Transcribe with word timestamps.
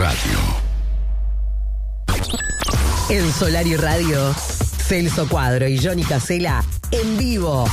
Radio. 0.00 0.38
En 3.10 3.30
Solar 3.32 3.66
y 3.66 3.76
Radio, 3.76 4.32
Celso 4.32 5.28
Cuadro 5.28 5.68
y 5.68 5.78
Johnny 5.78 6.04
Casela 6.04 6.64
en 6.90 7.18
vivo. 7.18 7.66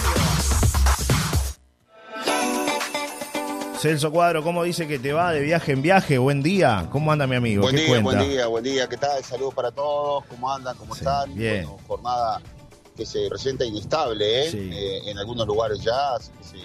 Celso 3.79 4.11
Cuadro, 4.11 4.43
¿cómo 4.43 4.63
dice 4.63 4.89
que 4.89 4.99
te 4.99 5.13
va 5.13 5.31
de 5.31 5.39
viaje 5.39 5.71
en 5.71 5.81
viaje? 5.81 6.17
Buen 6.17 6.43
día. 6.43 6.89
¿Cómo 6.91 7.13
anda 7.13 7.25
mi 7.27 7.37
amigo? 7.37 7.61
Buen 7.61 7.73
¿Qué 7.77 7.83
día, 7.83 8.01
cuenta? 8.01 8.19
buen 8.19 8.29
día, 8.29 8.47
buen 8.47 8.63
día. 8.65 8.89
¿Qué 8.89 8.97
tal? 8.97 9.23
Saludos 9.23 9.53
para 9.53 9.71
todos. 9.71 10.25
¿Cómo 10.25 10.51
andan? 10.53 10.75
¿Cómo 10.75 10.95
Sí, 10.95 10.99
están? 10.99 11.33
bien. 11.33 11.63
Bueno, 11.63 11.79
jornada 11.87 12.41
que 12.97 13.05
se 13.05 13.29
presenta 13.29 13.63
inestable 13.63 14.47
¿eh? 14.47 14.51
Sí. 14.51 14.69
Eh, 14.73 15.11
en 15.11 15.17
algunos 15.17 15.47
lugares 15.47 15.79
ya. 15.81 16.15
así 16.15 16.31
que 16.37 16.43
se, 16.43 16.57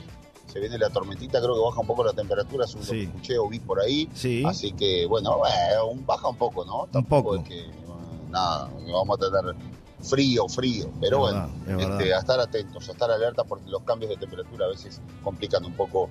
se 0.52 0.60
viene 0.60 0.76
la 0.78 0.90
tormentita, 0.90 1.40
creo 1.40 1.54
que 1.54 1.60
baja 1.60 1.80
un 1.80 1.86
poco 1.86 2.04
la 2.04 2.12
temperatura, 2.12 2.66
según 2.66 2.82
lo 2.86 2.92
Sí. 2.92 2.98
que 2.98 3.04
escuché 3.04 3.38
o 3.38 3.48
vi 3.48 3.58
por 3.60 3.80
ahí. 3.80 4.08
Sí. 4.14 4.42
Así 4.46 4.72
que, 4.72 5.06
bueno, 5.06 5.38
bueno, 5.38 5.86
un- 5.90 6.04
baja 6.04 6.28
un 6.28 6.36
poco, 6.36 6.64
¿no? 6.64 6.86
Tampoco 6.92 7.30
poco. 7.30 7.36
es 7.42 7.48
que, 7.48 7.62
bueno, 7.86 8.02
nada, 8.30 8.68
vamos 8.92 9.18
a 9.18 9.30
tener 9.30 9.54
frío, 10.02 10.48
frío. 10.48 10.90
Pero 11.00 11.20
bueno, 11.20 11.48
es 11.66 11.78
este, 11.86 12.12
a 12.14 12.18
estar 12.18 12.38
atentos, 12.40 12.88
a 12.88 12.92
estar 12.92 13.10
alerta 13.10 13.44
porque 13.44 13.70
los 13.70 13.82
cambios 13.84 14.10
de 14.10 14.16
temperatura 14.18 14.66
a 14.66 14.68
veces 14.68 15.00
complican 15.22 15.64
un 15.64 15.72
poco, 15.74 16.10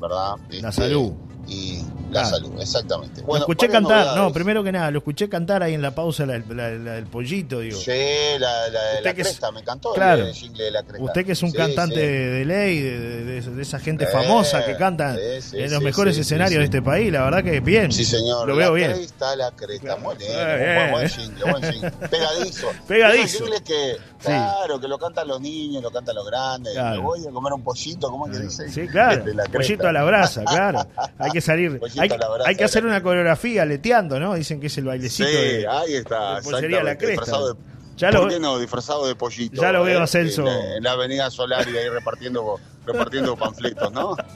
¿verdad? 0.00 0.36
La 0.48 0.68
Este, 0.70 0.82
salud. 0.82 1.12
Y 1.48 1.82
la 2.10 2.20
Claro. 2.22 2.28
salud, 2.28 2.60
exactamente. 2.60 3.20
lo 3.20 3.26
Bueno, 3.26 3.42
escuché 3.44 3.66
varias 3.66 3.82
cantar, 3.82 4.06
no, 4.06 4.12
novedades. 4.12 4.32
primero 4.34 4.62
que 4.64 4.72
nada, 4.72 4.90
lo 4.90 4.98
escuché 4.98 5.28
cantar 5.28 5.62
ahí 5.62 5.74
en 5.74 5.82
la 5.82 5.90
pausa 5.94 6.24
la, 6.24 6.38
la- 6.38 6.70
la 6.70 6.92
del 6.92 7.06
pollito, 7.06 7.58
digo. 7.60 7.78
Sí, 7.78 7.90
la, 8.38 8.68
la, 8.68 9.14
que 9.14 9.22
es- 9.22 9.28
cresta, 9.28 9.50
me 9.50 9.60
encantó 9.60 9.92
Claro. 9.92 10.26
el 10.26 10.32
jingle 10.34 10.64
de 10.64 10.70
la 10.70 10.82
cresta. 10.82 11.02
Usted 11.04 11.26
que 11.26 11.32
es 11.32 11.42
un 11.42 11.50
Sí, 11.50 11.56
cantante 11.56 11.96
sí. 11.96 12.00
de, 12.00 12.44
ley, 12.44 12.80
de, 12.80 12.98
de- 13.24 13.40
de- 13.42 13.62
esa 13.62 13.78
gente 13.80 14.04
Eh, 14.04 14.08
famosa 14.08 14.64
que 14.64 14.76
canta 14.76 15.16
sí, 15.40 15.58
en 15.58 15.70
los 15.72 15.82
mejores 15.82 16.16
escenarios 16.16 16.58
de 16.60 16.64
este 16.64 16.80
país, 16.82 17.10
la 17.12 17.22
verdad 17.24 17.42
que 17.42 17.60
bien. 17.60 17.90
Sí, 17.92 18.04
señor. 18.04 18.46
Lo 18.46 18.54
veo 18.56 18.70
la 18.70 18.74
bien. 18.76 18.92
cresta, 18.92 19.34
la 19.36 19.50
cresta. 19.50 19.96
Claro. 19.96 20.12
Eh, 20.20 20.88
buen, 20.92 21.08
jingle, 21.08 21.50
buen 21.50 21.72
jingle. 21.72 21.90
Pegadizo. 22.10 22.68
Pegadizo. 22.86 23.38
Jingles 23.38 23.62
que, 23.62 23.96
claro, 24.22 24.78
que 24.80 24.86
lo 24.88 24.98
cantan 24.98 25.26
los 25.28 25.40
niños, 25.40 25.82
lo 25.82 25.90
cantan 25.90 26.14
los 26.14 26.26
grandes. 26.26 26.74
Me 26.76 26.98
voy 26.98 27.26
a 27.26 27.30
comer 27.30 27.52
un 27.52 27.62
pollito, 27.64 28.10
¿cómo 28.10 28.26
que 28.30 28.38
dice? 28.38 28.70
Sí, 28.70 28.86
claro. 28.86 29.24
Cresta. 29.24 29.44
Pollito 29.50 29.88
a 29.88 29.92
la 29.92 30.04
brasa, 30.04 30.44
claro. 30.44 30.86
Hay 31.18 31.30
que 31.32 31.40
salir. 31.40 31.80
Hay, 31.98 32.08
a 32.10 32.18
hay 32.46 32.54
que 32.56 32.64
hacer 32.64 32.84
una 32.86 33.02
coreografía 33.02 33.64
leteando, 33.64 34.20
¿no? 34.20 34.34
Dicen 34.34 34.60
que 34.60 34.66
es 34.68 34.76
el 34.78 34.84
Sí, 34.84 34.88
bailecito 34.88 35.28
de. 35.28 35.66
ahí 35.68 35.94
está. 35.94 36.40
de 36.40 36.82
La 36.82 36.96
Cresta. 36.98 37.32
Ya 37.96 38.10
¿Por 38.10 38.20
lo, 38.24 38.28
qué 38.28 38.40
no? 38.40 38.58
Disfrazado 38.58 39.06
de 39.06 39.14
pollito. 39.14 39.60
Ya 39.60 39.70
lo 39.70 39.84
veo 39.84 40.00
a 40.00 40.04
eh, 40.04 40.06
Celso. 40.08 40.40
En 40.42 40.46
la, 40.46 40.76
en 40.76 40.82
la 40.82 40.92
avenida 40.92 41.30
Solari 41.30 41.76
ahí 41.76 41.88
repartiendo, 41.90 42.58
repartiendo 42.86 43.36
panfletos, 43.36 43.92
¿no? 43.92 44.16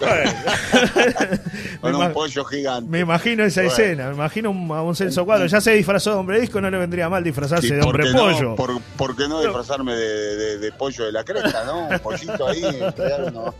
Con 1.82 1.94
un 1.94 2.12
pollo 2.14 2.42
gigante. 2.46 2.90
me 2.90 3.00
imagino 3.00 3.44
esa 3.44 3.60
Bueno. 3.60 3.72
escena, 3.76 4.08
me 4.08 4.14
imagino 4.14 4.50
un- 4.50 4.70
a 4.72 4.80
un 4.82 4.96
Celso 4.96 5.26
Cuadro. 5.26 5.44
Ya 5.46 5.60
se 5.60 5.72
disfrazó 5.72 6.10
de 6.12 6.16
hombre 6.16 6.40
disco, 6.40 6.58
no 6.60 6.70
le 6.70 6.78
vendría 6.78 7.10
mal 7.10 7.22
disfrazarse 7.22 7.66
¿Y 7.68 7.70
de 7.72 7.82
hombre 7.82 8.10
no? 8.10 8.18
pollo. 8.18 8.56
¿Por, 8.56 8.80
por 8.96 9.14
qué 9.14 9.28
no 9.28 9.42
disfrazarme 9.42 9.94
de, 9.94 10.36
de- 10.36 10.58
de 10.58 10.72
pollo 10.72 11.04
de 11.04 11.12
la 11.12 11.22
cresta, 11.22 11.64
no? 11.64 11.88
Un 11.88 11.98
pollito 11.98 12.48
ahí, 12.48 12.62
uno. 13.26 13.54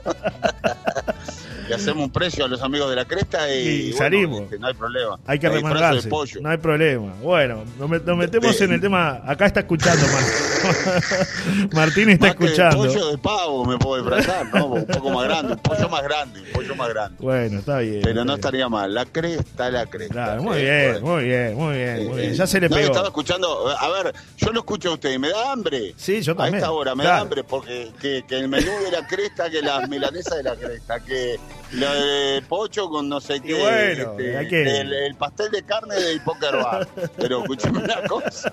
Le 1.70 1.76
hacemos 1.76 2.04
un 2.04 2.10
precio 2.12 2.44
a 2.44 2.48
los 2.48 2.60
amigos 2.62 2.90
de 2.90 2.96
la 2.96 3.04
cresta 3.04 3.52
y, 3.54 3.90
Y 3.90 3.92
salimos. 3.92 4.40
este, 4.42 4.58
no 4.58 4.66
hay 4.66 4.74
problema. 4.74 5.18
Hay 5.26 5.38
que 5.38 5.48
de 5.48 5.54
remangarse. 5.56 6.08
pollo. 6.08 6.40
No 6.40 6.48
hay 6.50 6.58
problema. 6.58 7.14
Bueno, 7.22 7.64
nos, 7.78 7.88
met- 7.88 8.02
nos 8.04 8.16
metemos 8.16 8.58
De- 8.58 8.64
en 8.64 8.72
el 8.72 8.80
tema. 8.80 9.22
Acá 9.24 9.46
está 9.46 9.60
escuchando 9.60 10.04
Mar- 10.08 11.70
Martín 11.72 12.10
está 12.10 12.26
Más 12.28 12.36
que 12.36 12.44
escuchando. 12.44 12.76
pollo 12.78 13.10
de 13.10 13.18
pavo 13.18 13.64
me 13.64 13.78
puedo 13.78 14.02
disfrazar, 14.02 14.46
¿no? 14.54 14.66
Un 14.66 14.84
poco 14.86 15.10
más 15.10 15.24
grande, 15.24 15.52
un 15.54 15.58
pollo 15.60 15.88
más 15.88 16.02
grande, 16.02 16.41
un 16.41 16.46
pollo 16.52 16.74
más 16.76 16.88
grande. 16.88 17.16
Bueno, 17.20 17.58
está 17.60 17.78
bien. 17.78 18.00
Pero 18.02 18.16
no 18.16 18.24
bien. 18.24 18.34
estaría 18.34 18.68
mal. 18.68 18.92
La 18.94 19.06
cresta, 19.06 19.70
la 19.70 19.86
cresta. 19.86 20.12
Claro, 20.14 20.42
muy 20.42 20.58
Eh, 20.58 20.62
bien, 20.62 21.02
bueno. 21.02 21.06
muy 21.16 21.24
bien, 21.24 21.54
muy 21.56 21.76
bien, 21.76 22.08
muy 22.08 22.18
Eh, 22.18 22.22
bien. 22.22 22.34
Ya 22.34 22.46
se 22.46 22.60
le 22.60 22.68
no, 22.68 22.74
pegó. 22.76 22.86
estaba 22.88 23.06
escuchando, 23.08 23.68
a 23.68 23.88
ver, 23.91 24.14
yo 24.36 24.50
lo 24.52 24.60
escucho 24.60 24.91
a 24.91 24.94
usted, 24.94 25.18
me 25.18 25.30
da 25.30 25.52
hambre. 25.52 25.94
Sí, 25.96 26.20
yo 26.20 26.34
también. 26.34 26.56
A 26.56 26.58
esta 26.58 26.70
hora 26.72 26.94
me 26.94 27.04
Claro. 27.04 27.16
da 27.16 27.22
hambre 27.22 27.44
porque 27.44 27.91
que, 28.00 28.25
que 28.26 28.38
el 28.38 28.48
menú 28.48 28.70
de 28.84 28.91
la 28.91 29.06
cresta, 29.06 29.48
que 29.48 29.62
las 29.62 29.88
milanesas 29.88 30.37
de 30.37 30.42
la 30.42 30.56
cresta, 30.56 31.00
que 31.00 31.38
lo 31.72 31.94
de 31.94 32.42
pocho 32.48 32.88
con 32.88 33.08
no 33.08 33.20
sé 33.20 33.41
qué, 33.41 33.54
bueno, 33.54 34.14
este, 34.19 34.81
el, 34.81 34.92
el 34.92 35.14
pastel 35.14 35.50
de 35.50 35.62
carne 35.62 35.94
de 35.97 36.20
Poker 36.20 36.56
Bar. 36.56 36.88
Pero 37.16 37.41
escúchame 37.42 37.78
una 37.84 38.03
cosa. 38.08 38.50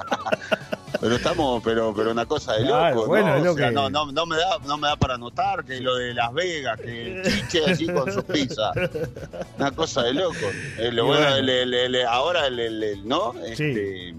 Pero 1.00 1.16
estamos, 1.18 1.62
pero, 1.64 1.94
pero 1.96 2.12
una 2.12 2.26
cosa 2.26 2.54
de 2.54 2.66
Claro, 2.66 2.96
loco, 2.96 3.08
bueno, 3.08 3.28
¿no? 3.30 3.36
es 3.38 3.44
lo 3.44 3.52
O 3.52 3.56
sea, 3.58 3.68
que- 3.70 3.74
no, 3.76 3.90
no, 3.90 4.12
no 4.12 4.26
me 4.26 4.36
da, 4.38 4.58
no 4.66 4.78
me 4.78 4.88
da 4.88 4.96
para 4.96 5.18
notar 5.18 5.64
que 5.64 5.80
lo 5.80 5.96
de 5.96 6.14
Las 6.14 6.34
Vegas, 6.34 6.80
que 6.82 7.22
el 7.22 7.24
chiche 7.24 7.64
así 7.70 7.86
con 7.88 8.12
sus 8.12 8.24
pizzas. 8.24 8.72
Una 9.60 9.72
cosa 9.72 10.04
de 10.04 10.14
loco. 10.16 10.36
El, 10.80 10.98
Y 10.98 11.02
bueno, 11.02 11.22
bueno. 11.22 11.36
el- 11.38 12.06
ahora 12.08 12.48
el, 12.48 12.60
el- 12.60 12.84
el- 12.84 13.08
¿no? 13.08 13.34
Este, 13.46 14.16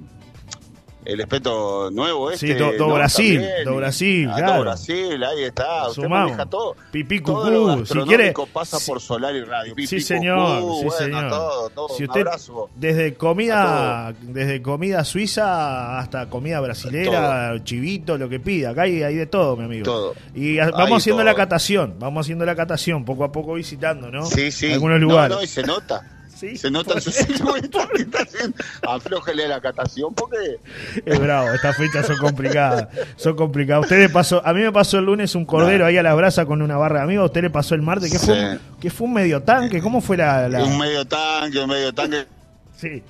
el 1.08 1.20
espeto 1.20 1.91
nuevo 1.91 2.30
este. 2.30 2.48
Sí, 2.48 2.52
do- 2.54 2.72
do 2.72 2.86
¿no? 2.88 2.94
Brasil, 2.94 3.41
También. 3.41 3.64
do 3.64 3.76
Brasil, 3.76 4.28
Ah, 4.30 4.36
claro. 4.36 4.54
do 4.56 4.60
Brasil, 4.62 5.24
ahí 5.24 5.42
está. 5.44 5.88
Usted 5.88 6.02
Sumamos. 6.02 6.30
maneja 6.32 6.46
todo. 6.46 6.76
Pipí 6.92 7.20
Todo 7.22 7.42
cucú, 7.44 7.72
si 7.72 7.78
gastronómico 7.80 8.08
quiere. 8.44 8.52
pasa 8.52 8.78
por 8.86 9.00
Solar 9.00 9.34
y 9.34 9.42
Radio. 9.42 9.74
Pipí, 9.74 9.86
Sí, 9.86 10.00
señor, 10.00 10.60
cucú, 10.60 10.74
sí, 10.80 10.84
bueno, 10.86 10.98
señor. 11.16 11.30
todo, 11.30 11.70
todo. 11.70 11.88
Si 11.97 12.02
Un 12.04 12.10
usted 12.10 12.20
abrazo. 12.20 12.70
desde 12.76 13.14
comida, 13.14 14.12
desde 14.20 14.60
comida 14.62 15.02
suiza 15.04 15.98
hasta 15.98 16.28
comida 16.28 16.60
brasilera, 16.60 17.54
chivito, 17.64 18.18
lo 18.18 18.28
que 18.28 18.38
pida, 18.41 18.70
acá 18.70 18.82
hay, 18.82 19.02
hay 19.02 19.14
de 19.14 19.26
todo, 19.26 19.56
mi 19.56 19.64
amigo. 19.64 19.84
Todo. 19.84 20.14
Y 20.34 20.58
vamos 20.58 20.98
haciendo 20.98 21.22
todo. 21.22 21.24
la 21.30 21.34
catación, 21.34 21.94
vamos 21.98 22.26
haciendo 22.26 22.44
la 22.44 22.54
catación, 22.54 23.04
poco 23.04 23.24
a 23.24 23.32
poco 23.32 23.54
visitando, 23.54 24.10
¿no? 24.10 24.26
Sí, 24.26 24.50
sí. 24.52 24.72
Algunos 24.72 25.00
No, 25.00 25.06
lugares. 25.06 25.36
No, 25.36 25.42
y 25.42 25.47
se 25.47 25.62
nota. 25.62 26.02
Sí, 26.38 26.56
Se 26.56 26.71
nota 26.71 26.94
en 26.94 27.00
su 27.00 27.10
silueta 27.10 27.88
que 27.94 28.03
está 28.03 28.19
haciendo. 28.22 28.56
Aflójele 28.87 29.49
la 29.49 29.60
catación 29.60 30.15
porque. 30.15 30.59
Es 31.04 31.19
bravo, 31.19 31.49
estas 31.50 31.76
fechas 31.76 32.06
son 32.06 32.16
complicadas, 32.19 32.88
son 33.16 33.34
complicadas. 33.34 33.84
Usted 33.84 33.99
le 33.99 34.09
pasó, 34.09 34.41
a 34.47 34.53
mí 34.54 34.60
me 34.60 34.71
pasó 34.72 34.98
el 34.98 35.06
lunes 35.06 35.34
un 35.34 35.44
cordero 35.44 35.84
ahí 35.87 35.97
a 35.97 36.03
la 36.03 36.15
brasa 36.15 36.47
con 36.47 36.62
una 36.62 36.77
barra 36.77 36.98
de 36.98 37.04
amigos, 37.04 37.22
a 37.22 37.27
usted 37.27 37.43
le 37.43 37.50
pasó 37.50 37.75
el 37.75 37.82
martes, 37.82 38.12
que 38.12 38.19
fue, 38.19 38.34
Sí. 38.37 38.41
un, 38.41 38.60
que 38.81 38.91
fue 38.91 39.06
un 39.09 39.15
medio 39.15 39.43
tanque, 39.43 39.81
¿cómo 39.82 40.00
fue 40.00 40.16
la...? 40.16 40.48
la- 40.48 40.62
Un 40.65 40.78
medio 40.78 41.04
tanque, 41.06 41.59
un 41.59 41.69
medio 41.71 41.93
tanque, 41.93 42.25
Sí. 42.77 43.03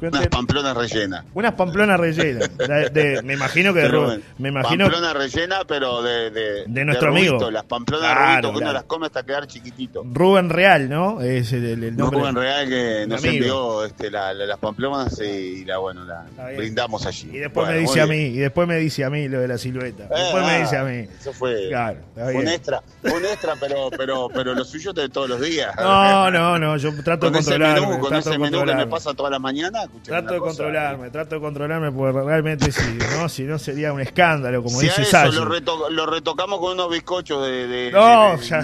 Unas 0.00 0.26
pamplonas 0.28 0.76
rellenas. 0.76 1.24
unas 1.34 1.52
pamplonas 1.54 2.00
rellenas. 2.00 2.50
De- 2.92 3.20
me 3.22 3.34
imagino 3.34 3.72
que 3.74 3.80
de 3.80 3.88
Rubén- 3.88 4.22
me 4.38 4.48
imagino 4.48 4.84
Pamplona 4.84 5.12
rellena, 5.12 5.60
pero 5.66 6.02
de. 6.02 6.30
De, 6.30 6.64
De 6.66 6.84
nuestro 6.84 7.08
Rubito, 7.10 7.34
amigo. 7.36 7.50
Las 7.50 7.64
pamplonas 7.64 8.06
Claro, 8.10 8.20
de 8.20 8.30
Rubito, 8.32 8.48
que 8.52 8.54
claro. 8.58 8.70
uno 8.70 8.72
las 8.72 8.84
come 8.84 9.06
hasta 9.06 9.22
quedar 9.24 9.46
chiquitito. 9.46 10.02
Rubén 10.12 10.48
Real, 10.50 10.88
¿no? 10.88 11.20
Es 11.20 11.52
el, 11.52 11.64
el- 11.64 11.84
el 11.84 11.96
No 11.96 12.10
nombre. 12.10 12.28
en 12.30 12.34
real 12.36 12.68
que 12.68 13.06
nos 13.08 13.20
amigo. 13.20 13.34
envió 13.36 13.84
este, 13.84 14.10
la- 14.10 14.32
la- 14.34 14.46
las 14.46 14.58
pamplonas 14.58 15.20
y 15.20 15.64
la, 15.64 15.78
bueno, 15.78 16.04
la 16.04 16.24
brindamos 16.56 17.06
allí. 17.06 17.28
Y 17.32 17.38
después 17.38 17.66
Bueno, 17.66 17.72
me 17.80 17.86
dice 17.86 18.00
a 18.00 18.06
mí, 18.06 18.16
y 18.16 18.36
después 18.38 18.66
me 18.68 18.76
dice 18.76 19.04
a 19.04 19.10
mí 19.10 19.28
lo 19.28 19.40
de 19.40 19.48
la 19.48 19.58
silueta. 19.58 20.04
Eh, 20.04 20.08
Después 20.10 20.44
me 20.44 20.52
ah, 20.52 20.58
dice 20.60 20.76
a 20.76 20.84
mí. 20.84 21.06
Eso 21.20 21.32
fue 21.32 21.68
Claro, 21.68 21.98
un 22.16 22.48
extra, 22.48 22.82
un 23.04 23.24
extra, 23.24 23.54
pero, 23.60 23.90
pero, 23.96 24.28
pero 24.32 24.54
lo 24.54 24.64
suyo 24.64 24.92
de 24.92 25.08
todos 25.08 25.28
los 25.28 25.40
días. 25.40 25.74
No, 25.76 26.30
no, 26.30 26.58
no, 26.58 26.76
yo 26.76 26.90
trato 27.02 27.30
con 27.32 27.44
de 27.44 27.58
menú, 27.58 27.98
con 28.00 28.08
trato 28.10 28.30
ese 28.30 28.38
menú 28.38 28.64
que 28.64 28.74
me 28.74 28.86
pasa 28.86 29.14
todas 29.14 29.32
las 29.32 29.40
mañanas, 29.40 29.88
Trato 30.04 30.32
de 30.34 30.38
controlarme, 30.40 31.10
trato 31.10 31.34
de 31.34 31.40
controlarme 31.40 31.92
porque 31.92 32.20
realmente 32.22 32.72
si 32.72 32.94
no, 32.94 33.28
si 33.28 33.42
no 33.44 33.58
sería 33.58 33.92
un 33.92 34.00
escándalo, 34.00 34.62
como 34.62 34.78
si 34.80 34.86
dice 34.86 35.02
eso 35.02 35.32
lo, 35.44 35.44
reto- 35.50 35.90
lo 35.90 36.06
retocamos 36.06 36.58
con 36.58 36.72
unos 36.72 36.90
bizcochos 36.90 37.44
de, 37.46 37.66
de- 37.66 37.92
No, 37.92 38.32
de- 38.32 38.36
de- 38.38 38.42
ya- 38.44 38.62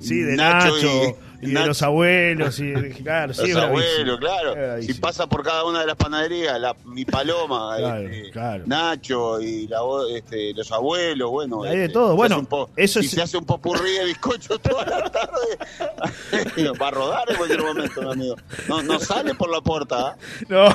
Sí, 0.00 0.20
de 0.20 0.36
Nacho, 0.36 1.16
y, 1.50 1.52
de 1.54 1.66
los 1.66 1.82
abuelos, 1.82 2.58
y 2.60 2.72
claro, 3.02 3.34
sí, 3.34 3.52
Los 3.52 3.62
abuelos, 3.62 4.18
claro. 4.20 4.82
Si 4.82 4.94
pasa 4.94 5.26
por 5.26 5.42
cada 5.42 5.64
una 5.64 5.80
de 5.80 5.86
las 5.86 5.96
panaderías, 5.96 6.58
la, 6.60 6.74
mi 6.84 7.04
paloma, 7.04 7.76
Claro, 7.78 8.08
este, 8.08 8.30
claro. 8.30 8.64
Nacho 8.66 9.40
y 9.40 9.66
la, 9.68 9.78
este, 10.14 10.52
los 10.54 10.70
abuelos, 10.72 11.30
bueno. 11.30 11.62
Hay 11.64 11.76
de 11.76 11.82
este, 11.84 11.94
todo, 11.94 12.16
bueno, 12.16 12.46
eso 12.76 13.00
es- 13.00 13.10
se 13.10 13.22
hace 13.22 13.36
un 13.36 13.44
popurrí 13.44 13.92
de 13.92 14.04
bizcocho 14.06 14.58
toda 14.60 14.84
la 14.84 15.10
tarde, 15.10 16.72
va 16.80 16.88
a 16.88 16.90
rodar 16.90 17.30
en 17.30 17.36
cualquier 17.36 17.62
momento, 17.62 18.02
mi 18.02 18.12
amigo. 18.12 18.36
No, 18.68 18.82
no 18.82 18.98
sale 18.98 19.34
por 19.34 19.50
la 19.50 19.60
puerta. 19.60 20.08
¿ah? 20.08 20.16
No, 20.48 20.66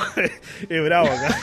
es 0.69 0.83
bravo 0.83 1.07
acá. 1.07 1.39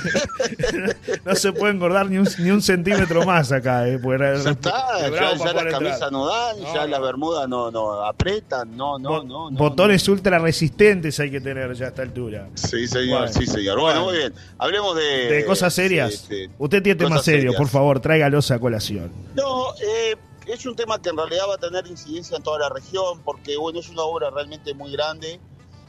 No 1.24 1.34
se 1.34 1.52
puede 1.52 1.72
engordar 1.74 2.08
ni 2.08 2.18
un, 2.18 2.28
ni 2.38 2.50
un 2.50 2.62
centímetro 2.62 3.24
más 3.24 3.52
acá, 3.52 3.86
eh, 3.88 3.98
porque 3.98 4.24
Ya 4.42 4.50
está, 4.50 5.06
es 5.06 5.12
ya, 5.12 5.34
ya 5.34 5.52
las 5.52 5.64
camisas 5.66 6.12
no 6.12 6.26
dan, 6.26 6.60
No, 6.60 6.74
ya 6.74 6.80
no. 6.82 6.86
las 6.88 7.00
bermudas 7.00 7.48
no, 7.48 7.70
no 7.70 8.04
apretan, 8.04 8.76
no, 8.76 8.98
no, 8.98 9.15
Bo- 9.18 9.24
no. 9.24 9.50
no, 9.50 9.56
Botones 9.58 10.08
ultra 10.08 10.38
resistentes 10.38 11.18
hay 11.20 11.30
que 11.30 11.40
tener 11.40 11.72
ya 11.74 11.86
a 11.86 11.88
esta 11.88 12.02
altura. 12.02 12.48
Sí, 12.54 12.86
señor, 12.86 13.20
Bueno. 13.20 13.32
sí, 13.32 13.46
señor. 13.46 13.80
Bueno, 13.80 14.04
muy 14.04 14.16
bien. 14.18 14.32
Hablemos 14.58 14.96
de... 14.96 15.02
De 15.30 15.44
cosas 15.44 15.72
serias. 15.74 16.12
este, 16.14 16.50
Usted 16.58 16.82
tiene 16.82 16.98
temas 16.98 17.24
serios, 17.24 17.54
por 17.56 17.68
favor, 17.68 18.00
tráigalos 18.00 18.50
a 18.50 18.58
colación. 18.58 19.10
No, 19.34 19.74
eh, 19.74 20.16
es 20.46 20.64
un 20.66 20.76
tema 20.76 21.00
que 21.00 21.08
en 21.10 21.16
realidad 21.16 21.44
va 21.50 21.54
a 21.54 21.58
tener 21.58 21.86
incidencia 21.86 22.36
en 22.36 22.42
toda 22.42 22.58
la 22.58 22.68
región, 22.68 23.20
porque 23.24 23.56
bueno, 23.56 23.80
es 23.80 23.88
una 23.88 24.02
obra 24.02 24.30
realmente 24.30 24.72
muy 24.74 24.92
grande. 24.92 25.40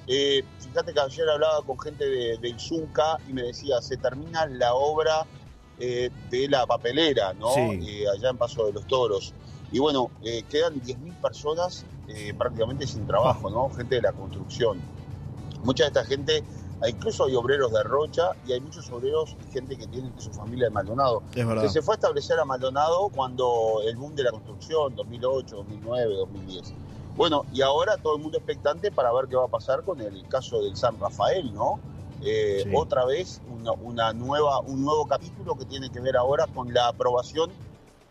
Eh, 0.07 0.41
fíjate 0.65 0.93
que 0.93 0.99
ayer 1.01 1.27
hablaba 1.29 1.61
con 1.63 1.77
gente 1.79 2.05
de, 2.07 2.37
del 2.37 2.59
Zunca 2.59 3.17
y 3.27 3.33
me 3.33 3.43
decía, 3.43 3.81
se 3.81 3.97
termina 3.97 4.45
la 4.47 4.73
obra 4.73 5.25
eh, 5.79 6.09
de 6.31 6.47
la 6.47 6.65
papelera, 6.65 7.33
¿no? 7.33 7.53
Sí. 7.53 7.79
Eh, 7.85 8.05
allá 8.15 8.29
en 8.29 8.37
Paso 8.37 8.65
de 8.67 8.73
los 8.73 8.87
Toros. 8.87 9.33
Y 9.71 9.79
bueno, 9.79 10.11
eh, 10.23 10.43
quedan 10.49 10.75
10.000 10.81 11.21
personas 11.21 11.85
eh, 12.07 12.33
prácticamente 12.37 12.87
sin 12.87 13.05
trabajo, 13.05 13.49
¿no? 13.49 13.69
Gente 13.69 13.95
de 13.95 14.01
la 14.01 14.13
construcción. 14.13 14.79
Mucha 15.63 15.83
de 15.83 15.87
esta 15.87 16.05
gente, 16.05 16.43
incluso 16.87 17.25
hay 17.25 17.35
obreros 17.35 17.71
de 17.73 17.83
Rocha 17.83 18.31
y 18.47 18.53
hay 18.53 18.61
muchos 18.61 18.89
obreros, 18.91 19.35
gente 19.51 19.77
que 19.77 19.87
tiene 19.87 20.09
su 20.17 20.31
familia 20.31 20.67
en 20.67 20.73
Maldonado. 20.73 21.23
Es 21.35 21.45
verdad. 21.45 21.63
Que 21.63 21.69
se 21.69 21.81
fue 21.81 21.95
a 21.95 21.97
establecer 21.97 22.39
a 22.39 22.45
Maldonado 22.45 23.09
cuando 23.09 23.81
el 23.85 23.97
boom 23.97 24.15
de 24.15 24.23
la 24.23 24.31
construcción, 24.31 24.95
2008, 24.95 25.55
2009, 25.57 26.15
2010. 26.15 26.73
Bueno, 27.17 27.45
y 27.51 27.61
ahora 27.61 27.97
todo 27.97 28.15
el 28.15 28.21
mundo 28.21 28.37
expectante 28.37 28.91
para 28.91 29.11
ver 29.11 29.27
qué 29.27 29.35
va 29.35 29.45
a 29.45 29.49
pasar 29.49 29.83
con 29.83 29.99
el 29.99 30.25
caso 30.27 30.61
del 30.61 30.77
San 30.77 30.99
Rafael, 30.99 31.53
¿no? 31.53 31.79
Eh, 32.21 32.61
Sí. 32.63 32.71
Otra 32.73 33.05
vez 33.05 33.41
una, 33.51 33.71
una 33.73 34.13
nueva, 34.13 34.59
un 34.61 34.83
nuevo 34.83 35.05
capítulo 35.07 35.55
que 35.57 35.65
tiene 35.65 35.89
que 35.89 35.99
ver 35.99 36.15
ahora 36.15 36.47
con 36.47 36.73
la 36.73 36.87
aprobación 36.87 37.51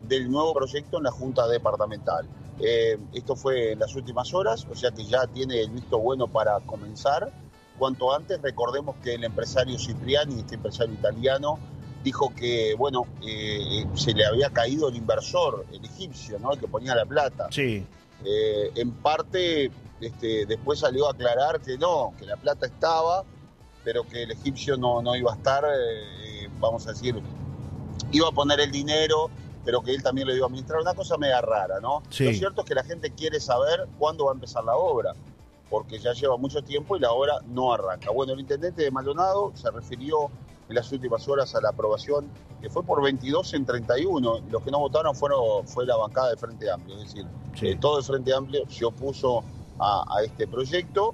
del 0.01 0.31
nuevo 0.31 0.53
proyecto 0.55 0.99
en 0.99 1.05
la 1.05 1.11
Junta 1.11 1.47
Departamental. 1.49 2.27
Eh, 2.59 2.99
esto 3.13 3.37
fue 3.37 3.73
en 3.73 3.81
las 3.81 3.95
últimas 3.95 4.33
horas, 4.33 4.67
o 4.71 4.75
sea 4.75 4.91
que 4.91 5.05
ya 5.05 5.27
tiene 5.27 5.61
el 5.61 5.71
visto 5.71 5.99
bueno 5.99 6.27
para 6.27 6.59
comenzar. 6.61 7.33
Cuanto 7.79 8.15
antes, 8.15 8.41
recordemos 8.41 8.97
que 9.03 9.15
el 9.15 9.25
empresario 9.25 9.79
Cipriani, 9.79 10.41
este 10.41 10.55
empresario 10.55 10.95
italiano, 10.95 11.59
dijo 12.03 12.33
que, 12.35 12.75
bueno, 12.79 13.07
eh, 13.27 13.85
se 13.95 14.15
le 14.15 14.25
había 14.25 14.49
caído 14.51 14.89
el 14.89 14.97
inversor, 14.97 15.67
el 15.73 15.85
egipcio, 15.85 16.39
¿no? 16.39 16.53
El 16.53 16.61
que 16.61 16.69
ponía 16.69 16.95
la 16.95 17.05
plata. 17.05 17.49
Sí, 17.51 17.85
Eh, 18.25 18.71
en 18.77 18.93
parte, 18.93 19.71
este, 20.01 20.47
después 20.47 20.79
salió 20.79 21.07
a 21.07 21.11
aclarar 21.11 21.61
que 21.61 21.77
no, 21.77 22.15
que 22.19 22.25
la 22.25 22.37
plata 22.37 22.65
estaba, 22.65 23.25
pero 23.85 24.05
que 24.05 24.23
el 24.23 24.31
egipcio 24.31 24.79
no, 24.79 25.03
no 25.03 25.15
iba 25.15 25.33
a 25.33 25.37
estar, 25.37 25.63
vamos 26.59 26.87
a 26.87 26.93
decir, 26.93 27.15
iba 28.11 28.29
a 28.29 28.33
poner 28.33 28.59
el 28.61 28.71
dinero, 28.71 29.31
pero 29.67 29.83
que 29.83 29.91
él 29.91 30.01
también 30.01 30.29
lo 30.29 30.35
iba 30.35 30.47
a 30.47 30.49
administrar. 30.49 30.81
Una 30.81 30.95
cosa 30.95 31.19
media 31.19 31.41
rara, 31.41 31.81
¿no? 31.81 32.01
Sí. 32.09 32.25
Lo 32.25 32.33
cierto 32.33 32.61
es 32.63 32.69
que 32.69 32.75
la 32.77 32.85
gente 32.85 33.11
quiere 33.11 33.41
saber 33.41 33.89
cuándo 33.99 34.27
va 34.27 34.31
a 34.31 34.35
empezar 34.35 34.63
la 34.63 34.77
obra, 34.77 35.13
porque 35.69 35.99
ya 35.99 36.13
lleva 36.13 36.37
mucho 36.37 36.63
tiempo 36.63 36.97
y 36.97 37.01
la 37.01 37.11
obra 37.11 37.41
no 37.49 37.73
arranca. 37.73 38.13
Bueno, 38.13 38.33
el 38.33 38.41
intendente 38.41 38.83
de 38.83 38.93
Maldonado 38.93 39.51
se 39.57 39.69
refirió 39.73 40.31
en 40.69 40.75
las 40.77 40.91
últimas 40.93 41.27
horas 41.27 41.53
a 41.57 41.61
la 41.61 41.71
aprobación, 41.71 42.31
que 42.63 42.71
fue 42.71 42.85
por 42.85 43.03
22 43.03 43.55
en 43.55 43.67
31. 43.67 44.41
Los 44.49 44.63
que 44.63 44.71
no 44.71 44.79
votaron 44.79 45.17
fueron, 45.17 45.67
fue 45.67 45.85
la 45.85 45.97
bancada 45.97 46.29
del 46.29 46.39
Frente 46.39 46.71
Amplio, 46.71 46.97
es 46.99 47.03
decir, 47.03 47.27
sí. 47.59 47.67
eh, 47.67 47.79
todo 47.81 47.99
el 47.99 48.05
Frente 48.05 48.33
Amplio 48.33 48.63
se 48.71 48.85
opuso 48.85 49.43
a, 49.81 50.05
a 50.17 50.23
este 50.23 50.47
proyecto. 50.47 51.13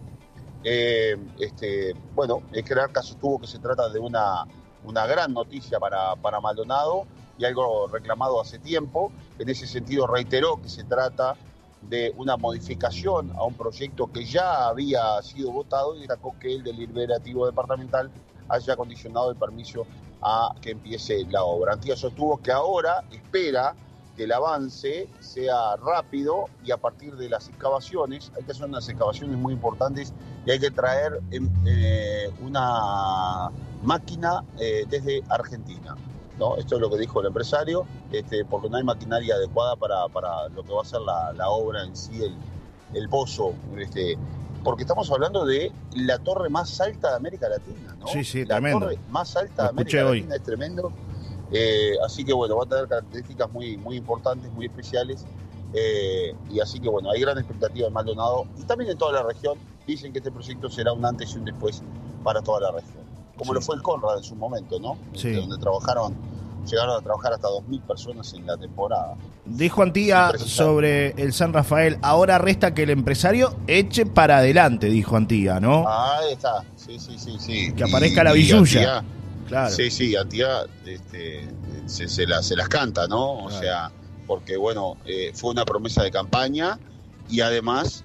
Eh, 0.63 1.17
este, 1.41 1.95
bueno, 2.15 2.43
es 2.53 2.63
que 2.65 2.75
Arca 2.75 3.03
sostuvo 3.03 3.41
que 3.41 3.47
se 3.47 3.59
trata 3.59 3.89
de 3.89 3.99
una, 3.99 4.45
una 4.85 5.07
gran 5.07 5.33
noticia 5.33 5.81
para, 5.81 6.15
para 6.17 6.39
Maldonado 6.39 7.07
y 7.39 7.45
algo 7.45 7.89
reclamado 7.89 8.41
hace 8.41 8.59
tiempo. 8.59 9.13
En 9.39 9.49
ese 9.49 9.67
sentido 9.67 10.07
reiteró 10.07 10.61
que 10.61 10.69
se 10.69 10.85
trata 10.85 11.37
de 11.83 12.13
una 12.17 12.37
modificación 12.37 13.33
a 13.37 13.45
un 13.45 13.55
proyecto 13.55 14.11
que 14.13 14.25
ya 14.25 14.67
había 14.69 15.21
sido 15.23 15.51
votado 15.51 15.97
y 15.97 16.01
destacó 16.01 16.35
que 16.39 16.55
el 16.55 16.63
deliberativo 16.63 17.47
departamental 17.47 18.11
haya 18.49 18.77
condicionado 18.77 19.31
el 19.31 19.37
permiso 19.37 19.87
a 20.21 20.55
que 20.61 20.71
empiece 20.71 21.25
la 21.31 21.43
obra. 21.43 21.75
Antía 21.75 21.97
sostuvo 21.97 22.41
que 22.41 22.53
ahora 22.53 23.05
espera 23.11 23.75
que 24.17 24.25
el 24.25 24.33
avance 24.33 25.09
sea 25.21 25.77
rápido 25.77 26.47
y 26.65 26.71
a 26.71 26.77
partir 26.77 27.17
de 27.17 27.29
las 27.29 27.49
excavaciones, 27.49 28.31
hay 28.37 28.45
que 28.45 28.53
hacer 28.53 28.67
unas 28.67 28.89
excavaciones 28.89 29.37
muy 29.39 29.55
importantes 29.55 30.13
y 30.45 30.51
hay 30.51 30.59
que 30.59 30.71
traer 30.71 31.21
em, 31.31 31.49
eh, 31.67 32.31
una 32.43 33.51
máquina 33.83 34.45
eh, 34.59 34.85
desde 34.89 35.23
Argentina. 35.29 35.97
¿No? 36.43 36.57
Esto 36.57 36.75
es 36.75 36.81
lo 36.81 36.91
que 36.91 36.99
dijo 36.99 37.21
el 37.21 37.29
empresario, 37.29 37.87
este, 38.11 38.45
porque 38.45 38.69
no 38.69 38.77
hay 38.77 38.83
maquinaria 38.85 39.37
adecuada 39.37 39.77
para, 39.77 40.09
para 40.09 40.49
lo 40.49 40.65
que 40.65 40.73
va 40.73 40.83
a 40.83 40.85
ser 40.85 41.01
la, 41.03 41.33
la 41.35 41.49
obra 41.51 41.85
en 41.85 41.95
sí, 41.95 42.21
el, 42.23 42.35
el 42.95 43.09
pozo. 43.09 43.53
Este, 43.79 44.19
porque 44.65 44.83
estamos 44.83 45.11
hablando 45.11 45.45
de 45.45 45.73
la 45.97 46.19
torre 46.19 46.49
más 46.51 46.81
alta 46.81 47.11
de 47.11 47.17
América 47.17 47.49
Latina, 47.49 47.97
¿no? 48.01 48.07
Sí, 48.09 48.25
sí, 48.25 48.41
la 48.45 48.57
tremendo. 48.57 48.81
torre 48.87 48.99
más 49.11 49.37
alta 49.37 49.63
de 49.65 49.69
América 49.71 50.07
hoy. 50.07 50.19
Latina 50.21 50.37
es 50.37 50.43
tremendo. 50.43 50.93
Eh, 51.53 51.95
así 52.05 52.25
que 52.25 52.33
bueno, 52.33 52.57
va 52.57 52.65
a 52.65 52.67
tener 52.67 52.89
características 52.89 53.51
muy, 53.53 53.77
muy 53.77 53.97
importantes, 53.97 54.51
muy 54.53 54.67
especiales. 54.67 55.25
Eh, 55.75 56.35
y 56.51 56.61
así 56.61 56.81
que 56.81 56.89
bueno, 56.89 57.11
hay 57.11 57.21
gran 57.21 57.39
expectativa 57.39 57.87
en 57.89 57.93
Maldonado 57.95 58.45
y 58.59 58.63
también 58.65 58.91
en 58.91 58.99
toda 58.99 59.13
la 59.13 59.23
región. 59.23 59.59
Dicen 59.87 60.13
que 60.13 60.19
este 60.19 60.31
proyecto 60.31 60.69
será 60.71 60.93
un 60.93 61.05
antes 61.05 61.35
y 61.35 61.39
un 61.39 61.45
después 61.45 61.83
para 62.23 62.41
toda 62.43 62.61
la 62.61 62.71
región. 62.73 63.03
Como 63.37 63.53
Sí. 63.53 63.55
lo 63.55 63.61
fue 63.63 63.75
el 63.77 63.83
Conrad 63.83 64.19
en 64.19 64.23
su 64.25 64.37
momento, 64.37 64.79
¿no? 64.79 64.97
Sí. 65.15 65.29
Este, 65.29 65.41
Donde 65.41 65.59
trabajaron, 65.59 66.15
llegaron 66.67 66.97
a 66.97 67.01
trabajar 67.01 67.33
hasta 67.33 67.49
2.000 67.49 67.81
personas 67.83 68.33
en 68.35 68.47
la 68.47 68.57
temporada. 68.57 69.15
Dijo 69.45 69.83
Antía 69.83 70.33
sobre 70.39 71.11
el 71.23 71.33
San 71.33 71.53
Rafael, 71.53 71.99
ahora 72.03 72.39
resta 72.39 72.75
que 72.75 72.85
el 72.85 72.91
empresario 72.91 73.55
eche 73.67 74.07
para 74.07 74.39
adelante, 74.39 74.87
dijo 74.89 75.17
Antía, 75.17 75.59
¿no? 75.61 75.85
Ahí 75.89 76.33
está, 76.33 76.63
sí, 76.77 76.99
sí, 76.99 77.19
sí, 77.19 77.37
sí. 77.39 77.73
Que 77.73 77.85
aparezca 77.85 78.23
la 78.25 78.33
billulla. 78.33 79.03
Claro. 79.49 79.71
Sí, 79.75 79.91
sí, 79.91 80.15
Antía 80.17 80.63
este, 80.87 81.49
se, 81.87 82.09
se 82.09 82.27
la- 82.27 82.43
se 82.43 82.57
las 82.57 82.69
canta, 82.69 83.07
¿no? 83.09 83.33
O 83.33 83.47
Claro. 83.49 83.61
sea, 83.63 83.91
porque 84.27 84.57
bueno, 84.57 84.97
eh, 85.05 85.33
fue 85.35 85.51
una 85.51 85.65
promesa 85.65 86.03
de 86.03 86.11
campaña 86.11 86.79
y 87.29 87.41
además, 87.41 88.05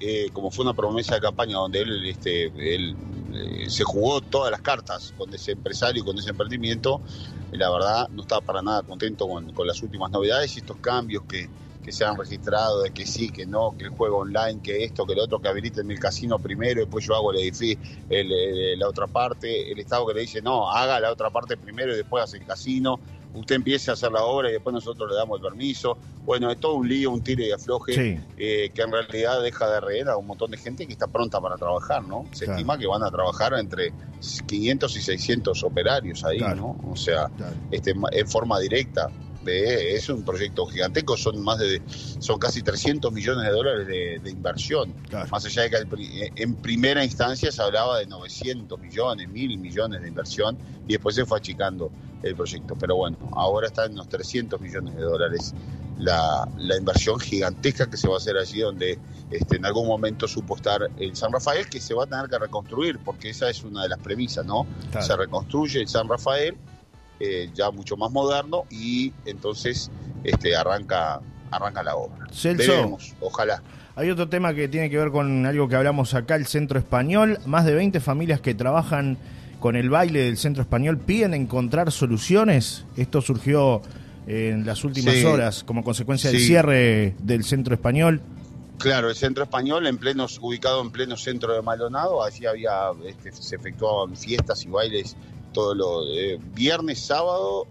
eh, 0.00 0.28
como 0.32 0.50
fue 0.50 0.64
una 0.64 0.74
promesa 0.74 1.16
de 1.16 1.20
campaña 1.20 1.56
donde 1.56 1.80
él, 1.80 2.06
este, 2.06 2.44
él 2.74 2.94
eh, 3.36 3.70
se 3.70 3.84
jugó 3.84 4.20
todas 4.20 4.50
las 4.50 4.60
cartas 4.62 5.12
con 5.16 5.32
ese 5.34 5.52
empresario 5.52 6.02
y 6.02 6.04
con 6.04 6.18
ese 6.18 6.30
emprendimiento, 6.30 7.02
eh, 7.52 7.56
la 7.56 7.70
verdad 7.70 8.08
no 8.10 8.22
estaba 8.22 8.40
para 8.40 8.62
nada 8.62 8.82
contento 8.82 9.28
con, 9.28 9.52
con 9.52 9.66
las 9.66 9.82
últimas 9.82 10.10
novedades 10.10 10.56
y 10.56 10.60
estos 10.60 10.78
cambios 10.78 11.24
que, 11.24 11.48
que 11.82 11.92
se 11.92 12.04
han 12.04 12.16
registrado, 12.16 12.82
de 12.82 12.90
que 12.90 13.06
sí, 13.06 13.30
que 13.30 13.46
no, 13.46 13.76
que 13.78 13.84
el 13.84 13.90
juego 13.90 14.18
online, 14.18 14.60
que 14.60 14.82
esto, 14.84 15.06
que 15.06 15.14
lo 15.14 15.22
otro, 15.22 15.38
que 15.38 15.48
habiliten 15.48 15.88
el 15.90 16.00
casino 16.00 16.38
primero, 16.40 16.80
después 16.80 17.04
yo 17.04 17.14
hago 17.14 17.30
el 17.30 17.38
edificio, 17.38 17.78
el- 18.08 18.76
la 18.78 18.88
otra 18.88 19.06
parte, 19.06 19.70
el 19.70 19.78
Estado 19.78 20.04
que 20.06 20.14
le 20.14 20.22
dice, 20.22 20.42
no, 20.42 20.68
haga 20.68 20.98
la 20.98 21.12
otra 21.12 21.30
parte 21.30 21.56
primero 21.56 21.92
y 21.92 21.96
después 21.96 22.24
hace 22.24 22.38
el 22.38 22.44
casino, 22.44 23.00
usted 23.36 23.56
empiece 23.56 23.90
a 23.90 23.94
hacer 23.94 24.10
la 24.12 24.22
obra 24.24 24.48
y 24.48 24.52
después 24.54 24.72
nosotros 24.74 25.10
le 25.10 25.16
damos 25.16 25.38
el 25.38 25.42
permiso. 25.42 25.96
Bueno, 26.24 26.50
es 26.50 26.58
todo 26.58 26.74
un 26.74 26.88
lío, 26.88 27.10
un 27.10 27.22
tire 27.22 27.46
y 27.46 27.52
afloje, 27.52 27.92
Sí. 27.92 28.20
eh, 28.36 28.70
que 28.74 28.82
en 28.82 28.90
realidad 28.92 29.42
deja 29.42 29.70
de 29.70 29.80
reír 29.80 30.08
a 30.08 30.16
un 30.16 30.26
montón 30.26 30.50
de 30.50 30.56
gente 30.56 30.86
que 30.86 30.92
está 30.92 31.06
pronta 31.06 31.40
para 31.40 31.56
trabajar, 31.56 32.02
¿no? 32.04 32.24
Se 32.32 32.44
Claro. 32.46 32.58
estima 32.58 32.78
que 32.78 32.86
van 32.86 33.02
a 33.02 33.10
trabajar 33.10 33.54
entre 33.54 33.92
500 34.46 34.96
y 34.96 35.02
600 35.02 35.62
operarios 35.64 36.24
ahí, 36.24 36.38
Claro. 36.38 36.56
¿no? 36.82 36.90
O 36.90 36.96
sea, 36.96 37.28
Claro. 37.36 37.54
este, 37.70 37.94
en 38.12 38.28
forma 38.28 38.58
directa. 38.58 39.08
De, 39.44 39.94
es 39.94 40.08
un 40.08 40.24
proyecto 40.24 40.66
gigantesco, 40.66 41.16
son 41.16 41.40
más 41.40 41.60
de 41.60 41.80
son 42.18 42.36
casi 42.36 42.62
300 42.62 43.12
millones 43.12 43.44
de 43.44 43.52
dólares 43.52 43.86
de, 43.86 44.18
de 44.18 44.30
inversión. 44.32 44.92
Claro. 45.08 45.28
Más 45.30 45.44
allá 45.44 45.62
de 45.62 45.70
que 45.70 45.76
eh, 46.24 46.32
en 46.34 46.56
primera 46.56 47.04
instancia 47.04 47.52
se 47.52 47.62
hablaba 47.62 48.00
de 48.00 48.06
900 48.06 48.80
millones, 48.80 49.28
1000 49.28 49.56
millones 49.58 50.02
de 50.02 50.08
inversión 50.08 50.58
y 50.88 50.94
después 50.94 51.14
se 51.14 51.24
fue 51.24 51.38
achicando 51.38 51.92
el 52.22 52.34
proyecto. 52.34 52.76
Pero 52.78 52.96
bueno, 52.96 53.16
ahora 53.32 53.66
está 53.66 53.86
en 53.86 53.96
los 53.96 54.08
300 54.08 54.60
millones 54.60 54.94
de 54.94 55.02
dólares 55.02 55.54
la, 55.98 56.46
la 56.58 56.76
inversión 56.76 57.18
gigantesca 57.18 57.88
que 57.88 57.96
se 57.96 58.08
va 58.08 58.14
a 58.14 58.16
hacer 58.18 58.36
allí 58.36 58.60
donde 58.60 58.98
este, 59.30 59.56
en 59.56 59.64
algún 59.64 59.86
momento 59.86 60.28
supo 60.28 60.56
estar 60.56 60.90
el 60.98 61.16
San 61.16 61.32
Rafael 61.32 61.68
que 61.68 61.80
se 61.80 61.94
va 61.94 62.04
a 62.04 62.06
tener 62.06 62.28
que 62.28 62.38
reconstruir 62.38 62.98
porque 63.04 63.30
esa 63.30 63.48
es 63.48 63.64
una 63.64 63.82
de 63.82 63.88
las 63.88 63.98
premisas, 63.98 64.44
¿no? 64.44 64.66
Claro. 64.90 65.06
Se 65.06 65.16
reconstruye 65.16 65.80
el 65.80 65.88
San 65.88 66.08
Rafael 66.08 66.56
eh, 67.18 67.50
ya 67.54 67.70
mucho 67.70 67.96
más 67.96 68.10
moderno 68.10 68.64
y 68.70 69.12
entonces 69.24 69.90
este, 70.22 70.54
arranca, 70.54 71.20
arranca 71.50 71.82
la 71.82 71.96
obra. 71.96 72.26
Celso. 72.30 72.72
Veremos, 72.72 73.14
ojalá. 73.20 73.62
Hay 73.94 74.10
otro 74.10 74.28
tema 74.28 74.52
que 74.52 74.68
tiene 74.68 74.90
que 74.90 74.98
ver 74.98 75.10
con 75.10 75.46
algo 75.46 75.68
que 75.68 75.76
hablamos 75.76 76.12
acá, 76.12 76.36
el 76.36 76.46
Centro 76.46 76.78
Español. 76.78 77.38
Más 77.46 77.64
de 77.64 77.74
20 77.74 78.00
familias 78.00 78.42
que 78.42 78.54
trabajan 78.54 79.16
con 79.60 79.76
el 79.76 79.90
baile 79.90 80.20
del 80.24 80.36
Centro 80.36 80.62
Español 80.62 80.98
piden 80.98 81.34
encontrar 81.34 81.90
soluciones. 81.92 82.84
Esto 82.96 83.20
surgió 83.22 83.82
en 84.26 84.66
las 84.66 84.84
últimas 84.84 85.14
Sí. 85.14 85.24
horas 85.24 85.64
como 85.64 85.84
consecuencia 85.84 86.30
del 86.30 86.40
cierre 86.40 87.14
del 87.20 87.44
Centro 87.44 87.74
Español. 87.74 88.20
Claro, 88.78 89.08
el 89.08 89.16
centro 89.16 89.42
español, 89.44 89.86
en 89.86 89.96
pleno, 89.96 90.26
ubicado 90.42 90.82
en 90.82 90.90
pleno 90.90 91.16
centro 91.16 91.54
de 91.54 91.62
Maldonado, 91.62 92.22
allí 92.22 92.44
había, 92.44 92.90
este, 93.06 93.32
se 93.32 93.56
efectuaban 93.56 94.14
fiestas 94.16 94.64
y 94.66 94.68
bailes 94.68 95.16
todo 95.54 95.74
lo 95.74 96.06
eh, 96.12 96.38
viernes, 96.54 96.98
sábado, 96.98 97.66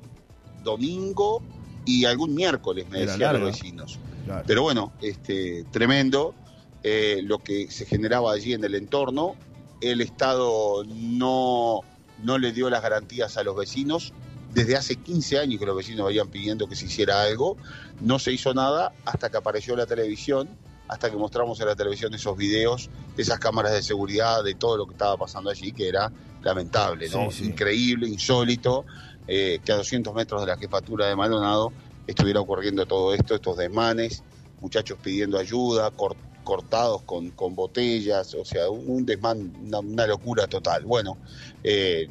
domingo 0.64 1.44
y 1.86 2.06
algún 2.06 2.34
miércoles, 2.34 2.88
me 2.90 3.04
Era 3.04 3.12
decían 3.12 3.40
los 3.40 3.52
vecinos. 3.52 4.00
Claro. 4.26 4.44
Pero 4.48 4.64
bueno, 4.64 4.94
este, 5.02 5.64
tremendo 5.72 6.34
eh, 6.82 7.22
lo 7.24 7.38
que 7.38 7.70
se 7.70 7.86
generaba 7.86 8.32
allí 8.34 8.54
en 8.54 8.64
el 8.64 8.74
entorno. 8.74 9.36
El 9.82 10.02
Estado 10.02 10.84
no, 10.86 11.82
no 12.24 12.38
le 12.38 12.52
dio 12.52 12.70
las 12.70 12.82
garantías 12.82 13.38
a 13.38 13.44
los 13.44 13.56
vecinos. 13.56 14.14
Desde 14.54 14.76
hace 14.78 14.96
15 14.96 15.38
años 15.40 15.60
que 15.60 15.66
los 15.66 15.76
vecinos 15.76 16.06
vayan 16.06 16.30
pidiendo 16.30 16.68
que 16.68 16.76
se 16.76 16.86
hiciera 16.86 17.22
algo. 17.24 17.58
No 18.00 18.20
se 18.20 18.32
hizo 18.32 18.54
nada 18.54 18.94
hasta 19.06 19.30
que 19.30 19.38
apareció 19.38 19.76
la 19.76 19.86
televisión, 19.86 20.48
hasta 20.88 21.10
que 21.12 21.18
mostramos 21.18 21.60
en 21.60 21.68
la 21.68 21.76
televisión 21.76 22.14
esos 22.14 22.38
videos 22.38 22.90
de 23.18 23.24
esas 23.24 23.40
cámaras 23.40 23.74
de 23.74 23.84
seguridad, 23.84 24.44
de 24.44 24.56
todo 24.56 24.78
lo 24.78 24.86
que 24.86 24.94
estaba 24.94 25.18
pasando 25.18 25.50
allí, 25.50 25.72
que 25.74 25.90
era 25.90 26.12
lamentable, 26.42 27.10
¿no? 27.10 27.32
Sí, 27.32 27.40
sí. 27.40 27.46
Increíble, 27.46 28.08
insólito, 28.08 28.86
eh, 29.28 29.60
que 29.66 29.72
a 29.72 29.78
200 29.78 30.14
metros 30.14 30.42
de 30.42 30.48
la 30.48 30.58
jefatura 30.58 31.08
de 31.08 31.16
Maldonado 31.16 31.74
estuviera 32.08 32.40
ocurriendo 32.40 32.86
todo 32.86 33.14
esto, 33.14 33.36
estos 33.36 33.58
desmanes, 33.58 34.24
muchachos 34.62 34.98
pidiendo 35.02 35.38
ayuda, 35.40 35.90
cor- 35.92 36.16
cortados 36.46 37.02
con, 37.02 37.32
con 37.32 37.56
botellas, 37.56 38.34
o 38.36 38.46
sea, 38.46 38.70
un, 38.70 38.86
un 38.88 39.06
desmán, 39.06 39.52
una, 39.66 39.80
una 39.80 40.08
locura 40.08 40.48
total. 40.48 40.86
Bueno, 40.86 41.18
eh, 41.62 42.08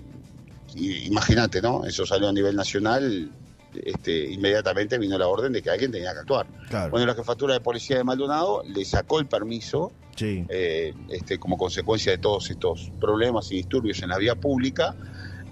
imagínate, 0.74 1.62
¿no? 1.62 1.86
Eso 1.86 2.04
salió 2.04 2.28
a 2.28 2.32
nivel 2.32 2.54
nacional, 2.54 3.30
este, 3.74 4.30
inmediatamente 4.30 4.98
vino 4.98 5.16
la 5.16 5.26
orden 5.26 5.52
de 5.52 5.62
que 5.62 5.70
alguien 5.70 5.90
tenía 5.90 6.12
que 6.12 6.18
actuar. 6.20 6.46
Claro. 6.68 6.90
Bueno, 6.90 7.06
la 7.06 7.14
jefatura 7.14 7.54
de 7.54 7.60
policía 7.60 7.96
de 7.96 8.04
Maldonado 8.04 8.62
le 8.64 8.84
sacó 8.84 9.20
el 9.20 9.26
permiso 9.26 9.92
sí. 10.16 10.44
eh, 10.48 10.92
este, 11.08 11.38
como 11.38 11.56
consecuencia 11.56 12.12
de 12.12 12.18
todos 12.18 12.50
estos 12.50 12.92
problemas 13.00 13.50
y 13.50 13.56
disturbios 13.56 14.02
en 14.02 14.10
la 14.10 14.18
vía 14.18 14.34
pública. 14.34 14.94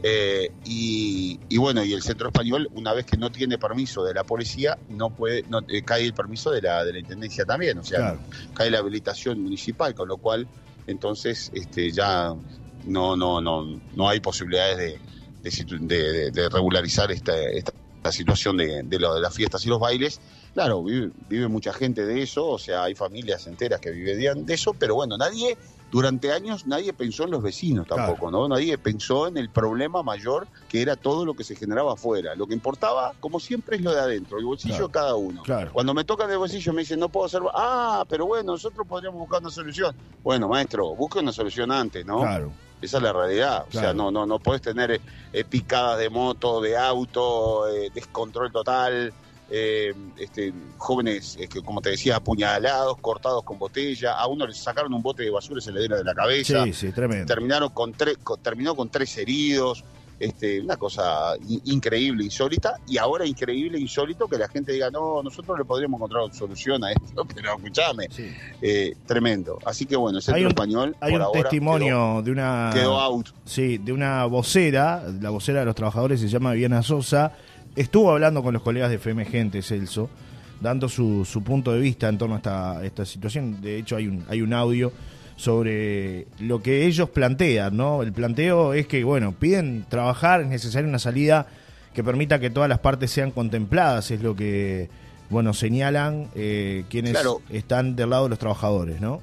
Eh, 0.02 0.50
y, 0.64 1.38
y 1.48 1.58
bueno, 1.58 1.84
y 1.84 1.92
el 1.92 2.02
centro 2.02 2.28
español, 2.28 2.68
una 2.74 2.92
vez 2.92 3.06
que 3.06 3.16
no 3.16 3.30
tiene 3.30 3.56
permiso 3.58 4.02
de 4.04 4.14
la 4.14 4.24
policía, 4.24 4.76
no 4.88 5.10
puede, 5.10 5.44
no, 5.48 5.60
eh, 5.68 5.82
cae 5.82 6.04
el 6.04 6.12
permiso 6.14 6.50
de 6.50 6.62
la, 6.62 6.84
de 6.84 6.92
la 6.92 6.98
intendencia 6.98 7.44
también, 7.44 7.78
o 7.78 7.84
sea, 7.84 7.98
Claro. 7.98 8.20
cae 8.54 8.70
la 8.70 8.78
habilitación 8.78 9.40
municipal, 9.40 9.94
con 9.94 10.08
lo 10.08 10.16
cual 10.16 10.48
entonces 10.86 11.50
este, 11.54 11.92
ya 11.92 12.34
no, 12.84 13.16
no, 13.16 13.40
no, 13.40 13.80
no 13.94 14.08
hay 14.08 14.18
posibilidades 14.20 14.98
de, 15.42 16.30
de, 16.32 16.48
regularizar 16.48 17.10
esta, 17.12 17.38
esta, 17.50 17.72
esta 17.96 18.12
situación 18.12 18.56
de, 18.56 18.82
de, 18.82 18.98
lo 18.98 19.14
de 19.14 19.20
las 19.20 19.32
fiestas 19.34 19.64
y 19.64 19.68
los 19.68 19.78
bailes. 19.78 20.20
Claro, 20.54 20.82
vive, 20.82 21.10
vive 21.28 21.48
mucha 21.48 21.72
gente 21.72 22.04
de 22.04 22.22
eso, 22.22 22.46
o 22.46 22.58
sea, 22.58 22.82
hay 22.84 22.94
familias 22.94 23.46
enteras 23.46 23.80
que 23.80 23.90
viven 23.92 24.44
de 24.44 24.54
eso, 24.54 24.74
pero 24.74 24.96
bueno, 24.96 25.16
nadie, 25.16 25.56
durante 25.92 26.32
años, 26.32 26.66
nadie 26.66 26.94
pensó 26.94 27.24
en 27.24 27.30
los 27.32 27.42
vecinos 27.42 27.86
tampoco, 27.86 28.30
¿no? 28.30 28.48
Nadie 28.48 28.78
pensó 28.78 29.28
en 29.28 29.36
el 29.36 29.50
problema 29.50 30.02
mayor 30.02 30.48
que 30.70 30.80
era 30.80 30.96
todo 30.96 31.26
lo 31.26 31.34
que 31.34 31.44
se 31.44 31.54
generaba 31.54 31.92
afuera. 31.92 32.34
Lo 32.34 32.46
que 32.46 32.54
importaba, 32.54 33.12
como 33.20 33.38
siempre, 33.38 33.76
es 33.76 33.82
lo 33.82 33.92
de 33.92 34.00
adentro, 34.00 34.38
el 34.38 34.46
bolsillo 34.46 34.72
Claro. 34.74 34.86
de 34.88 34.92
cada 34.92 35.14
uno. 35.16 35.42
Claro. 35.42 35.70
Cuando 35.70 35.92
me 35.92 36.04
tocan 36.04 36.30
el 36.30 36.38
bolsillo 36.38 36.72
me 36.72 36.80
dicen, 36.80 36.98
no 36.98 37.10
puedo 37.10 37.26
hacer... 37.26 37.42
Ah, 37.54 38.06
pero 38.08 38.24
bueno, 38.24 38.52
nosotros 38.52 38.86
podríamos 38.86 39.20
buscar 39.20 39.40
una 39.42 39.50
solución. 39.50 39.94
Bueno, 40.24 40.48
maestro, 40.48 40.94
busque 40.96 41.18
una 41.18 41.30
solución 41.30 41.70
antes, 41.70 42.06
¿no? 42.06 42.20
Claro. 42.20 42.50
Esa 42.80 42.96
es 42.96 43.02
la 43.02 43.12
realidad. 43.12 43.66
O 43.68 43.72
sea, 43.72 43.92
no, 43.92 44.10
no, 44.10 44.24
no 44.24 44.38
puedes 44.38 44.62
tener 44.62 44.98
eh, 45.32 45.44
picadas 45.44 45.98
de 45.98 46.08
moto, 46.08 46.62
de 46.62 46.76
auto, 46.78 47.68
eh, 47.68 47.90
descontrol 47.94 48.50
total, 48.50 49.12
eh, 49.54 49.92
este, 50.18 50.52
jóvenes, 50.78 51.36
eh, 51.38 51.46
que, 51.46 51.60
como 51.62 51.82
te 51.82 51.90
decía, 51.90 52.16
apuñalados, 52.16 52.96
cortados 52.98 53.42
con 53.44 53.58
botella. 53.58 54.14
A 54.14 54.26
uno 54.26 54.46
le 54.46 54.54
sacaron 54.54 54.94
un 54.94 55.02
bote 55.02 55.22
de 55.24 55.30
basura 55.30 55.58
y 55.58 55.62
se 55.62 55.72
le 55.72 55.80
dieron 55.80 55.98
de 55.98 56.04
la 56.04 56.14
cabeza. 56.14 56.64
Sí, 56.64 56.72
sí, 56.72 56.90
tremendo. 56.92 57.26
Terminaron 57.26 57.68
con 57.70 57.92
tres, 57.92 58.16
con- 58.22 58.40
terminó 58.40 58.74
con 58.74 58.88
tres 58.88 59.16
heridos. 59.18 59.84
Este, 60.18 60.60
una 60.60 60.76
cosa 60.76 61.34
in- 61.48 61.60
increíble, 61.64 62.22
insólita, 62.22 62.76
y 62.86 62.96
ahora 62.96 63.26
increíble, 63.26 63.76
insólito 63.80 64.28
que 64.28 64.38
la 64.38 64.46
gente 64.46 64.70
diga, 64.70 64.88
no, 64.88 65.20
nosotros 65.20 65.58
le 65.58 65.64
podríamos 65.64 65.98
encontrar 65.98 66.32
solución 66.32 66.84
a 66.84 66.92
esto, 66.92 67.24
pero 67.34 67.56
escuchame, 67.56 68.06
Sí. 68.08 68.28
eh, 68.60 68.94
tremendo. 69.04 69.58
Así 69.66 69.84
que 69.84 69.96
bueno, 69.96 70.18
el 70.18 70.22
centro 70.22 70.36
Hay 70.36 70.44
un- 70.44 70.50
español 70.50 70.96
Hay 71.00 71.10
por 71.10 71.20
un 71.22 71.26
ahora 71.26 71.42
testimonio 71.42 72.22
de 72.22 72.30
una 72.30 72.70
quedó 72.72 73.00
out. 73.00 73.30
sí, 73.44 73.78
de 73.78 73.92
una 73.92 74.24
vocera, 74.26 75.02
la 75.20 75.30
vocera 75.30 75.60
de 75.60 75.64
los 75.66 75.74
trabajadores 75.74 76.20
se 76.20 76.28
llama 76.28 76.52
Viviana 76.52 76.84
Sosa, 76.84 77.32
estuvo 77.76 78.10
hablando 78.10 78.42
con 78.42 78.52
los 78.54 78.62
colegas 78.62 78.90
de 78.90 78.96
FM 78.96 79.24
Gente, 79.24 79.62
Celso, 79.62 80.08
dando 80.60 80.88
su, 80.88 81.24
su 81.24 81.42
punto 81.42 81.72
de 81.72 81.80
vista 81.80 82.08
en 82.08 82.18
torno 82.18 82.34
a 82.36 82.38
esta, 82.38 82.84
esta 82.84 83.04
situación. 83.04 83.60
De 83.60 83.78
hecho, 83.78 83.96
hay 83.96 84.06
un, 84.06 84.24
hay 84.28 84.42
un 84.42 84.52
audio 84.52 84.92
sobre 85.36 86.26
lo 86.38 86.62
que 86.62 86.86
ellos 86.86 87.10
plantean, 87.10 87.76
¿no? 87.76 88.02
El 88.02 88.12
planteo 88.12 88.74
es 88.74 88.86
que, 88.86 89.02
bueno, 89.02 89.32
piden 89.32 89.84
trabajar, 89.88 90.42
es 90.42 90.46
necesaria 90.48 90.88
una 90.88 90.98
salida 90.98 91.46
que 91.94 92.04
permita 92.04 92.38
que 92.38 92.48
todas 92.50 92.68
las 92.68 92.78
partes 92.78 93.10
sean 93.10 93.32
contempladas, 93.32 94.10
es 94.10 94.22
lo 94.22 94.36
que, 94.36 94.88
bueno, 95.30 95.52
señalan 95.52 96.28
eh, 96.34 96.84
quienes 96.88 97.12
Claro. 97.12 97.40
están 97.50 97.96
del 97.96 98.10
lado 98.10 98.24
de 98.24 98.30
los 98.30 98.38
trabajadores, 98.38 99.00
¿no? 99.00 99.20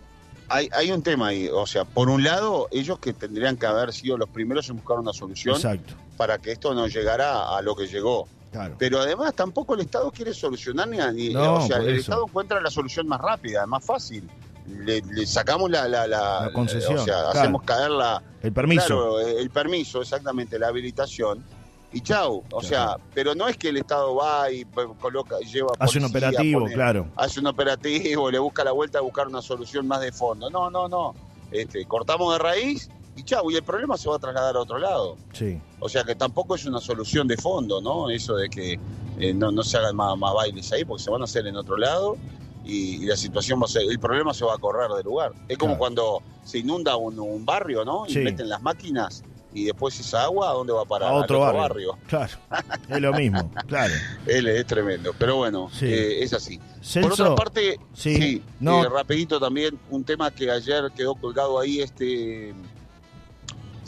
Hay, 0.50 0.68
hay 0.74 0.92
un 0.92 1.04
tema 1.04 1.28
ahí, 1.28 1.48
o 1.48 1.66
sea, 1.68 1.86
por 1.86 2.10
un 2.10 2.24
lado, 2.24 2.68
ellos 2.72 2.98
que 3.00 3.14
tendrían 3.14 3.56
que 3.56 3.68
haber 3.68 3.94
sido 3.94 4.18
los 4.18 4.30
primeros 4.30 4.68
en 4.70 4.78
buscar 4.78 4.98
una 4.98 5.14
solución 5.14 5.56
Exacto, 5.56 5.94
para 6.18 6.40
que 6.40 6.52
esto 6.52 6.74
no 6.74 6.88
llegara 6.88 7.56
a 7.56 7.62
lo 7.62 7.76
que 7.76 7.86
llegó. 7.88 8.28
Claro. 8.52 8.76
Pero 8.78 9.00
además 9.00 9.34
tampoco 9.34 9.76
el 9.76 9.82
Estado 9.82 10.12
quiere 10.12 10.34
solucionar 10.34 10.88
ni, 10.88 11.30
No, 11.34 11.56
o 11.56 11.62
sea, 11.68 11.78
el 11.78 11.90
eso. 11.90 12.00
Estado 12.02 12.26
encuentra 12.28 12.60
la 12.62 12.70
solución 12.72 13.08
más 13.08 13.20
rápida, 13.22 13.66
más 13.66 13.84
fácil. 13.86 14.30
Le, 14.68 15.02
le 15.02 15.26
sacamos 15.26 15.70
la, 15.72 15.88
la, 15.88 16.06
la- 16.08 16.46
La 16.46 16.54
concesión, 16.54 17.00
o 17.00 17.04
sea, 17.04 17.16
claro. 17.16 17.40
hacemos 17.40 17.64
caer 17.64 17.90
la, 17.90 18.22
El 18.44 18.54
permiso. 18.54 18.86
Claro, 18.86 19.20
el 19.20 19.50
permiso, 19.50 20.02
exactamente, 20.02 20.60
la 20.60 20.68
habilitación. 20.68 21.44
Y 21.92 22.02
chau, 22.02 22.44
o 22.52 22.60
Claro. 22.60 22.68
sea, 22.68 22.98
pero 23.16 23.34
no 23.34 23.48
es 23.48 23.58
que 23.58 23.70
el 23.70 23.78
Estado 23.78 24.14
va 24.14 24.52
y 24.52 24.64
coloca, 25.02 25.40
lleva 25.40 25.70
Hace 25.80 25.98
un 25.98 26.06
operativo, 26.06 26.60
pone- 26.62 26.74
claro. 26.76 27.08
hace 27.16 27.40
un 27.40 27.48
operativo, 27.48 28.30
le 28.32 28.38
busca 28.38 28.64
la 28.64 28.72
vuelta 28.72 29.00
a 29.00 29.02
buscar 29.02 29.28
una 29.28 29.42
solución 29.42 29.88
más 29.88 30.02
de 30.02 30.12
fondo. 30.12 30.52
No, 30.52 30.70
no, 30.70 30.88
no. 30.88 31.16
Este, 31.52 31.84
cortamos 31.86 32.32
de 32.34 32.38
raíz 32.38 32.92
y 33.20 33.24
chau, 33.24 33.50
y 33.52 33.56
el 33.56 33.64
problema 33.64 33.98
se 33.98 34.10
va 34.10 34.16
a 34.16 34.20
trasladar 34.20 34.56
a 34.56 34.60
otro 34.62 34.78
lado. 34.80 35.18
Sí, 35.34 35.60
O 35.80 35.88
sea 35.90 36.04
que 36.04 36.16
tampoco 36.16 36.56
es 36.56 36.66
una 36.66 36.80
solución 36.80 37.28
de 37.28 37.38
fondo, 37.38 37.82
¿no? 37.82 38.10
Eso 38.10 38.36
de 38.36 38.50
que 38.50 38.80
eh, 39.20 39.34
no, 39.34 39.52
no 39.52 39.64
se 39.64 39.78
hagan 39.78 39.96
más, 39.96 40.18
más 40.18 40.34
bailes 40.34 40.72
ahí, 40.72 40.86
porque 40.86 41.04
se 41.04 41.10
van 41.12 41.22
a 41.22 41.26
hacer 41.26 41.46
en 41.48 41.56
otro 41.56 41.78
lado 41.78 42.18
y, 42.66 43.04
y 43.04 43.06
la 43.06 43.16
situación 43.18 43.60
va 43.62 43.66
a 43.66 43.68
ser, 43.70 43.84
el 43.90 44.00
problema 44.00 44.34
se 44.34 44.46
va 44.46 44.54
a 44.56 44.58
correr 44.58 44.90
del 44.92 45.04
lugar. 45.06 45.34
Es 45.48 45.58
como 45.58 45.72
Claro. 45.74 45.80
cuando 45.80 46.22
se 46.44 46.60
inunda 46.60 46.96
un, 46.98 47.20
un 47.20 47.46
barrio, 47.46 47.84
¿no? 47.86 48.06
Y 48.08 48.14
Sí. 48.14 48.20
meten 48.20 48.48
las 48.50 48.62
máquinas 48.62 49.24
y 49.52 49.66
después 49.66 50.00
esa 50.00 50.24
agua, 50.26 50.52
¿a 50.52 50.54
dónde 50.54 50.74
va 50.74 50.84
a 50.84 50.86
parar? 50.86 51.10
a 51.10 51.14
otro 51.16 51.40
barrio. 51.40 51.98
Claro, 52.08 52.38
es 52.90 53.02
lo 53.02 53.12
mismo, 53.14 53.52
claro. 53.68 53.94
Él 54.28 54.48
es 54.48 54.66
tremendo, 54.68 55.12
pero 55.18 55.38
bueno, 55.38 55.70
Sí. 55.74 55.86
eh, 55.88 56.24
es 56.24 56.34
así. 56.34 56.60
Celso, 56.82 57.02
Por 57.10 57.14
otra 57.14 57.36
parte, 57.36 57.80
sí, 57.94 58.16
sí, 58.16 58.44
no. 58.60 58.86
eh, 58.86 58.90
rapidito 58.90 59.40
también, 59.40 59.78
un 59.90 60.04
tema 60.04 60.30
que 60.32 60.50
ayer 60.52 60.92
quedó 60.96 61.16
colgado 61.16 61.60
ahí, 61.60 61.82
este 61.82 62.54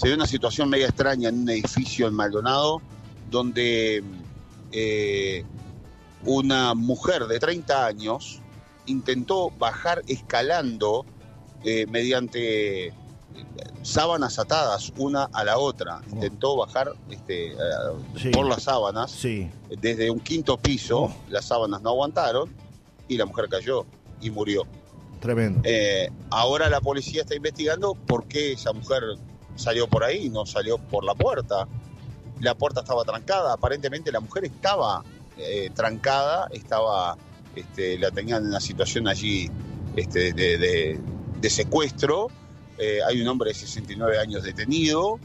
se 0.01 0.07
dio 0.07 0.15
una 0.15 0.25
situación 0.25 0.67
media 0.67 0.87
extraña 0.87 1.29
en 1.29 1.41
un 1.41 1.49
edificio 1.51 2.07
en 2.07 2.15
Maldonado, 2.15 2.81
donde 3.29 4.03
eh, 4.71 5.45
una 6.25 6.73
mujer 6.73 7.27
de 7.27 7.39
30 7.39 7.85
años 7.85 8.39
intentó 8.87 9.51
bajar 9.51 10.01
escalando 10.07 11.05
eh, 11.63 11.85
mediante 11.85 12.87
eh, 12.87 12.93
sábanas 13.83 14.39
atadas 14.39 14.91
una 14.97 15.25
a 15.25 15.43
la 15.43 15.59
otra. 15.59 16.01
Intentó 16.11 16.55
bajar 16.57 16.93
este, 17.11 17.55
Sí. 18.17 18.29
por 18.29 18.47
las 18.47 18.63
sábanas 18.63 19.11
sí, 19.11 19.51
desde 19.69 20.09
un 20.09 20.19
quinto 20.19 20.57
piso, 20.57 21.01
Oh. 21.01 21.15
las 21.29 21.45
sábanas 21.45 21.83
no 21.83 21.89
aguantaron 21.91 22.49
y 23.07 23.17
la 23.17 23.25
mujer 23.27 23.49
cayó 23.49 23.85
y 24.19 24.31
murió. 24.31 24.65
tremendo. 25.19 25.61
Eh, 25.63 26.09
ahora 26.31 26.67
la 26.71 26.81
policía 26.81 27.21
está 27.21 27.35
investigando 27.35 27.93
por 27.93 28.25
qué 28.25 28.53
esa 28.53 28.73
mujer 28.73 29.03
salió 29.61 29.87
por 29.87 30.03
ahí, 30.03 30.29
no 30.29 30.45
salió 30.45 30.77
por 30.77 31.05
la 31.05 31.15
puerta. 31.15 31.67
La 32.39 32.55
puerta 32.55 32.81
estaba 32.81 33.03
trancada, 33.03 33.53
aparentemente 33.53 34.11
la 34.11 34.19
mujer 34.19 34.45
estaba 34.45 35.03
eh, 35.37 35.69
trancada, 35.73 36.47
estaba, 36.51 37.17
este, 37.55 37.97
la 37.97 38.11
tenían 38.11 38.43
en 38.43 38.49
una 38.49 38.59
situación 38.59 39.07
allí 39.07 39.49
este, 39.95 40.33
de, 40.33 41.49
secuestro. 41.49 42.29
Eh, 42.77 42.99
hay 43.07 43.21
un 43.21 43.27
hombre 43.27 43.49
de 43.49 43.53
69 43.53 44.17
años 44.17 44.43
detenido, 44.43 45.19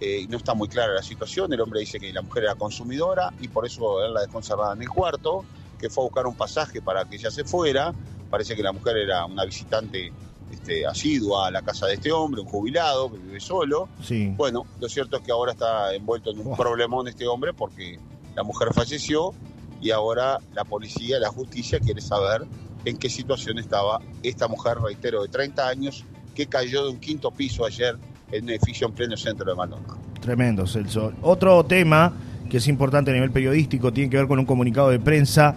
eh, 0.00 0.26
no 0.28 0.36
está 0.36 0.54
muy 0.54 0.68
clara 0.68 0.92
la 0.92 1.02
situación. 1.02 1.52
El 1.52 1.60
hombre 1.60 1.80
dice 1.80 1.98
que 1.98 2.12
la 2.12 2.22
mujer 2.22 2.44
era 2.44 2.54
consumidora 2.54 3.32
y 3.40 3.48
por 3.48 3.66
eso 3.66 4.04
él 4.04 4.14
la 4.14 4.20
dejó 4.20 4.38
encerrada 4.38 4.74
en 4.74 4.82
el 4.82 4.88
cuarto, 4.88 5.44
que 5.80 5.88
fue 5.88 6.04
a 6.04 6.06
buscar 6.06 6.26
un 6.26 6.34
pasaje 6.34 6.82
para 6.82 7.04
que 7.04 7.16
ella 7.16 7.30
se 7.30 7.44
fuera. 7.44 7.94
Parece 8.30 8.54
que 8.54 8.62
la 8.62 8.72
mujer 8.72 8.98
era 8.98 9.24
una 9.24 9.44
visitante 9.44 10.12
este, 10.52 10.86
asidua 10.86 11.48
a 11.48 11.50
la 11.50 11.62
casa 11.62 11.86
de 11.86 11.94
este 11.94 12.10
hombre, 12.12 12.40
un 12.40 12.46
jubilado 12.48 13.10
que 13.10 13.18
vive 13.18 13.40
solo. 13.40 13.88
Sí, 14.02 14.32
Bueno, 14.36 14.64
lo 14.80 14.88
cierto 14.88 15.16
es 15.18 15.22
que 15.22 15.32
ahora 15.32 15.52
está 15.52 15.94
envuelto 15.94 16.30
en 16.30 16.40
un 16.40 16.52
Oh. 16.52 16.56
problemón 16.56 17.08
este 17.08 17.26
hombre 17.26 17.52
porque 17.54 17.98
la 18.34 18.42
mujer 18.42 18.68
falleció 18.72 19.32
y 19.80 19.90
ahora 19.90 20.38
la 20.54 20.64
policía, 20.64 21.18
la 21.20 21.28
justicia 21.30 21.78
quiere 21.80 22.00
saber 22.00 22.44
en 22.84 22.96
qué 22.96 23.08
situación 23.10 23.58
estaba 23.58 24.00
esta 24.22 24.48
mujer, 24.48 24.78
reitero, 24.78 25.22
de 25.22 25.28
30 25.28 25.68
años, 25.68 26.04
que 26.34 26.46
cayó 26.46 26.84
de 26.84 26.90
un 26.90 26.98
quinto 27.00 27.30
piso 27.30 27.64
ayer 27.64 27.96
en 28.30 28.44
un 28.44 28.50
edificio 28.50 28.86
en 28.86 28.92
pleno 28.94 29.16
centro 29.16 29.46
de 29.50 29.54
Maldonado. 29.56 29.96
tremendo, 30.20 30.66
Celso. 30.66 31.12
Otro 31.22 31.64
tema 31.64 32.12
que 32.50 32.58
es 32.58 32.68
importante 32.68 33.10
a 33.10 33.14
nivel 33.14 33.30
periodístico 33.30 33.92
tiene 33.92 34.08
que 34.10 34.16
ver 34.16 34.26
con 34.28 34.38
un 34.38 34.46
comunicado 34.46 34.88
de 34.90 34.98
prensa 35.00 35.56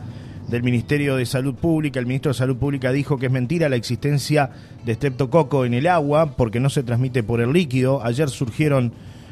del 0.52 0.64
Ministerio 0.64 1.16
de 1.16 1.26
Salud 1.26 1.56
Pública. 1.56 2.00
El 2.00 2.06
ministro 2.06 2.32
de 2.32 2.38
Salud 2.38 2.58
Pública 2.58 2.92
dijo 2.92 3.18
que 3.18 3.28
es 3.28 3.32
mentira 3.32 3.70
la 3.70 3.78
existencia 3.78 4.50
de 4.86 4.94
streptococo 4.96 5.64
en 5.64 5.74
el 5.74 5.88
agua 5.88 6.36
porque 6.36 6.60
no 6.60 6.70
se 6.70 6.84
transmite 6.84 7.24
por 7.24 7.40
el 7.40 7.54
líquido. 7.54 8.04
Ayer 8.04 8.30
surgieron 8.30 8.92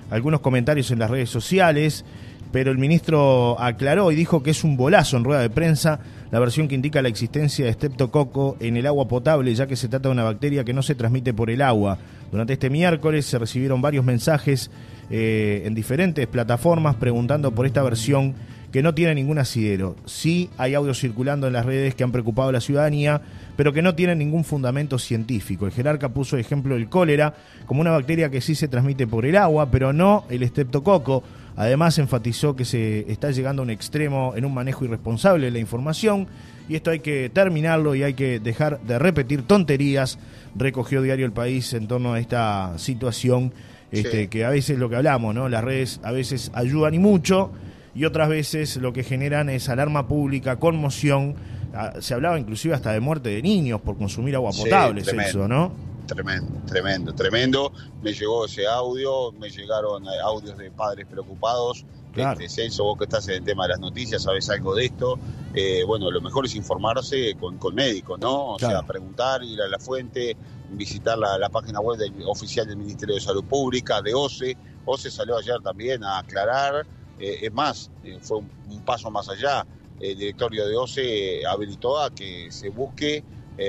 algunos 0.10 0.40
comentarios 0.40 0.90
en 0.92 1.00
las 1.00 1.12
redes 1.12 1.30
sociales, 1.30 2.06
pero 2.54 2.72
el 2.72 2.78
ministro 2.78 3.60
aclaró 3.60 4.14
y 4.14 4.16
dijo 4.16 4.42
que 4.42 4.52
es 4.52 4.64
un 4.64 4.78
bolazo 4.78 5.18
en 5.18 5.26
rueda 5.26 5.42
de 5.42 5.50
prensa 5.50 6.00
la 6.32 6.40
versión 6.40 6.70
que 6.70 6.76
indica 6.76 7.02
la 7.02 7.10
existencia 7.10 7.66
de 7.66 7.74
streptococo 7.74 8.56
en 8.62 8.78
el 8.78 8.88
agua 8.88 9.08
potable, 9.10 9.54
ya 9.54 9.68
que 9.68 9.76
se 9.76 9.90
trata 9.90 10.08
de 10.08 10.14
una 10.14 10.24
bacteria 10.24 10.64
que 10.64 10.74
no 10.74 10.82
se 10.82 10.96
transmite 10.96 11.34
por 11.34 11.50
el 11.50 11.62
agua. 11.62 11.98
Durante 12.32 12.54
este 12.54 12.70
miércoles 12.70 13.26
se 13.26 13.38
recibieron 13.38 13.82
varios 13.82 14.06
mensajes 14.06 14.72
eh, 15.10 15.64
en 15.66 15.76
diferentes 15.76 16.28
plataformas 16.28 16.96
preguntando 16.96 17.52
por 17.52 17.66
esta 17.66 17.84
versión 17.84 18.36
que 18.72 18.84
no 18.84 18.94
tiene 18.94 19.16
ningún 19.16 19.40
asidero. 19.40 19.96
Sí 20.06 20.50
hay 20.58 20.76
audios 20.76 21.00
circulando 21.00 21.48
en 21.48 21.54
las 21.54 21.66
redes 21.66 21.96
que 21.96 22.04
han 22.04 22.12
preocupado 22.12 22.50
a 22.50 22.52
la 22.52 22.62
ciudadanía, 22.62 23.22
pero 23.56 23.74
que 23.74 23.82
no 23.82 23.96
tienen 23.96 24.20
ningún 24.20 24.44
fundamento 24.44 25.00
científico. 25.00 25.66
El 25.66 25.72
jerarca 25.72 26.10
puso 26.10 26.38
ejemplo 26.38 26.76
el 26.76 26.90
cólera 26.90 27.34
como 27.66 27.82
una 27.82 27.92
bacteria 27.92 28.30
que 28.30 28.42
sí 28.42 28.56
se 28.56 28.68
transmite 28.68 29.08
por 29.08 29.26
el 29.26 29.36
agua, 29.36 29.72
pero 29.72 29.94
no 29.94 30.26
el 30.30 30.44
estreptococo. 30.44 31.24
Además 31.56 31.98
enfatizó 31.98 32.56
que 32.56 32.64
se 32.64 33.12
está 33.12 33.32
llegando 33.32 33.62
a 33.62 33.64
un 33.64 33.70
extremo 33.70 34.34
en 34.36 34.46
un 34.46 34.54
manejo 34.54 34.86
irresponsable 34.86 35.46
de 35.46 35.52
la 35.52 35.60
información 35.60 36.28
y 36.70 36.76
esto 36.76 36.92
hay 36.92 37.00
que 37.00 37.30
terminarlo 37.34 37.96
y 37.96 38.04
hay 38.04 38.14
que 38.14 38.40
dejar 38.40 38.80
de 38.82 39.00
repetir 39.00 39.42
tonterías, 39.42 40.20
recogió 40.56 41.02
Diario 41.02 41.26
El 41.26 41.32
País 41.32 41.74
en 41.74 41.88
torno 41.88 42.14
a 42.14 42.20
esta 42.20 42.78
situación 42.78 43.52
este, 43.92 44.28
que 44.28 44.46
a 44.46 44.50
veces 44.52 44.78
lo 44.78 44.88
que 44.88 44.96
hablamos, 44.96 45.34
¿no? 45.34 45.50
Las 45.50 45.64
redes 45.64 46.00
a 46.04 46.12
veces 46.12 46.52
ayudan 46.54 46.94
y 46.94 47.00
mucho 47.00 47.52
y 47.96 48.06
otras 48.06 48.30
veces 48.30 48.78
lo 48.78 48.94
que 48.94 49.04
generan 49.04 49.50
es 49.50 49.70
alarma 49.70 50.08
pública, 50.08 50.60
conmoción. 50.60 51.36
Ah, 51.74 51.94
se 52.00 52.14
hablaba 52.14 52.40
inclusive 52.40 52.74
hasta 52.74 52.92
de 52.92 53.00
muerte 53.00 53.30
de 53.30 53.42
niños 53.42 53.82
por 53.82 53.98
consumir 53.98 54.36
agua 54.36 54.52
potable, 54.52 55.02
eso, 55.02 55.48
¿no? 55.48 55.72
Tremendo, 56.08 56.62
tremendo, 56.66 57.14
tremendo. 57.14 57.72
Me 58.02 58.14
llegó 58.14 58.46
ese 58.46 58.66
audio, 58.66 59.32
me 59.34 59.50
llegaron 59.50 60.06
eh, 60.06 60.20
audios 60.24 60.58
de 60.58 60.72
padres 60.72 61.06
preocupados. 61.06 61.86
Claro. 62.12 62.40
Este, 62.40 62.64
Celso, 62.64 62.84
vos 62.84 62.98
que 62.98 63.04
estás 63.04 63.28
en 63.28 63.36
el 63.36 63.44
tema 63.44 63.64
de 63.64 63.70
las 63.70 63.80
noticias, 63.80 64.24
sabes 64.24 64.50
algo 64.50 64.74
de 64.74 64.86
esto. 64.86 65.20
Eh, 65.54 65.84
bueno, 65.86 66.10
lo 66.10 66.20
mejor 66.22 66.46
es 66.46 66.56
informarse 66.56 67.36
con, 67.40 67.60
con 67.60 67.76
médicos, 67.76 68.20
¿no? 68.20 68.54
O 68.54 68.60
sea, 68.60 68.82
preguntar, 68.82 69.44
ir 69.44 69.62
a 69.62 69.68
la 69.68 69.78
fuente, 69.78 70.36
visitar 70.72 71.18
la, 71.18 71.50
página 71.50 71.80
web 71.80 72.00
oficial 72.26 72.68
del 72.68 72.78
Ministerio 72.78 73.16
de 73.16 73.22
Salud 73.22 73.44
Pública, 73.44 74.02
de 74.02 74.14
OCE. 74.14 74.58
OCE 74.86 75.12
salió 75.12 75.38
ayer 75.38 75.60
también 75.64 76.04
a 76.04 76.20
aclarar. 76.20 76.88
Eh, 77.20 77.40
es 77.42 77.54
más, 77.54 77.92
fue 78.22 78.38
un, 78.38 78.82
paso 78.86 79.12
más 79.12 79.30
allá. 79.30 79.66
El 80.00 80.18
directorio 80.18 80.68
de 80.68 80.78
OCE 80.78 81.46
habilitó 81.46 82.00
a 82.00 82.10
que 82.10 82.52
se 82.52 82.70
busque 82.70 83.24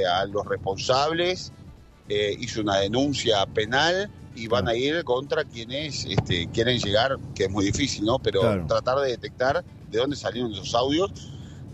a 0.08 0.24
los 0.24 0.46
responsables 0.46 1.52
eh, 2.10 2.36
hizo 2.40 2.60
una 2.60 2.78
denuncia 2.78 3.46
penal 3.46 4.10
y 4.34 4.48
van 4.48 4.66
a 4.66 4.74
ir 4.74 5.04
contra 5.04 5.44
quienes 5.44 6.04
este, 6.06 6.48
quieren 6.48 6.76
llegar, 6.80 7.16
que 7.36 7.44
es 7.44 7.50
muy 7.50 7.64
difícil, 7.64 8.04
¿no? 8.04 8.18
Pero 8.18 8.66
tratar 8.66 8.98
de 8.98 9.10
detectar 9.10 9.64
de 9.88 9.98
dónde 9.98 10.16
salieron 10.16 10.52
esos 10.52 10.74
audios 10.74 11.12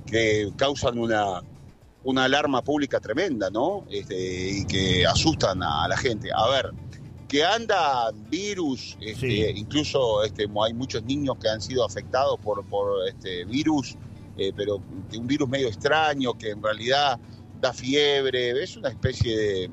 que 0.04 0.52
causan 0.58 0.98
una, 0.98 1.40
una 2.04 2.24
alarma 2.24 2.60
pública 2.60 3.00
tremenda, 3.00 3.48
¿no? 3.48 3.86
Este, 3.88 4.58
y 4.58 4.66
que 4.66 5.06
asustan 5.06 5.62
a, 5.62 5.88
la 5.88 5.96
gente. 5.96 6.28
A 6.34 6.50
ver, 6.50 6.70
que 7.28 7.44
anda 7.44 8.10
virus, 8.30 8.96
este, 9.00 9.50
incluso 9.50 10.22
este, 10.22 10.46
hay 10.64 10.74
muchos 10.74 11.02
niños 11.04 11.36
que 11.40 11.48
han 11.48 11.60
sido 11.60 11.84
afectados 11.84 12.38
por, 12.40 12.64
por 12.66 13.08
este 13.08 13.44
virus, 13.44 13.96
eh, 14.36 14.52
pero 14.56 14.76
un 15.16 15.26
virus 15.26 15.48
medio 15.48 15.68
extraño 15.68 16.34
que 16.34 16.50
en 16.50 16.62
realidad 16.62 17.18
da 17.60 17.72
fiebre, 17.72 18.62
es 18.62 18.76
una 18.76 18.90
especie 18.90 19.36
de 19.36 19.70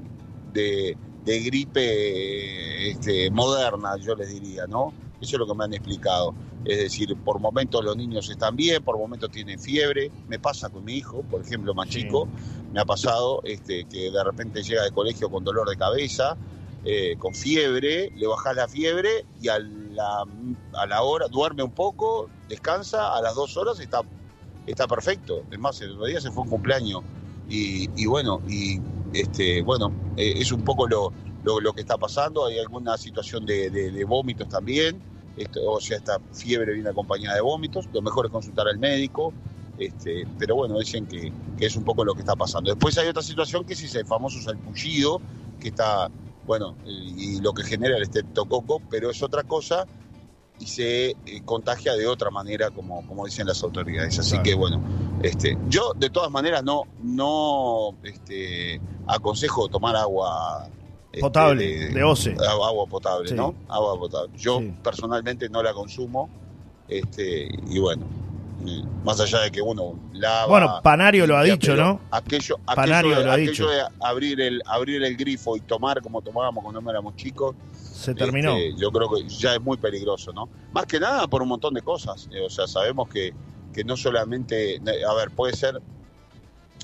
de, 0.53 0.95
gripe 1.25 2.89
este, 2.89 3.29
moderna, 3.31 3.97
yo 3.97 4.15
les 4.15 4.29
diría, 4.29 4.67
¿no? 4.67 4.93
Eso 5.21 5.35
es 5.35 5.39
lo 5.39 5.47
que 5.47 5.55
me 5.55 5.63
han 5.63 5.73
explicado. 5.73 6.35
Es 6.65 6.77
decir, 6.77 7.15
por 7.23 7.39
momentos 7.39 7.83
los 7.83 7.95
niños 7.95 8.29
están 8.29 8.55
bien, 8.55 8.83
por 8.83 8.97
momentos 8.97 9.31
tienen 9.31 9.59
fiebre. 9.59 10.11
Me 10.27 10.39
pasa 10.39 10.69
con 10.69 10.83
mi 10.83 10.95
hijo, 10.95 11.23
por 11.23 11.41
ejemplo, 11.41 11.73
más 11.73 11.89
chico, 11.89 12.27
me 12.73 12.81
ha 12.81 12.85
pasado 12.85 13.41
este, 13.43 13.85
que 13.85 14.11
de 14.11 14.23
repente 14.23 14.63
llega 14.63 14.83
de 14.83 14.91
colegio 14.91 15.29
con 15.29 15.43
dolor 15.43 15.69
de 15.69 15.77
cabeza, 15.77 16.37
eh, 16.85 17.15
con 17.17 17.33
fiebre, 17.33 18.11
le 18.15 18.27
baja 18.27 18.53
la 18.53 18.67
fiebre 18.67 19.25
y 19.41 19.47
a 19.47 19.59
la, 19.59 20.25
a 20.73 20.85
la 20.85 21.01
hora 21.01 21.27
duerme 21.27 21.63
un 21.63 21.71
poco, 21.71 22.29
descansa, 22.49 23.15
a 23.15 23.21
las 23.21 23.35
dos 23.35 23.55
horas 23.57 23.79
está, 23.79 24.01
está 24.67 24.87
perfecto. 24.87 25.43
Es 25.51 25.59
más, 25.59 25.79
el 25.81 25.91
otro 25.91 26.05
día 26.05 26.19
se 26.19 26.31
fue 26.31 26.43
un 26.43 26.49
cumpleaños 26.49 27.03
y, 27.49 27.89
y 27.95 28.05
bueno, 28.05 28.41
y 28.47 28.79
este, 29.13 29.61
bueno, 29.61 29.93
eh, 30.17 30.33
es 30.37 30.51
un 30.51 30.63
poco 30.63 30.87
lo, 30.87 31.13
lo, 31.43 31.73
que 31.73 31.81
está 31.81 31.97
pasando. 31.97 32.45
Hay 32.45 32.59
alguna 32.59 32.97
situación 32.97 33.45
de, 33.45 34.05
vómitos 34.07 34.49
también. 34.49 35.01
Esto, 35.37 35.59
o 35.71 35.79
sea, 35.79 35.97
esta 35.97 36.19
fiebre 36.31 36.73
viene 36.73 36.89
acompañada 36.89 37.35
de 37.35 37.41
vómitos. 37.41 37.87
Lo 37.93 38.01
mejor 38.01 38.25
es 38.25 38.31
consultar 38.31 38.67
al 38.67 38.79
médico. 38.79 39.33
Este, 39.77 40.27
pero 40.37 40.55
bueno, 40.55 40.77
dicen 40.79 41.07
que, 41.07 41.31
es 41.59 41.75
un 41.75 41.83
poco 41.83 42.03
lo 42.05 42.13
que 42.13 42.21
está 42.21 42.35
pasando. 42.35 42.71
Después 42.71 42.97
hay 42.97 43.07
otra 43.07 43.23
situación 43.23 43.63
que 43.65 43.73
es 43.73 43.95
el 43.95 44.05
famoso 44.05 44.41
salpullido, 44.41 45.21
que 45.59 45.69
está, 45.69 46.09
bueno, 46.45 46.75
y, 46.85 47.39
lo 47.41 47.53
que 47.53 47.63
genera 47.63 47.97
el 47.97 48.03
estreptococo, 48.03 48.81
pero 48.89 49.09
es 49.09 49.21
otra 49.23 49.43
cosa 49.43 49.85
y 50.59 50.67
se 50.67 51.09
eh, 51.09 51.15
contagia 51.43 51.93
de 51.93 52.07
otra 52.07 52.29
manera, 52.29 52.69
como, 52.69 53.05
como 53.07 53.25
dicen 53.25 53.47
las 53.47 53.63
autoridades. 53.63 54.19
Así 54.19 54.37
que 54.39 54.53
bueno, 54.53 54.81
este, 55.21 55.57
yo 55.67 55.93
de 55.95 56.09
todas 56.09 56.31
maneras 56.31 56.63
no, 56.63 56.83
no 57.01 57.95
este, 58.03 58.79
aconsejo 59.07 59.67
tomar 59.69 59.95
agua 59.95 60.69
este, 61.11 61.21
potable, 61.21 61.89
de, 61.89 62.03
OCE. 62.03 62.35
Agua 62.47 62.85
potable, 62.87 63.31
¿no? 63.33 63.55
Agua 63.67 63.97
potable. 63.97 64.31
Yo 64.37 64.61
personalmente 64.83 65.49
no 65.49 65.61
la 65.63 65.73
consumo, 65.73 66.29
este, 66.87 67.49
y 67.69 67.79
bueno, 67.79 68.05
más 69.03 69.19
allá 69.19 69.41
de 69.41 69.51
que 69.51 69.61
uno 69.61 69.99
lava. 70.13 70.47
Bueno, 70.47 70.79
Panario 70.83 71.27
lo 71.27 71.37
ha 71.37 71.43
dicho, 71.43 71.75
¿no? 71.75 72.01
Aquello, 72.11 72.57
Panario 72.65 73.21
lo 73.23 73.31
ha 73.31 73.37
dicho. 73.37 73.67
de 73.67 73.81
abrir 74.01 74.41
el, 74.41 74.61
abrir 74.65 75.03
el 75.03 75.15
grifo 75.17 75.57
y 75.57 75.61
tomar 75.61 76.01
como 76.01 76.21
tomábamos 76.21 76.63
cuando 76.63 76.89
éramos 76.89 77.15
chicos. 77.15 77.55
Se 77.73 78.13
terminó. 78.13 78.55
Este, 78.57 78.79
yo 78.79 78.91
creo 78.91 79.09
que 79.09 79.27
ya 79.27 79.55
es 79.55 79.61
muy 79.61 79.77
peligroso, 79.77 80.33
¿no? 80.33 80.49
Más 80.71 80.85
que 80.85 80.99
nada 80.99 81.27
por 81.27 81.41
un 81.41 81.49
montón 81.49 81.73
de 81.73 81.81
cosas. 81.81 82.29
Eh, 82.31 82.41
o 82.41 82.49
sea, 82.49 82.67
sabemos 82.67 83.09
que, 83.09 83.33
que 83.73 83.83
no 83.83 83.97
solamente. 83.97 84.81
A 85.09 85.13
ver, 85.13 85.31
puede 85.31 85.55
ser. 85.55 85.81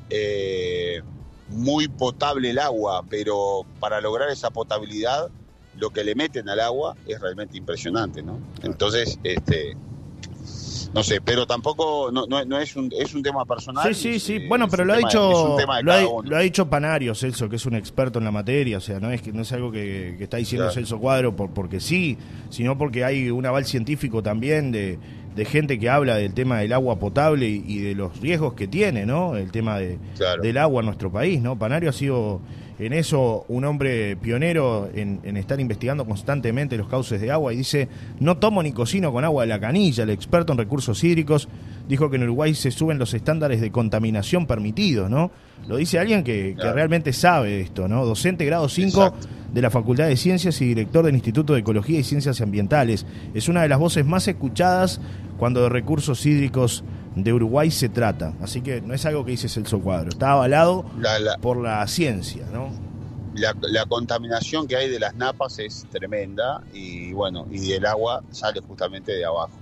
Eh, 0.09 1.01
muy 1.49 1.87
potable 1.87 2.51
el 2.51 2.59
agua, 2.59 3.03
pero 3.09 3.65
para 3.79 4.01
lograr 4.01 4.29
esa 4.29 4.51
potabilidad, 4.51 5.29
lo 5.77 5.89
que 5.89 6.03
le 6.03 6.15
meten 6.15 6.49
al 6.49 6.59
agua 6.59 6.95
es 7.07 7.19
realmente 7.19 7.57
impresionante, 7.57 8.21
¿no? 8.21 8.39
Entonces, 8.63 9.19
este, 9.23 9.75
no 10.93 11.03
sé, 11.03 11.21
pero 11.21 11.45
tampoco 11.45 12.11
no, 12.11 12.25
no, 12.27 12.59
es, 12.59 12.75
un, 12.75 12.91
es 12.97 13.13
un 13.13 13.21
tema 13.21 13.45
personal. 13.45 13.93
Sí, 13.93 14.13
sí, 14.13 14.19
sí. 14.19 14.47
bueno, 14.47 14.67
pero 14.67 14.85
lo 14.85 14.93
ha 14.93 14.97
dicho 14.97 15.57
lo 16.23 16.35
ha, 16.35 16.39
dicho 16.39 16.69
Panario, 16.69 17.13
Celso, 17.15 17.47
que 17.49 17.57
es 17.57 17.65
un 17.65 17.75
experto 17.75 18.19
en 18.19 18.25
la 18.25 18.31
materia. 18.31 18.77
O 18.77 18.81
sea, 18.81 18.99
no 18.99 19.11
es 19.11 19.21
que 19.21 19.31
no 19.31 19.41
es 19.43 19.51
algo 19.51 19.71
que, 19.71 20.15
está 20.19 20.37
diciendo 20.37 20.69
Celso 20.71 20.99
Cuadro 20.99 21.35
por, 21.35 21.51
porque 21.51 21.79
sí, 21.79 22.17
sino 22.49 22.77
porque 22.77 23.03
hay 23.03 23.29
un 23.29 23.45
aval 23.45 23.65
científico 23.65 24.23
también 24.23 24.71
de, 24.71 24.97
de 25.35 25.45
gente 25.45 25.79
que 25.79 25.89
habla 25.89 26.15
del 26.15 26.33
tema 26.33 26.59
del 26.59 26.73
agua 26.73 26.97
potable 26.97 27.47
y, 27.47 27.79
de 27.79 27.95
los 27.95 28.19
riesgos 28.19 28.53
que 28.53 28.67
tiene, 28.67 29.05
¿no? 29.05 29.35
El 29.35 29.51
tema 29.51 29.77
de, 29.77 29.99
del 30.41 30.57
agua 30.57 30.81
en 30.81 30.87
nuestro 30.87 31.11
país, 31.11 31.41
¿no? 31.41 31.57
Panario 31.57 31.89
ha 31.89 31.93
sido 31.93 32.41
en 32.79 32.93
eso 32.93 33.45
un 33.49 33.65
hombre 33.65 34.15
pionero 34.15 34.89
en, 34.93 35.19
estar 35.35 35.59
investigando 35.59 36.05
constantemente 36.05 36.77
los 36.77 36.87
cauces 36.87 37.19
de 37.19 37.29
agua 37.29 37.53
y 37.53 37.57
dice, 37.57 37.89
no 38.19 38.37
tomo 38.37 38.63
ni 38.63 38.71
cocino 38.71 39.11
con 39.11 39.25
agua 39.25 39.43
de 39.43 39.49
la 39.49 39.59
canilla. 39.59 40.03
El 40.03 40.09
experto 40.11 40.53
en 40.53 40.57
recursos 40.57 41.03
hídricos 41.03 41.49
dijo 41.89 42.09
que 42.09 42.15
en 42.15 42.23
Uruguay 42.23 42.55
se 42.55 42.71
suben 42.71 42.97
los 42.97 43.13
estándares 43.13 43.59
de 43.59 43.71
contaminación 43.71 44.47
permitidos, 44.47 45.09
¿no? 45.09 45.29
Lo 45.67 45.75
dice 45.75 45.99
alguien 45.99 46.23
que, 46.23 46.55
realmente 46.57 47.11
sabe 47.11 47.59
esto, 47.59 47.89
¿no? 47.89 48.05
Docente 48.05 48.45
grado 48.45 48.69
5 48.69 49.13
de 49.53 49.61
la 49.61 49.69
Facultad 49.69 50.07
de 50.07 50.15
Ciencias 50.15 50.61
y 50.61 50.65
director 50.65 51.05
del 51.05 51.15
Instituto 51.15 51.53
de 51.53 51.59
Ecología 51.59 51.99
y 51.99 52.03
Ciencias 52.03 52.39
Ambientales. 52.39 53.05
Es 53.33 53.49
una 53.49 53.61
de 53.61 53.67
las 53.67 53.79
voces 53.79 54.05
más 54.05 54.25
escuchadas 54.29 55.01
cuando 55.37 55.63
de 55.63 55.69
recursos 55.69 56.25
hídricos 56.25 56.83
de 57.15 57.33
Uruguay 57.33 57.71
se 57.71 57.89
trata. 57.89 58.33
Así 58.41 58.61
que 58.61 58.81
no 58.81 58.93
es 58.93 59.05
algo 59.05 59.25
que 59.25 59.31
dice 59.31 59.49
Celso 59.49 59.79
Cuadro, 59.79 60.09
está 60.09 60.31
avalado 60.31 60.85
por 61.41 61.57
la 61.57 61.85
ciencia, 61.87 62.45
¿no? 62.51 62.71
La, 63.35 63.85
contaminación 63.85 64.67
que 64.67 64.75
hay 64.75 64.89
de 64.89 64.99
las 64.99 65.15
napas 65.15 65.59
es 65.59 65.85
tremenda 65.91 66.61
y 66.73 67.13
bueno, 67.13 67.47
y 67.49 67.71
el 67.71 67.85
agua 67.85 68.21
sale 68.31 68.59
justamente 68.61 69.13
de 69.13 69.23
abajo, 69.23 69.59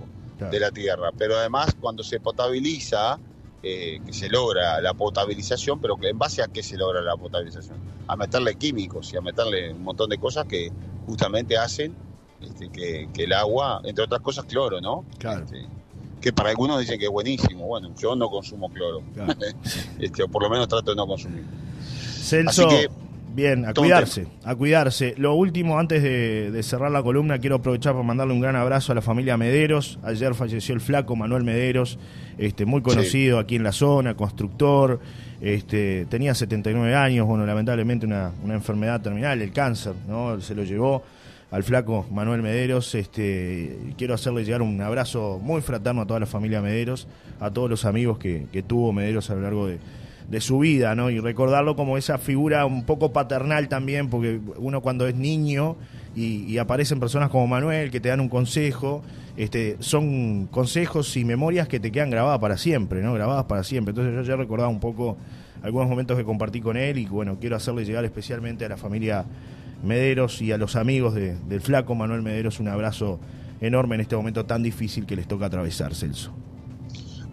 de 0.50 0.58
la 0.58 0.70
tierra. 0.70 1.10
Pero 1.16 1.36
además 1.36 1.76
cuando 1.80 2.02
se 2.02 2.18
potabiliza, 2.18 3.18
eh, 3.62 4.00
que 4.06 4.12
se 4.12 4.28
logra 4.28 4.80
la 4.80 4.94
potabilización, 4.94 5.80
pero 5.80 5.98
en 6.00 6.18
base 6.18 6.42
a 6.42 6.48
qué 6.48 6.62
se 6.62 6.76
logra 6.76 7.02
la 7.02 7.16
potabilización? 7.16 7.76
A 8.06 8.16
meterle 8.16 8.54
químicos 8.54 9.12
y 9.12 9.16
a 9.16 9.20
meterle 9.20 9.72
un 9.72 9.82
montón 9.82 10.10
de 10.10 10.18
cosas 10.18 10.46
que 10.46 10.70
justamente 11.06 11.56
hacen 11.56 11.94
este, 12.40 12.68
que, 12.70 13.08
el 13.16 13.32
agua, 13.32 13.80
entre 13.84 14.04
otras 14.04 14.20
cosas, 14.20 14.44
cloro, 14.44 14.80
¿no? 14.80 15.04
Claro. 15.18 15.44
Este, 15.44 15.66
que 16.20 16.32
para 16.32 16.50
algunos 16.50 16.80
dicen 16.80 16.98
que 16.98 17.06
es 17.06 17.10
buenísimo. 17.10 17.66
Bueno, 17.66 17.94
yo 17.98 18.14
no 18.16 18.28
consumo 18.28 18.70
cloro. 18.70 19.02
este, 19.98 20.22
o 20.22 20.28
por 20.28 20.42
lo 20.42 20.50
menos 20.50 20.68
trato 20.68 20.90
de 20.90 20.96
no 20.96 21.06
consumir. 21.06 21.44
Celso, 22.20 22.68
bien, 23.34 23.64
a 23.64 23.72
cuidarse, 23.72 24.26
a 24.44 24.54
cuidarse. 24.54 25.14
Lo 25.16 25.34
último, 25.34 25.78
antes 25.78 26.02
de, 26.02 26.62
cerrar 26.62 26.90
la 26.90 27.02
columna, 27.02 27.38
quiero 27.38 27.56
aprovechar 27.56 27.92
para 27.92 28.04
mandarle 28.04 28.34
un 28.34 28.40
gran 28.40 28.56
abrazo 28.56 28.92
a 28.92 28.94
la 28.94 29.02
familia 29.02 29.36
Mederos. 29.36 29.98
Ayer 30.02 30.34
falleció 30.34 30.74
el 30.74 30.80
flaco 30.80 31.16
Manuel 31.16 31.44
Mederos, 31.44 31.98
este, 32.36 32.64
muy 32.66 32.82
conocido 32.82 33.38
aquí 33.38 33.56
en 33.56 33.62
la 33.62 33.72
zona, 33.72 34.14
constructor. 34.14 35.00
Este, 35.40 36.04
tenía 36.06 36.34
79 36.34 36.94
años, 36.96 37.26
bueno, 37.26 37.46
lamentablemente 37.46 38.04
una, 38.06 38.32
una 38.42 38.54
enfermedad 38.54 39.00
terminal, 39.00 39.40
el 39.40 39.52
cáncer, 39.52 39.94
¿no? 40.08 40.40
Se 40.40 40.54
lo 40.54 40.64
llevó 40.64 41.04
al 41.50 41.62
flaco 41.62 42.06
Manuel 42.10 42.42
Mederos. 42.42 42.94
Este, 42.94 43.76
quiero 43.96 44.14
hacerle 44.14 44.44
llegar 44.44 44.62
un 44.62 44.80
abrazo 44.80 45.38
muy 45.42 45.60
fraterno 45.60 46.02
a 46.02 46.06
toda 46.06 46.20
la 46.20 46.26
familia 46.26 46.60
Mederos, 46.60 47.08
a 47.40 47.50
todos 47.50 47.70
los 47.70 47.84
amigos 47.84 48.18
que, 48.18 48.46
tuvo 48.66 48.92
Mederos 48.92 49.30
a 49.30 49.34
lo 49.34 49.42
largo 49.42 49.66
de, 49.66 49.78
su 50.40 50.58
vida, 50.58 50.94
¿no? 50.94 51.08
Y 51.08 51.20
recordarlo 51.20 51.74
como 51.74 51.96
esa 51.96 52.18
figura 52.18 52.66
un 52.66 52.84
poco 52.84 53.14
paternal 53.14 53.68
también, 53.68 54.10
porque 54.10 54.40
uno 54.58 54.82
cuando 54.82 55.06
es 55.06 55.14
niño 55.14 55.76
y, 56.14 56.58
aparecen 56.58 57.00
personas 57.00 57.30
como 57.30 57.46
Manuel 57.46 57.90
que 57.90 57.98
te 57.98 58.10
dan 58.10 58.20
un 58.20 58.28
consejo, 58.28 59.02
este, 59.38 59.76
son 59.80 60.46
consejos 60.48 61.16
y 61.16 61.24
memorias 61.24 61.66
que 61.66 61.80
te 61.80 61.90
quedan 61.90 62.10
grabadas 62.10 62.40
para 62.40 62.58
siempre, 62.58 63.00
¿no? 63.02 63.14
Grabadas 63.14 63.46
para 63.46 63.64
siempre. 63.64 63.92
Entonces 63.92 64.14
yo 64.14 64.22
ya 64.22 64.36
recordaba 64.36 64.68
un 64.68 64.80
poco 64.80 65.16
algunos 65.62 65.88
momentos 65.88 66.18
que 66.18 66.24
compartí 66.24 66.60
con 66.60 66.76
él 66.76 66.98
y 66.98 67.06
bueno, 67.06 67.38
quiero 67.40 67.56
hacerle 67.56 67.86
llegar 67.86 68.04
especialmente 68.04 68.66
a 68.66 68.68
la 68.68 68.76
familia 68.76 69.24
Mederos 69.82 70.42
y 70.42 70.52
a 70.52 70.58
los 70.58 70.76
amigos 70.76 71.14
del 71.14 71.60
flaco 71.60 71.94
Manuel 71.94 72.22
Mederos 72.22 72.60
un 72.60 72.68
abrazo 72.68 73.20
enorme 73.60 73.96
en 73.96 74.02
este 74.02 74.16
momento 74.16 74.44
tan 74.44 74.62
difícil 74.62 75.06
que 75.06 75.16
les 75.16 75.26
toca 75.26 75.46
atravesar, 75.46 75.94
Celso. 75.94 76.32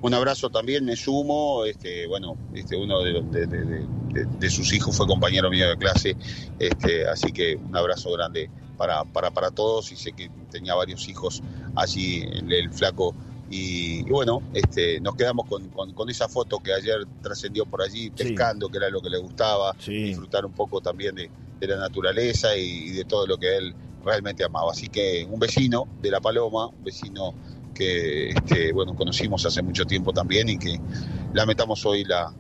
Un 0.02 0.14
abrazo 0.14 0.50
también, 0.52 0.86
me 0.86 0.96
sumo, 0.96 1.66
este, 1.66 2.06
bueno, 2.06 2.38
este, 2.54 2.76
uno 2.76 3.02
de, 3.02 4.50
sus 4.50 4.72
hijos 4.74 4.96
fue 4.96 5.08
compañero 5.08 5.50
mío 5.50 5.68
de 5.68 5.78
clase, 5.78 6.16
este, 6.60 7.08
así 7.08 7.32
que 7.32 7.56
un 7.56 7.76
abrazo 7.76 8.12
grande 8.12 8.50
para, 8.78 9.04
para, 9.04 9.32
para 9.32 9.50
todos 9.50 9.92
y 9.92 9.96
sé 9.96 10.12
que 10.12 10.30
tenía 10.52 10.76
varios 10.76 11.08
hijos 11.10 11.42
allí, 11.76 12.22
el, 12.22 12.72
flaco 12.72 13.16
y, 13.50 14.04
bueno, 14.04 14.44
este, 14.54 15.00
nos 15.02 15.16
quedamos 15.16 15.48
con, 15.48 16.10
esa 16.10 16.28
foto 16.28 16.60
que 16.60 16.74
ayer 16.74 17.06
trascendió 17.24 17.66
por 17.66 17.82
allí, 17.82 18.12
pescando, 18.12 18.70
que 18.70 18.78
era 18.78 18.90
lo 18.90 19.02
que 19.02 19.10
le 19.10 19.18
gustaba, 19.18 19.76
disfrutar 19.88 20.46
un 20.46 20.52
poco 20.52 20.82
también 20.82 21.16
de, 21.16 21.32
la 21.62 21.78
naturaleza 21.78 22.56
y, 22.56 22.92
de 22.92 23.06
todo 23.06 23.28
lo 23.28 23.38
que 23.38 23.58
él 23.58 23.76
realmente 24.04 24.44
amaba. 24.44 24.72
Así 24.72 24.88
que 24.88 25.28
un 25.30 25.40
vecino 25.40 25.88
de 26.02 26.12
La 26.12 26.22
Paloma, 26.22 26.68
un 26.68 26.84
vecino 26.84 27.34
que 27.74 28.30
este, 28.30 28.72
bueno, 28.72 28.96
conocimos 28.96 29.46
hace 29.46 29.62
mucho 29.62 29.86
tiempo 29.86 30.14
también 30.14 30.48
y 30.48 30.58
que 30.58 30.80
lamentamos 31.34 31.86
hoy 31.86 32.04
la, 32.06 32.32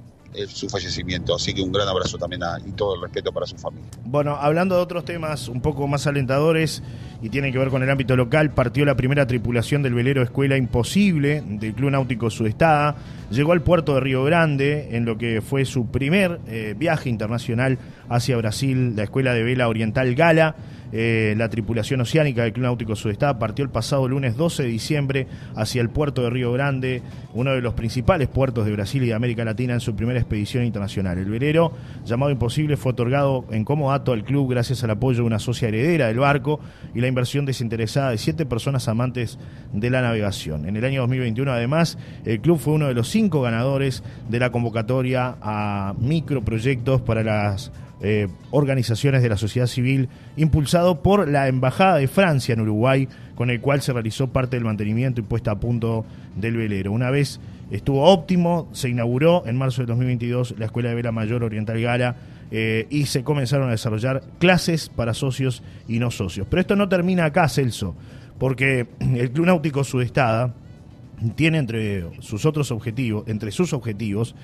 su 0.47 0.69
fallecimiento. 0.69 1.35
Así 1.35 1.53
que 1.53 1.61
un 1.61 1.71
gran 1.71 1.87
abrazo 1.87 2.17
también 2.17 2.41
y 2.65 2.71
todo 2.71 2.95
el 2.95 3.01
respeto 3.01 3.31
para 3.31 3.45
su 3.45 3.57
familia. 3.57 3.89
Bueno, 4.03 4.35
hablando 4.35 4.75
de 4.75 4.81
otros 4.81 5.05
temas 5.05 5.47
un 5.47 5.61
poco 5.61 5.87
más 5.87 6.07
alentadores 6.07 6.83
y 7.25 7.29
tienen 7.29 7.51
que 7.51 7.57
ver 7.57 7.69
con 7.69 7.81
el 7.81 7.89
ámbito 7.89 8.15
local, 8.15 8.51
partió 8.51 8.85
la 8.85 8.95
primera 8.95 9.25
tripulación 9.25 9.81
del 9.81 9.95
velero 9.95 10.21
Escuela 10.21 10.57
Imposible 10.57 11.41
del 11.43 11.73
Club 11.73 11.89
Náutico 11.89 12.29
Sudestada. 12.29 12.97
Llegó 13.31 13.51
al 13.51 13.63
puerto 13.63 13.95
de 13.95 14.01
Río 14.01 14.23
Grande 14.23 14.89
en 14.91 15.05
lo 15.05 15.17
que 15.17 15.41
fue 15.41 15.65
su 15.65 15.89
primer 15.89 16.39
eh, 16.47 16.75
viaje 16.77 17.09
internacional 17.09 17.79
hacia 18.09 18.37
Brasil, 18.37 18.95
la 18.95 19.01
Escuela 19.01 19.33
de 19.33 19.41
Vela 19.41 19.67
Oriental 19.67 20.13
Gala. 20.13 20.55
Eh, 20.91 21.33
la 21.35 21.49
tripulación 21.49 21.99
oceánica 22.01 22.43
del 22.43 22.53
Club 22.53 22.63
Náutico 22.63 22.95
Sudestada 22.95 23.39
partió 23.39 23.65
el 23.65 23.71
pasado 23.71 24.07
lunes 24.07 24.37
12 24.37 24.63
de 24.63 24.69
diciembre 24.69 25.27
hacia 25.55 25.81
el 25.81 25.89
puerto 25.89 26.21
de 26.21 26.29
Río 26.29 26.53
Grande, 26.53 27.01
uno 27.33 27.51
de 27.51 27.61
los 27.61 27.73
principales 27.73 28.27
puertos 28.27 28.65
de 28.65 28.71
Brasil 28.71 29.03
y 29.03 29.07
de 29.07 29.13
América 29.13 29.43
Latina 29.43 29.73
en 29.73 29.79
su 29.79 29.95
primera 29.95 30.19
expedición 30.19 30.63
internacional. 30.63 31.17
El 31.17 31.25
velero, 31.25 31.73
llamado 32.05 32.31
Imposible, 32.31 32.77
fue 32.77 32.91
otorgado 32.91 33.45
en 33.49 33.65
comodato 33.65 34.13
al 34.13 34.23
club 34.23 34.51
gracias 34.51 34.83
al 34.83 34.91
apoyo 34.91 35.17
de 35.17 35.23
una 35.23 35.39
socia 35.39 35.67
heredera 35.67 36.07
del 36.07 36.19
barco 36.19 36.59
y 36.93 37.01
la 37.01 37.07
inversión 37.15 37.45
desinteresada 37.45 38.11
de 38.11 38.17
siete 38.17 38.45
personas 38.45 38.89
amantes 38.89 39.39
de 39.71 39.89
la 39.89 40.01
navegación. 40.01 40.67
En 40.67 40.75
el 40.75 40.83
año 40.83 40.99
2021, 40.99 41.49
además, 41.49 41.97
el 42.25 42.41
club 42.41 42.59
fue 42.59 42.73
uno 42.73 42.87
de 42.87 42.93
los 42.93 43.07
cinco 43.07 43.41
ganadores 43.41 44.03
de 44.27 44.37
la 44.37 44.51
convocatoria 44.51 45.37
a 45.41 45.95
microproyectos 45.97 46.99
para 46.99 47.23
las 47.23 47.71
eh, 48.01 48.27
organizaciones 48.51 49.23
de 49.23 49.29
la 49.29 49.37
sociedad 49.37 49.67
civil, 49.67 50.09
impulsado 50.35 51.01
por 51.01 51.29
la 51.29 51.47
Embajada 51.47 51.95
de 51.95 52.09
Francia 52.09 52.51
en 52.51 52.59
Uruguay, 52.59 53.07
con 53.35 53.49
el 53.49 53.61
cual 53.61 53.81
se 53.81 53.93
realizó 53.93 54.27
parte 54.27 54.57
del 54.57 54.65
mantenimiento 54.65 55.21
y 55.21 55.23
puesta 55.23 55.51
a 55.51 55.59
punto 55.59 56.05
del 56.35 56.57
velero. 56.57 56.91
Una 56.91 57.11
vez 57.11 57.39
estuvo 57.71 58.03
óptimo, 58.03 58.67
se 58.73 58.89
inauguró 58.89 59.43
en 59.45 59.55
marzo 59.55 59.83
de 59.83 59.85
2022 59.87 60.55
la 60.57 60.65
Escuela 60.65 60.89
de 60.89 60.95
Vela 60.95 61.13
Mayor 61.13 61.45
Oriental 61.45 61.79
Gala 61.79 62.17
eh, 62.57 62.87
y 62.89 63.07
se 63.07 63.21
comenzaron 63.21 63.67
a 63.67 63.71
desarrollar 63.71 64.23
clases 64.39 64.87
para 64.87 65.13
socios 65.13 65.61
y 65.89 65.99
no 65.99 66.09
socios. 66.09 66.47
Pero 66.49 66.61
esto 66.61 66.77
no 66.77 66.87
termina 66.87 67.25
acá, 67.25 67.49
Celso, 67.49 67.97
porque 68.39 68.87
el 69.01 69.29
Club 69.31 69.47
Náutico 69.47 69.83
Sudestada 69.83 70.53
tiene 71.35 71.57
entre 71.57 72.21
sus 72.21 72.45
otros 72.45 72.71
objetivos, 72.71 73.27
entre 73.27 73.51
sus 73.51 73.73
objetivos, 73.73 74.35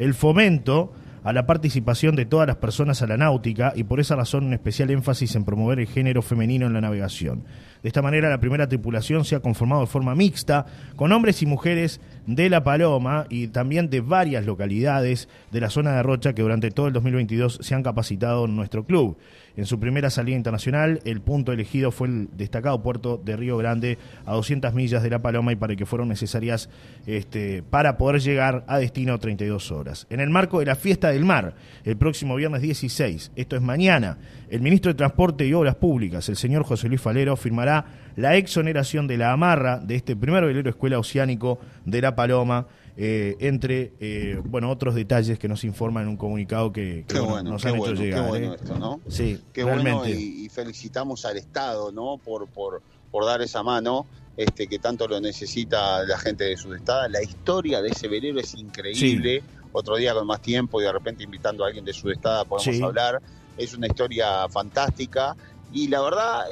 el 0.00 0.14
fomento 0.14 0.92
a 1.22 1.32
la 1.32 1.46
participación 1.46 2.16
de 2.16 2.26
todas 2.26 2.46
las 2.46 2.56
personas 2.56 3.02
a 3.02 3.06
la 3.06 3.16
náutica 3.16 3.72
y 3.74 3.84
por 3.84 4.00
esa 4.00 4.16
razón 4.16 4.44
un 4.44 4.54
especial 4.54 4.90
énfasis 4.90 5.34
en 5.36 5.44
promover 5.44 5.80
el 5.80 5.86
género 5.86 6.22
femenino 6.22 6.66
en 6.66 6.72
la 6.72 6.80
navegación. 6.80 7.44
De 7.82 7.88
esta 7.88 8.02
manera, 8.02 8.28
la 8.28 8.40
primera 8.40 8.68
tripulación 8.68 9.24
se 9.24 9.36
ha 9.36 9.40
conformado 9.40 9.80
de 9.80 9.86
forma 9.86 10.14
mixta, 10.14 10.66
con 10.96 11.12
hombres 11.12 11.40
y 11.42 11.46
mujeres 11.46 12.00
de 12.26 12.50
La 12.50 12.62
Paloma 12.62 13.26
y 13.30 13.48
también 13.48 13.88
de 13.88 14.00
varias 14.00 14.44
localidades 14.44 15.28
de 15.50 15.60
la 15.60 15.70
zona 15.70 15.96
de 15.96 16.02
Rocha 16.02 16.34
que 16.34 16.42
durante 16.42 16.70
todo 16.70 16.88
el 16.88 16.92
2022 16.92 17.58
se 17.62 17.74
han 17.74 17.82
capacitado 17.82 18.44
en 18.44 18.56
nuestro 18.56 18.84
club. 18.84 19.16
En 19.60 19.66
su 19.66 19.78
primera 19.78 20.08
salida 20.08 20.38
internacional, 20.38 21.02
el 21.04 21.20
punto 21.20 21.52
elegido 21.52 21.90
fue 21.90 22.08
el 22.08 22.30
destacado 22.32 22.82
puerto 22.82 23.20
de 23.22 23.36
Río 23.36 23.58
Grande, 23.58 23.98
a 24.24 24.32
200 24.32 24.72
millas 24.72 25.02
de 25.02 25.10
La 25.10 25.18
Paloma 25.18 25.52
y 25.52 25.56
para 25.56 25.76
que 25.76 25.84
fueron 25.84 26.08
necesarias 26.08 26.70
este, 27.06 27.62
para 27.62 27.98
poder 27.98 28.22
llegar 28.22 28.64
a 28.68 28.78
destino 28.78 29.18
32 29.18 29.70
horas. 29.70 30.06
En 30.08 30.20
el 30.20 30.30
marco 30.30 30.60
de 30.60 30.64
la 30.64 30.76
fiesta 30.76 31.10
del 31.10 31.26
mar, 31.26 31.56
el 31.84 31.98
próximo 31.98 32.36
viernes 32.36 32.62
16, 32.62 33.32
esto 33.36 33.54
es 33.54 33.60
mañana, 33.60 34.16
el 34.48 34.62
ministro 34.62 34.92
de 34.92 34.96
Transporte 34.96 35.46
y 35.46 35.52
Obras 35.52 35.74
Públicas, 35.74 36.26
el 36.30 36.36
señor 36.36 36.64
José 36.64 36.88
Luis 36.88 37.02
Falero, 37.02 37.36
firmará 37.36 37.84
la 38.16 38.36
exoneración 38.36 39.06
de 39.06 39.18
la 39.18 39.30
amarra 39.30 39.78
de 39.78 39.94
este 39.94 40.16
primer 40.16 40.42
velero 40.42 40.70
escuela 40.70 40.98
oceánico 40.98 41.60
de 41.84 42.00
La 42.00 42.16
Paloma 42.16 42.66
eh, 42.96 43.36
entre 43.40 43.92
eh, 44.00 44.40
bueno 44.44 44.70
otros 44.70 44.94
detalles 44.94 45.38
que 45.38 45.48
nos 45.48 45.64
informan 45.64 46.04
en 46.04 46.08
un 46.10 46.16
comunicado 46.16 46.72
que, 46.72 47.04
nos 47.44 47.64
han 47.64 47.76
hecho 47.76 47.94
llegar. 47.94 48.24
Qué 48.24 48.28
bueno 48.28 48.52
¿eh? 48.52 48.56
esto, 48.60 48.78
¿no? 48.78 49.00
Sí, 49.08 49.40
qué 49.52 49.64
bueno 49.64 50.06
y, 50.08 50.48
felicitamos 50.50 51.24
al 51.24 51.36
Estado, 51.36 51.92
¿no? 51.92 52.18
Por, 52.18 52.48
por, 52.48 52.82
por 53.10 53.24
dar 53.24 53.42
esa 53.42 53.62
mano. 53.62 54.06
Este, 54.36 54.68
que 54.68 54.78
tanto 54.78 55.06
lo 55.06 55.20
necesita 55.20 56.02
la 56.04 56.16
gente 56.16 56.44
de 56.44 56.56
Sudestada. 56.56 57.08
La 57.08 57.22
historia 57.22 57.82
de 57.82 57.90
ese 57.90 58.08
velero 58.08 58.40
es 58.40 58.54
increíble. 58.54 59.42
Otro 59.72 59.96
día 59.96 60.14
con 60.14 60.26
más 60.26 60.40
tiempo 60.40 60.80
y 60.80 60.84
de 60.84 60.92
repente 60.92 61.24
invitando 61.24 61.62
a 61.62 61.66
alguien 61.66 61.84
de 61.84 61.92
Sudestada 61.92 62.44
podemos 62.44 62.80
hablar. 62.82 63.20
Es 63.58 63.74
una 63.74 63.86
historia 63.86 64.48
fantástica 64.48 65.36
y 65.72 65.88
la 65.88 66.00
verdad 66.00 66.44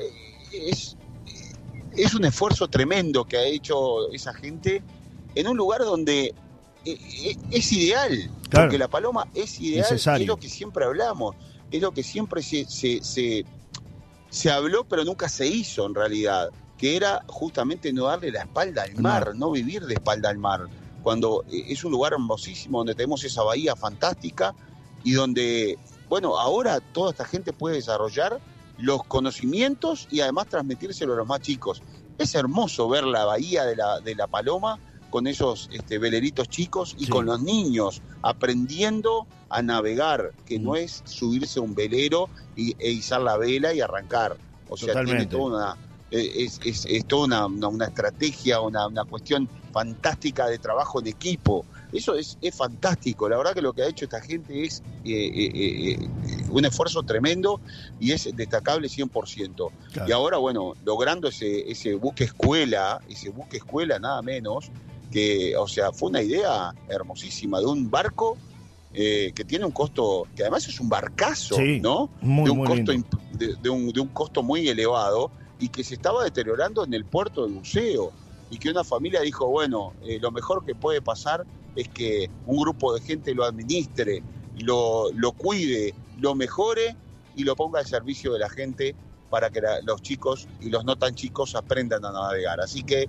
es, 0.52 0.96
es 1.96 2.14
un 2.14 2.24
esfuerzo 2.26 2.68
tremendo 2.68 3.24
que 3.24 3.38
ha 3.38 3.44
hecho 3.44 4.12
esa 4.12 4.34
gente 4.34 4.82
en 5.34 5.48
un 5.48 5.56
lugar 5.56 5.80
donde 5.80 6.34
eh, 6.84 6.98
eh, 7.24 7.36
es 7.50 7.72
ideal, 7.72 8.30
porque 8.50 8.78
la 8.78 8.88
paloma 8.88 9.28
es 9.34 9.60
ideal, 9.60 9.86
es 9.92 10.26
lo 10.26 10.36
que 10.36 10.48
siempre 10.48 10.84
hablamos, 10.84 11.36
es 11.70 11.82
lo 11.82 11.92
que 11.92 12.02
siempre 12.02 12.42
se, 12.42 12.64
se, 12.66 13.44
se, 14.30 14.50
habló, 14.50 14.84
pero 14.84 15.04
nunca 15.04 15.28
se 15.28 15.46
hizo 15.46 15.86
en 15.86 15.94
realidad, 15.94 16.50
que 16.76 16.96
era 16.96 17.22
justamente 17.26 17.92
no 17.92 18.04
darle 18.04 18.30
la 18.30 18.42
espalda 18.42 18.84
al 18.84 18.96
mar, 18.96 19.34
no 19.34 19.50
vivir 19.50 19.86
de 19.86 19.94
espalda 19.94 20.30
al 20.30 20.38
mar, 20.38 20.66
cuando 21.02 21.44
eh, 21.50 21.64
es 21.68 21.84
un 21.84 21.92
lugar 21.92 22.12
hermosísimo, 22.12 22.78
donde 22.78 22.94
tenemos 22.94 23.24
esa 23.24 23.42
bahía 23.42 23.76
fantástica 23.76 24.54
y 25.04 25.12
donde, 25.12 25.78
bueno, 26.08 26.38
ahora 26.38 26.80
toda 26.80 27.10
esta 27.10 27.24
gente 27.24 27.52
puede 27.52 27.76
desarrollar 27.76 28.40
los 28.78 29.02
conocimientos 29.04 30.06
y 30.10 30.20
además 30.20 30.46
transmitírselo 30.46 31.14
a 31.14 31.16
los 31.16 31.26
más 31.26 31.40
chicos. 31.40 31.82
Es 32.16 32.34
hermoso 32.34 32.88
ver 32.88 33.04
la 33.04 33.24
bahía 33.24 33.64
de 33.64 33.76
la, 33.76 34.00
de 34.00 34.14
la 34.14 34.26
Paloma 34.26 34.78
con 35.10 35.26
esos 35.26 35.68
este, 35.72 35.98
veleritos 35.98 36.48
chicos 36.48 36.94
y 36.98 37.06
con 37.06 37.26
los 37.26 37.40
niños 37.42 38.02
aprendiendo 38.22 39.26
a 39.48 39.62
navegar, 39.62 40.32
que 40.46 40.58
no 40.58 40.76
es 40.76 41.02
subirse 41.06 41.60
a 41.60 41.62
un 41.62 41.74
velero 41.74 42.28
y, 42.56 42.76
e 42.78 42.90
izar 42.90 43.22
la 43.22 43.36
vela 43.36 43.72
y 43.72 43.80
arrancar. 43.80 44.36
O 44.68 44.76
sea, 44.76 45.02
tiene 45.04 45.26
toda 45.26 45.56
una, 45.56 45.76
e, 46.10 46.44
es, 46.44 46.60
es, 46.64 46.86
es 46.86 47.04
toda 47.06 47.46
una, 47.46 47.68
una, 47.68 47.86
estrategia, 47.86 48.60
una, 48.60 48.86
una, 48.86 49.04
cuestión 49.04 49.48
fantástica 49.72 50.46
de 50.46 50.58
trabajo 50.58 51.00
en 51.00 51.06
equipo. 51.06 51.64
Eso 51.92 52.14
es, 52.14 52.36
es, 52.42 52.54
fantástico. 52.54 53.28
La 53.28 53.38
verdad 53.38 53.54
que 53.54 53.62
lo 53.62 53.72
que 53.72 53.82
ha 53.82 53.88
hecho 53.88 54.04
esta 54.04 54.20
gente 54.20 54.64
es 54.64 54.82
eh, 55.04 55.10
eh, 55.10 55.50
eh, 55.92 56.08
un 56.50 56.64
esfuerzo 56.64 57.02
tremendo 57.02 57.60
y 57.98 58.12
es 58.12 58.28
destacable 58.36 58.88
100%. 58.88 59.70
Y 60.06 60.12
ahora, 60.12 60.36
bueno, 60.38 60.74
logrando 60.84 61.28
ese, 61.28 61.70
ese 61.70 61.94
buque 61.94 62.24
escuela, 62.24 63.00
ese 63.08 63.30
buque 63.30 63.58
escuela 63.58 63.98
nada 63.98 64.20
menos, 64.20 64.70
que, 65.10 65.56
o 65.56 65.66
sea, 65.66 65.92
fue 65.92 66.10
una 66.10 66.22
idea 66.22 66.72
hermosísima 66.88 67.60
de 67.60 67.66
un 67.66 67.90
barco 67.90 68.36
eh, 68.92 69.32
que 69.34 69.44
tiene 69.44 69.64
un 69.64 69.72
costo, 69.72 70.26
que 70.34 70.42
además 70.42 70.66
es 70.68 70.80
un 70.80 70.88
barcazo, 70.88 71.56
¿no? 71.80 72.10
de, 72.44 72.50
un 72.50 72.58
costo, 72.64 72.92
de, 73.32 73.70
un, 73.70 73.92
de, 73.92 74.00
un, 74.00 74.08
costo 74.08 74.42
muy 74.42 74.68
elevado 74.68 75.30
y 75.58 75.68
que 75.68 75.84
se 75.84 75.94
estaba 75.94 76.24
deteriorando 76.24 76.84
en 76.84 76.94
el 76.94 77.04
puerto 77.04 77.46
de 77.46 77.52
buceo 77.52 78.12
y 78.50 78.58
que 78.58 78.70
una 78.70 78.84
familia 78.84 79.20
dijo, 79.20 79.46
bueno, 79.46 79.92
eh, 80.02 80.18
lo 80.20 80.30
mejor 80.30 80.64
que 80.64 80.74
puede 80.74 81.02
pasar 81.02 81.44
es 81.76 81.88
que 81.88 82.30
un 82.46 82.58
grupo 82.58 82.94
de 82.94 83.00
gente 83.02 83.34
lo 83.34 83.44
administre, 83.44 84.22
lo, 84.58 85.12
lo 85.12 85.32
cuide, 85.32 85.94
lo 86.18 86.34
mejore 86.34 86.96
y 87.36 87.44
lo 87.44 87.54
ponga 87.54 87.80
al 87.80 87.86
servicio 87.86 88.32
de 88.32 88.38
la 88.38 88.48
gente 88.48 88.96
para 89.30 89.50
que 89.50 89.60
la- 89.60 89.80
los 89.82 90.00
chicos 90.00 90.48
y 90.60 90.70
los 90.70 90.84
no 90.84 90.96
tan 90.96 91.14
chicos 91.14 91.54
aprendan 91.54 92.04
a 92.06 92.10
navegar. 92.12 92.60
Así 92.60 92.82
que 92.82 93.08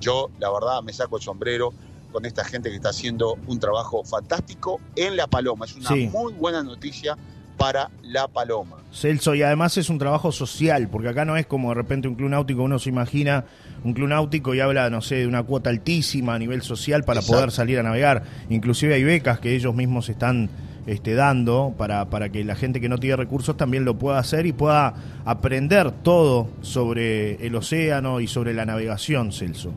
yo, 0.00 0.30
la 0.38 0.50
verdad, 0.50 0.82
me 0.82 0.92
saco 0.92 1.16
el 1.16 1.22
sombrero 1.22 1.72
con 2.12 2.24
esta 2.24 2.44
gente 2.44 2.70
que 2.70 2.76
está 2.76 2.88
haciendo 2.90 3.36
un 3.46 3.58
trabajo 3.60 4.02
fantástico 4.04 4.80
en 4.96 5.16
La 5.16 5.26
Paloma. 5.26 5.64
Es 5.66 5.74
una 5.76 5.88
Sí. 5.90 6.08
muy 6.12 6.32
buena 6.32 6.62
noticia 6.62 7.16
para 7.58 7.90
La 8.02 8.28
Paloma. 8.28 8.76
Celso, 8.92 9.34
y 9.34 9.42
además 9.42 9.76
es 9.76 9.90
un 9.90 9.98
trabajo 9.98 10.30
social, 10.32 10.88
porque 10.88 11.08
acá 11.08 11.24
no 11.24 11.36
es 11.36 11.46
como 11.46 11.68
de 11.70 11.74
repente 11.74 12.06
un 12.08 12.14
club 12.14 12.30
náutico, 12.30 12.62
uno 12.62 12.78
se 12.78 12.88
imagina 12.88 13.44
un 13.84 13.92
club 13.94 14.08
náutico 14.08 14.54
y 14.54 14.60
habla, 14.60 14.88
no 14.90 15.02
sé, 15.02 15.16
de 15.16 15.26
una 15.26 15.42
cuota 15.42 15.68
altísima 15.70 16.34
a 16.34 16.38
nivel 16.38 16.62
social 16.62 17.02
para 17.04 17.20
Exacto. 17.20 17.36
poder 17.36 17.50
salir 17.50 17.78
a 17.78 17.82
navegar. 17.82 18.22
Inclusive 18.48 18.94
hay 18.94 19.04
becas 19.04 19.40
que 19.40 19.54
ellos 19.54 19.74
mismos 19.74 20.08
están 20.08 20.48
este, 20.86 21.14
dando 21.14 21.74
para, 21.76 22.08
para 22.08 22.30
que 22.30 22.42
la 22.44 22.54
gente 22.54 22.80
que 22.80 22.88
no 22.88 22.96
tiene 22.96 23.16
recursos 23.16 23.56
también 23.58 23.84
lo 23.84 23.98
pueda 23.98 24.18
hacer 24.18 24.46
y 24.46 24.52
pueda 24.52 24.94
aprender 25.26 25.90
todo 25.90 26.48
sobre 26.62 27.44
el 27.46 27.54
océano 27.56 28.20
y 28.20 28.26
sobre 28.28 28.54
la 28.54 28.64
navegación, 28.64 29.32
Celso. 29.32 29.72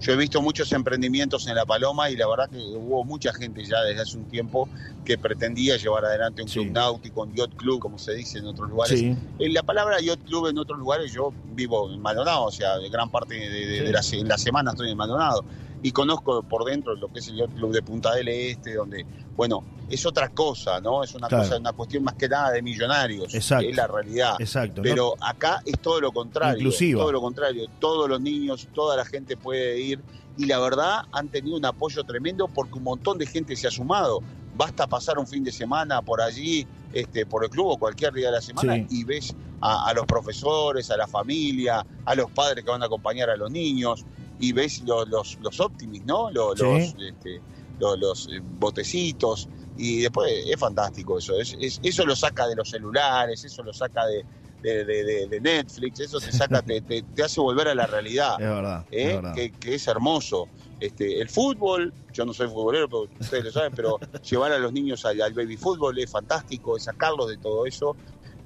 Yo 0.00 0.12
he 0.14 0.16
visto 0.16 0.40
muchos 0.40 0.72
emprendimientos 0.72 1.46
en 1.46 1.54
La 1.54 1.66
Paloma 1.66 2.08
y 2.10 2.16
la 2.16 2.26
verdad 2.26 2.48
que 2.48 2.56
hubo 2.58 3.04
mucha 3.04 3.34
gente 3.34 3.62
ya 3.64 3.82
desde 3.82 4.00
hace 4.00 4.16
un 4.16 4.24
tiempo 4.24 4.66
que 5.04 5.18
pretendía 5.18 5.76
llevar 5.76 6.04
adelante 6.06 6.42
un 6.42 6.48
Sí. 6.48 6.60
club 6.60 6.72
náutico, 6.72 7.22
un 7.22 7.34
yacht 7.34 7.54
club, 7.56 7.80
como 7.80 7.98
se 7.98 8.14
dice 8.14 8.38
en 8.38 8.46
otros 8.46 8.70
lugares. 8.70 8.98
Sí. 8.98 9.14
En 9.38 9.52
la 9.54 9.62
palabra 9.62 10.00
yacht 10.00 10.24
club 10.24 10.46
en 10.46 10.56
otros 10.58 10.78
lugares 10.78 11.12
yo 11.12 11.32
vivo 11.54 11.90
en 11.92 12.00
Maldonado, 12.00 12.44
o 12.44 12.50
sea, 12.50 12.78
gran 12.90 13.10
parte 13.10 13.34
de, 13.34 13.50
de- 13.50 13.78
Sí. 13.78 13.84
de 13.84 13.92
la, 13.92 14.02
se- 14.02 14.18
en 14.20 14.28
la 14.28 14.38
semana 14.38 14.70
estoy 14.70 14.90
en 14.90 14.96
Maldonado 14.96 15.44
y 15.82 15.92
conozco 15.92 16.42
por 16.44 16.64
dentro 16.64 16.94
lo 16.96 17.08
que 17.12 17.18
es 17.18 17.28
el 17.28 17.36
yacht 17.36 17.54
club 17.54 17.72
de 17.72 17.82
Punta 17.82 18.14
del 18.14 18.28
Este, 18.28 18.74
donde, 18.74 19.04
bueno, 19.36 19.62
es 19.90 20.06
otra 20.06 20.28
cosa, 20.30 20.80
¿no? 20.80 21.02
Es 21.04 21.14
una 21.14 21.28
Claro. 21.28 21.44
cosa, 21.44 21.58
una 21.58 21.72
cuestión 21.72 22.04
más 22.04 22.14
que 22.14 22.28
nada 22.28 22.50
de 22.52 22.62
millonarios, 22.62 23.34
Exacto. 23.34 23.66
es 23.68 23.76
la 23.76 23.86
realidad. 23.86 24.36
Exacto. 24.38 24.76
¿no? 24.76 24.82
Pero 24.82 25.14
acá 25.20 25.60
es 25.66 25.78
todo 25.80 26.00
lo 26.00 26.12
contrario. 26.12 26.58
Inclusiva. 26.58 27.00
Todo 27.00 27.12
lo 27.12 27.20
contrario. 27.20 27.66
Todos 27.78 28.08
los 28.08 28.20
niños, 28.20 28.68
toda 28.74 28.96
la 28.96 29.04
gente 29.04 29.36
puede 29.36 29.78
ir. 29.80 30.00
Y 30.38 30.46
la 30.46 30.58
verdad 30.58 31.02
han 31.12 31.28
tenido 31.28 31.56
un 31.56 31.64
apoyo 31.66 32.02
tremendo 32.04 32.48
porque 32.48 32.74
un 32.78 32.84
montón 32.84 33.18
de 33.18 33.26
gente 33.26 33.54
se 33.56 33.66
ha 33.66 33.70
sumado. 33.70 34.20
Basta 34.56 34.86
pasar 34.86 35.18
un 35.18 35.26
fin 35.26 35.42
de 35.44 35.52
semana 35.52 36.00
por 36.02 36.20
allí, 36.20 36.66
este, 36.92 37.26
por 37.26 37.44
el 37.44 37.50
club 37.50 37.66
o 37.66 37.76
cualquier 37.78 38.12
día 38.12 38.26
de 38.26 38.32
la 38.32 38.40
semana 38.40 38.74
Sí. 38.74 38.86
y 38.90 39.04
ves 39.04 39.34
a, 39.60 39.88
a 39.88 39.94
los 39.94 40.06
profesores, 40.06 40.90
a 40.90 40.96
la 40.96 41.06
familia, 41.06 41.84
a 42.04 42.14
los 42.14 42.30
padres 42.30 42.64
que 42.64 42.70
van 42.70 42.82
a 42.82 42.86
acompañar 42.86 43.28
a 43.30 43.36
los 43.36 43.50
niños 43.50 44.04
y 44.38 44.52
ves 44.52 44.82
los, 44.86 45.08
los, 45.08 45.38
los 45.42 45.60
optimis, 45.60 46.04
¿no? 46.04 46.30
Los, 46.30 46.58
Sí. 46.58 46.64
los, 46.64 46.94
este, 47.02 47.40
los, 47.80 47.98
los, 47.98 48.28
eh, 48.28 48.40
botecitos. 48.42 49.48
Y 49.76 50.00
después 50.02 50.30
es 50.46 50.58
fantástico 50.60 51.18
eso. 51.18 51.38
Es- 51.40 51.56
es- 51.58 51.80
eso 51.82 52.04
lo 52.04 52.14
saca 52.14 52.46
de 52.46 52.54
los 52.56 52.68
celulares, 52.68 53.42
eso 53.44 53.62
lo 53.62 53.72
saca 53.72 54.06
de, 54.06 54.24
de, 54.62 54.84
de- 54.84 55.04
de- 55.04 55.26
de 55.26 55.40
Netflix, 55.40 56.00
eso 56.00 56.20
te 56.20 56.30
saca, 56.32 56.60
te, 56.62 56.82
te- 56.82 57.02
te 57.02 57.22
hace 57.22 57.40
volver 57.40 57.68
a 57.68 57.74
la 57.74 57.86
realidad, 57.86 58.34
Es 58.38 58.46
verdad. 58.48 58.86
es 58.90 59.06
¿eh? 59.08 59.14
verdad. 59.16 59.34
que, 59.34 59.52
que 59.52 59.74
es 59.74 59.88
hermoso. 59.88 60.48
Este, 60.78 61.20
el 61.20 61.28
fútbol, 61.28 61.92
yo 62.12 62.24
no 62.26 62.32
soy 62.34 62.48
futbolero, 62.48 62.88
pero 62.88 63.06
ustedes 63.18 63.44
lo 63.44 63.52
saben, 63.52 63.72
pero 63.74 63.98
llevar 64.30 64.52
a 64.52 64.58
los 64.58 64.72
niños 64.72 65.04
al, 65.04 65.20
al 65.22 65.32
baby 65.32 65.56
fútbol 65.56 65.98
es 65.98 66.10
fantástico, 66.10 66.76
es 66.76 66.84
sacarlos 66.84 67.28
de 67.28 67.38
todo 67.38 67.64
eso 67.66 67.96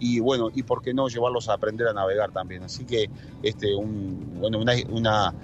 y 0.00 0.18
bueno, 0.20 0.50
y 0.52 0.62
por 0.64 0.82
qué 0.82 0.92
no 0.92 1.08
llevarlos 1.08 1.48
a 1.48 1.54
aprender 1.54 1.86
a 1.88 1.92
navegar 1.92 2.30
también. 2.32 2.62
Así 2.64 2.84
que 2.84 3.08
este, 3.42 3.74
un, 3.74 4.40
bueno, 4.40 4.58
una, 4.58 4.74
una, 4.88 5.34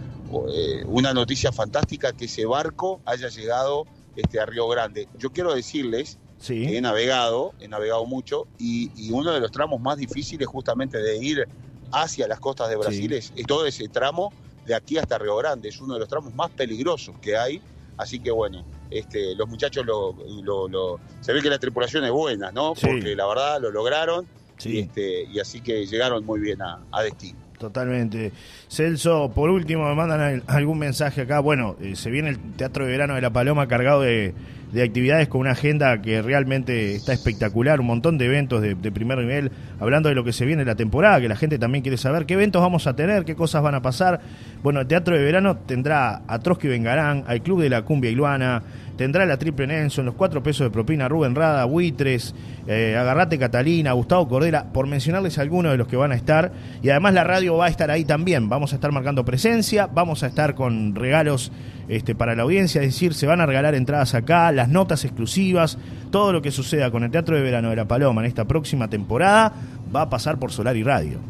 eh, 0.52 0.84
una 0.86 1.12
noticia 1.14 1.52
fantástica 1.52 2.12
que 2.12 2.26
ese 2.26 2.46
barco 2.46 3.00
haya 3.04 3.28
llegado 3.28 3.86
este, 4.16 4.40
a 4.40 4.46
Río 4.46 4.68
Grande. 4.68 5.08
Yo 5.18 5.30
quiero 5.30 5.54
decirles 5.54 6.18
Sí. 6.38 6.66
que 6.66 6.78
he 6.78 6.80
navegado, 6.80 7.52
he 7.60 7.68
navegado 7.68 8.06
mucho, 8.06 8.46
y, 8.58 8.90
y 8.96 9.12
uno 9.12 9.30
de 9.32 9.40
los 9.40 9.52
tramos 9.52 9.78
más 9.80 9.98
difíciles 9.98 10.48
justamente 10.48 10.96
de 10.98 11.18
ir 11.18 11.46
hacia 11.92 12.26
las 12.26 12.40
costas 12.40 12.70
de 12.70 12.76
Brasil 12.76 13.10
Sí. 13.10 13.14
es, 13.16 13.32
es 13.36 13.46
todo 13.46 13.66
ese 13.66 13.88
tramo 13.88 14.32
de 14.66 14.74
aquí 14.74 14.96
hasta 14.96 15.18
Río 15.18 15.36
Grande, 15.36 15.68
es 15.68 15.80
uno 15.80 15.94
de 15.94 16.00
los 16.00 16.08
tramos 16.08 16.34
más 16.34 16.50
peligrosos 16.50 17.14
que 17.20 17.36
hay, 17.36 17.60
así 17.98 18.20
que 18.20 18.30
bueno, 18.30 18.64
este, 18.90 19.34
los 19.34 19.48
muchachos 19.48 19.84
lo, 19.84 20.14
lo- 20.42 20.66
lo- 20.68 21.00
se 21.20 21.32
ve 21.34 21.42
que 21.42 21.50
la 21.50 21.58
tripulación 21.58 22.04
es 22.04 22.10
buena, 22.10 22.50
¿no? 22.50 22.74
Sí. 22.74 22.86
Porque 22.86 23.14
la 23.14 23.26
verdad 23.26 23.60
lo 23.60 23.70
lograron 23.70 24.26
Sí. 24.56 24.78
este, 24.78 25.24
y 25.24 25.40
así 25.40 25.60
que 25.60 25.84
llegaron 25.86 26.24
muy 26.24 26.40
bien 26.40 26.60
a, 26.62 26.82
a 26.92 27.02
destino. 27.02 27.38
Totalmente. 27.60 28.32
Celso, 28.68 29.30
por 29.34 29.50
último, 29.50 29.86
me 29.86 29.94
mandan 29.94 30.18
al- 30.20 30.42
algún 30.46 30.78
mensaje 30.78 31.20
acá. 31.20 31.40
Bueno, 31.40 31.76
eh, 31.82 31.94
se 31.94 32.10
viene 32.10 32.30
el 32.30 32.38
Teatro 32.56 32.86
de 32.86 32.90
Verano 32.90 33.16
de 33.16 33.20
La 33.20 33.28
Paloma 33.28 33.68
cargado 33.68 34.00
de, 34.00 34.32
de 34.72 34.82
actividades 34.82 35.28
con 35.28 35.42
una 35.42 35.50
agenda 35.50 36.00
que 36.00 36.22
realmente 36.22 36.94
está 36.94 37.12
espectacular, 37.12 37.78
un 37.80 37.86
montón 37.86 38.16
de 38.16 38.24
eventos 38.24 38.62
de, 38.62 38.76
de 38.76 38.90
primer 38.90 39.18
nivel, 39.18 39.52
hablando 39.78 40.08
de 40.08 40.14
lo 40.14 40.24
que 40.24 40.32
se 40.32 40.46
viene 40.46 40.64
la 40.64 40.74
temporada, 40.74 41.20
que 41.20 41.28
la 41.28 41.36
gente 41.36 41.58
también 41.58 41.82
quiere 41.82 41.98
saber 41.98 42.24
qué 42.24 42.32
eventos 42.32 42.62
vamos 42.62 42.86
a 42.86 42.96
tener, 42.96 43.26
qué 43.26 43.34
cosas 43.34 43.62
van 43.62 43.74
a 43.74 43.82
pasar. 43.82 44.22
Bueno, 44.62 44.80
el 44.80 44.86
Teatro 44.86 45.14
de 45.14 45.22
Verano 45.22 45.58
tendrá 45.58 46.22
a 46.26 46.38
Trotsky 46.38 46.66
Vengarán, 46.66 47.24
al 47.26 47.42
Club 47.42 47.60
de 47.60 47.68
la 47.68 47.82
Cumbia 47.82 48.10
Iluana, 48.10 48.62
tendrá 49.00 49.24
la 49.24 49.38
Triple 49.38 49.66
Nelson, 49.66 50.04
los 50.04 50.14
cuatro 50.14 50.42
pesos 50.42 50.66
de 50.66 50.70
propina, 50.70 51.08
Rubén 51.08 51.34
Rada, 51.34 51.64
Buitres, 51.64 52.34
eh, 52.66 52.98
Agarrate 52.98 53.38
Catalina, 53.38 53.92
Gustavo 53.92 54.28
Cordera, 54.28 54.74
por 54.74 54.86
mencionarles 54.86 55.38
algunos 55.38 55.72
de 55.72 55.78
los 55.78 55.88
que 55.88 55.96
van 55.96 56.12
a 56.12 56.16
estar. 56.16 56.52
Y 56.82 56.90
además 56.90 57.14
la 57.14 57.24
radio 57.24 57.56
va 57.56 57.64
a 57.64 57.68
estar 57.70 57.90
ahí 57.90 58.04
también. 58.04 58.50
Vamos 58.50 58.72
a 58.72 58.74
estar 58.74 58.92
marcando 58.92 59.24
presencia, 59.24 59.86
vamos 59.86 60.22
a 60.22 60.26
estar 60.26 60.54
con 60.54 60.94
regalos 60.94 61.50
este, 61.88 62.14
para 62.14 62.34
la 62.34 62.42
audiencia, 62.42 62.82
es 62.82 62.88
decir, 62.88 63.14
se 63.14 63.26
van 63.26 63.40
a 63.40 63.46
regalar 63.46 63.74
entradas 63.74 64.14
acá, 64.14 64.52
las 64.52 64.68
notas 64.68 65.06
exclusivas, 65.06 65.78
todo 66.10 66.34
lo 66.34 66.42
que 66.42 66.50
suceda 66.50 66.90
con 66.90 67.02
el 67.02 67.10
Teatro 67.10 67.36
de 67.36 67.42
Verano 67.42 67.70
de 67.70 67.76
La 67.76 67.88
Paloma 67.88 68.20
en 68.20 68.26
esta 68.26 68.44
próxima 68.44 68.90
temporada 68.90 69.54
va 69.96 70.02
a 70.02 70.10
pasar 70.10 70.38
por 70.38 70.52
Solar 70.52 70.76
y 70.76 70.82
Radio. 70.82 71.20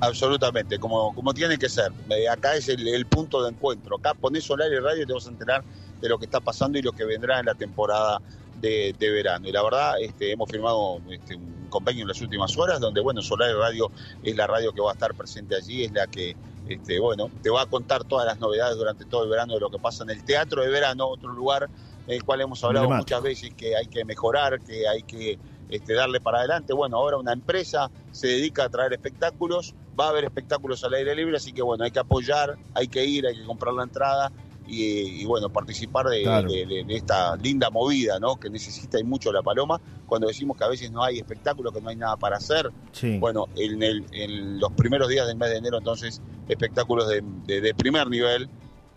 Absolutamente, 0.00 0.78
como, 0.78 1.14
como 1.14 1.32
tiene 1.32 1.56
que 1.56 1.70
ser. 1.70 1.90
Eh, 2.10 2.28
acá 2.28 2.54
es 2.54 2.68
el, 2.68 2.86
el 2.86 3.06
punto 3.06 3.42
de 3.42 3.48
encuentro. 3.48 3.96
Acá 3.96 4.12
ponés 4.12 4.44
solar 4.44 4.70
y 4.70 4.78
radio 4.78 5.04
y 5.04 5.06
te 5.06 5.12
vas 5.14 5.26
a 5.26 5.30
enterar 5.30 5.64
de 6.02 6.08
lo 6.08 6.18
que 6.18 6.26
está 6.26 6.40
pasando 6.40 6.78
y 6.78 6.82
lo 6.82 6.92
que 6.92 7.04
vendrá 7.04 7.38
en 7.40 7.46
la 7.46 7.54
temporada 7.54 8.20
de, 8.60 8.94
de 8.98 9.10
verano. 9.10 9.48
Y 9.48 9.52
la 9.52 9.62
verdad, 9.62 9.94
este, 10.00 10.32
hemos 10.32 10.50
firmado 10.50 11.00
este, 11.08 11.36
un 11.36 11.68
convenio 11.70 12.02
en 12.02 12.08
las 12.08 12.20
últimas 12.20 12.56
horas, 12.58 12.80
donde, 12.80 13.00
bueno, 13.00 13.22
Solar 13.22 13.54
Radio 13.56 13.90
es 14.22 14.36
la 14.36 14.46
radio 14.46 14.72
que 14.72 14.80
va 14.80 14.90
a 14.90 14.94
estar 14.94 15.14
presente 15.14 15.56
allí, 15.56 15.84
es 15.84 15.92
la 15.92 16.06
que, 16.08 16.36
este, 16.68 17.00
bueno, 17.00 17.30
te 17.42 17.50
va 17.50 17.62
a 17.62 17.66
contar 17.66 18.04
todas 18.04 18.26
las 18.26 18.38
novedades 18.38 18.76
durante 18.76 19.04
todo 19.04 19.24
el 19.24 19.30
verano 19.30 19.54
de 19.54 19.60
lo 19.60 19.70
que 19.70 19.78
pasa 19.78 20.04
en 20.04 20.10
el 20.10 20.24
Teatro 20.24 20.62
de 20.62 20.68
Verano, 20.68 21.06
otro 21.06 21.32
lugar 21.32 21.70
en 22.06 22.14
el 22.14 22.24
cual 22.24 22.40
hemos 22.40 22.62
hablado 22.64 22.90
muchas 22.90 23.22
veces 23.22 23.54
que 23.54 23.76
hay 23.76 23.86
que 23.86 24.04
mejorar, 24.04 24.60
que 24.60 24.88
hay 24.88 25.02
que 25.04 25.38
este, 25.70 25.94
darle 25.94 26.20
para 26.20 26.38
adelante. 26.38 26.72
Bueno, 26.72 26.96
ahora 26.96 27.16
una 27.16 27.32
empresa 27.32 27.90
se 28.10 28.26
dedica 28.26 28.64
a 28.64 28.68
traer 28.68 28.92
espectáculos, 28.92 29.74
va 29.98 30.06
a 30.06 30.08
haber 30.10 30.24
espectáculos 30.24 30.82
al 30.84 30.94
aire 30.94 31.14
libre, 31.14 31.36
así 31.36 31.52
que 31.52 31.62
bueno, 31.62 31.84
hay 31.84 31.90
que 31.90 32.00
apoyar, 32.00 32.56
hay 32.74 32.88
que 32.88 33.04
ir, 33.04 33.26
hay 33.26 33.36
que 33.36 33.44
comprar 33.44 33.72
la 33.74 33.84
entrada 33.84 34.32
y, 34.66 35.22
y, 35.22 35.24
bueno, 35.24 35.48
participar 35.50 36.06
de, 36.06 36.22
Claro. 36.22 36.48
de- 36.50 36.66
de- 36.66 36.84
de 36.84 36.94
esta 36.96 37.36
linda 37.36 37.68
movida, 37.70 38.18
¿no? 38.20 38.36
Que 38.36 38.48
necesita 38.50 38.98
y 39.00 39.04
mucho 39.04 39.32
la 39.32 39.42
paloma. 39.42 39.80
Cuando 40.06 40.28
decimos 40.28 40.56
que 40.56 40.64
a 40.64 40.68
veces 40.68 40.90
no 40.92 41.02
hay 41.02 41.18
espectáculos, 41.18 41.72
que 41.72 41.80
no 41.80 41.88
hay 41.90 41.96
nada 41.96 42.16
para 42.16 42.36
hacer, 42.36 42.70
Sí. 42.92 43.18
bueno, 43.18 43.46
en, 43.56 43.82
el- 43.82 44.06
en 44.12 44.60
los 44.60 44.72
primeros 44.72 45.08
días 45.08 45.26
del 45.26 45.36
mes 45.36 45.50
de 45.50 45.56
enero, 45.56 45.78
entonces, 45.78 46.20
espectáculos 46.48 47.08
de, 47.08 47.74
primer 47.74 48.08
nivel 48.08 48.48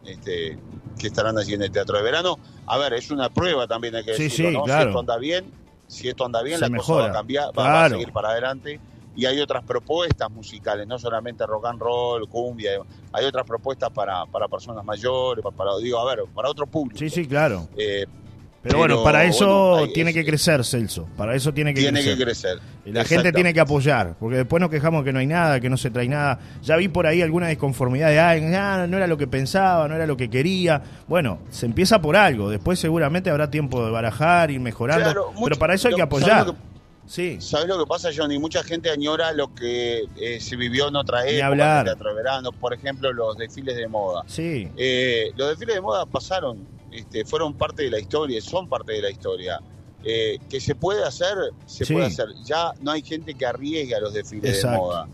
este, 0.06 0.58
que 0.99 1.08
estarán 1.08 1.38
allí 1.38 1.54
en 1.56 1.63
el 1.63 1.71
Teatro 1.71 1.97
de 1.97 2.04
Verano. 2.04 2.38
A 2.67 2.78
ver, 2.78 2.93
es 2.93 3.10
una 3.10 3.30
prueba 3.30 3.65
también, 3.67 3.95
hay 3.95 4.04
que 4.04 4.13
Sí, 4.15 4.23
decirlo, 4.23 4.49
sí, 4.51 4.58
¿no? 4.58 4.63
claro. 4.63 4.82
Si 4.84 4.88
esto 4.89 4.99
anda 4.99 5.17
bien, 5.17 5.45
si 5.88 6.08
esto 6.10 6.25
anda 6.25 6.41
bien, 6.43 6.60
Se 6.60 6.69
la 6.69 6.78
cosa 6.78 6.93
va 6.93 7.06
a 7.08 7.12
cambiar, 7.12 7.47
va, 7.58 7.63
va 7.63 7.86
a 7.86 7.89
seguir 7.89 8.12
para 8.12 8.30
adelante. 8.30 8.80
Y 9.15 9.25
hay 9.25 9.39
otras 9.39 9.63
propuestas 9.63 10.30
musicales, 10.30 10.86
no 10.88 10.99
solamente 10.99 11.45
rock 11.45 11.65
and 11.67 11.80
roll, 11.80 12.28
cumbia, 12.28 12.71
hay 13.13 13.25
otras 13.25 13.45
propuestas 13.47 13.89
para, 13.91 14.25
para 14.25 14.47
personas 14.47 14.84
mayores, 14.84 15.41
para, 15.43 15.56
para- 15.56 15.78
digo, 15.78 15.99
a 15.99 16.06
ver, 16.15 16.25
para 16.34 16.49
otro 16.49 16.67
público. 16.67 16.99
Sí, 16.99 17.10
sí, 17.10 17.25
claro. 17.25 17.67
Eh, 17.78 18.06
Pero, 18.62 18.80
bueno, 18.80 18.95
Pero, 18.95 19.04
para 19.04 19.23
eso 19.25 19.69
bueno, 19.78 19.93
tiene 19.93 20.10
es- 20.10 20.15
que 20.15 20.25
crecer, 20.25 20.65
Celso. 20.65 21.08
Para 21.15 21.36
eso 21.36 21.54
tiene 21.54 21.71
que 21.73 21.82
tiene 21.82 21.99
crecer. 22.01 22.17
que 22.17 22.23
crecer. 22.23 22.60
Y 22.84 22.91
La 22.91 23.06
gente 23.06 23.32
tiene 23.32 23.54
que 23.54 23.60
apoyar, 23.60 24.15
porque 24.19 24.38
después 24.38 24.60
nos 24.60 24.71
quejamos 24.71 25.04
que 25.04 25.13
no 25.13 25.19
hay 25.19 25.28
nada, 25.28 25.60
que 25.60 25.69
no 25.69 25.78
se 25.78 25.91
trae 25.91 26.08
nada. 26.10 26.39
Ya 26.63 26.75
vi 26.75 26.88
por 26.88 27.06
ahí 27.06 27.21
alguna 27.21 27.47
disconformidad 27.47 28.10
de, 28.10 28.19
ah, 28.19 28.86
no 28.88 28.97
era 28.97 29.06
lo 29.06 29.17
que 29.17 29.28
pensaba, 29.28 29.88
no 29.88 29.93
era 29.95 30.08
lo 30.08 30.17
que 30.17 30.32
quería. 30.32 30.82
Bueno, 31.08 31.39
se 31.51 31.67
empieza 31.67 32.01
por 32.01 32.15
algo, 32.17 32.49
después 32.49 32.80
seguramente 32.80 33.30
habrá 33.30 33.51
tiempo 33.51 33.86
de 33.86 33.91
barajar, 33.91 34.49
ir 34.49 34.60
mejorando, 34.60 35.04
Claro, 35.06 35.25
pero 35.30 35.39
mucho- 35.39 35.60
para 35.60 35.75
eso 35.75 35.88
hay 35.88 35.93
que 35.93 36.01
¿sabes 36.01 36.08
apoyar. 36.28 36.56
Sí, 37.07 37.37
¿Sabes 37.39 37.67
lo 37.67 37.77
que 37.77 37.85
pasa, 37.85 38.09
Johnny? 38.15 38.39
Mucha 38.39 38.63
gente 38.63 38.89
añora 38.89 39.31
lo 39.31 39.53
que 39.53 40.05
eh, 40.17 40.39
se 40.39 40.55
vivió 40.55 40.87
en 40.87 40.95
otra 40.95 41.27
época, 41.27 41.47
hablar. 41.47 41.87
en 41.87 42.07
el 42.07 42.15
verano, 42.15 42.51
por 42.51 42.73
ejemplo, 42.73 43.13
los 43.13 43.37
desfiles 43.37 43.75
de 43.75 43.87
moda. 43.87 44.23
sí, 44.27 44.67
Eh, 44.75 45.31
los 45.37 45.49
desfiles 45.49 45.75
de 45.75 45.81
moda 45.81 46.05
pasaron, 46.05 46.67
este, 46.91 47.23
fueron 47.25 47.53
parte 47.53 47.83
de 47.83 47.91
la 47.91 47.99
historia, 47.99 48.41
son 48.41 48.67
parte 48.67 48.93
de 48.93 49.01
la 49.03 49.09
historia. 49.11 49.59
Eh, 50.03 50.37
que 50.49 50.59
se 50.59 50.75
puede 50.75 51.03
hacer, 51.03 51.35
se 51.65 51.83
Sí. 51.85 51.93
puede 51.93 52.05
hacer. 52.07 52.27
Ya 52.43 52.73
no 52.81 52.91
hay 52.91 53.01
gente 53.01 53.33
que 53.33 53.45
arriesgue 53.45 53.95
a 53.95 53.99
los 53.99 54.13
desfiles 54.13 54.55
Exacto. 54.55 54.71
de 54.71 54.77
moda. 54.77 55.07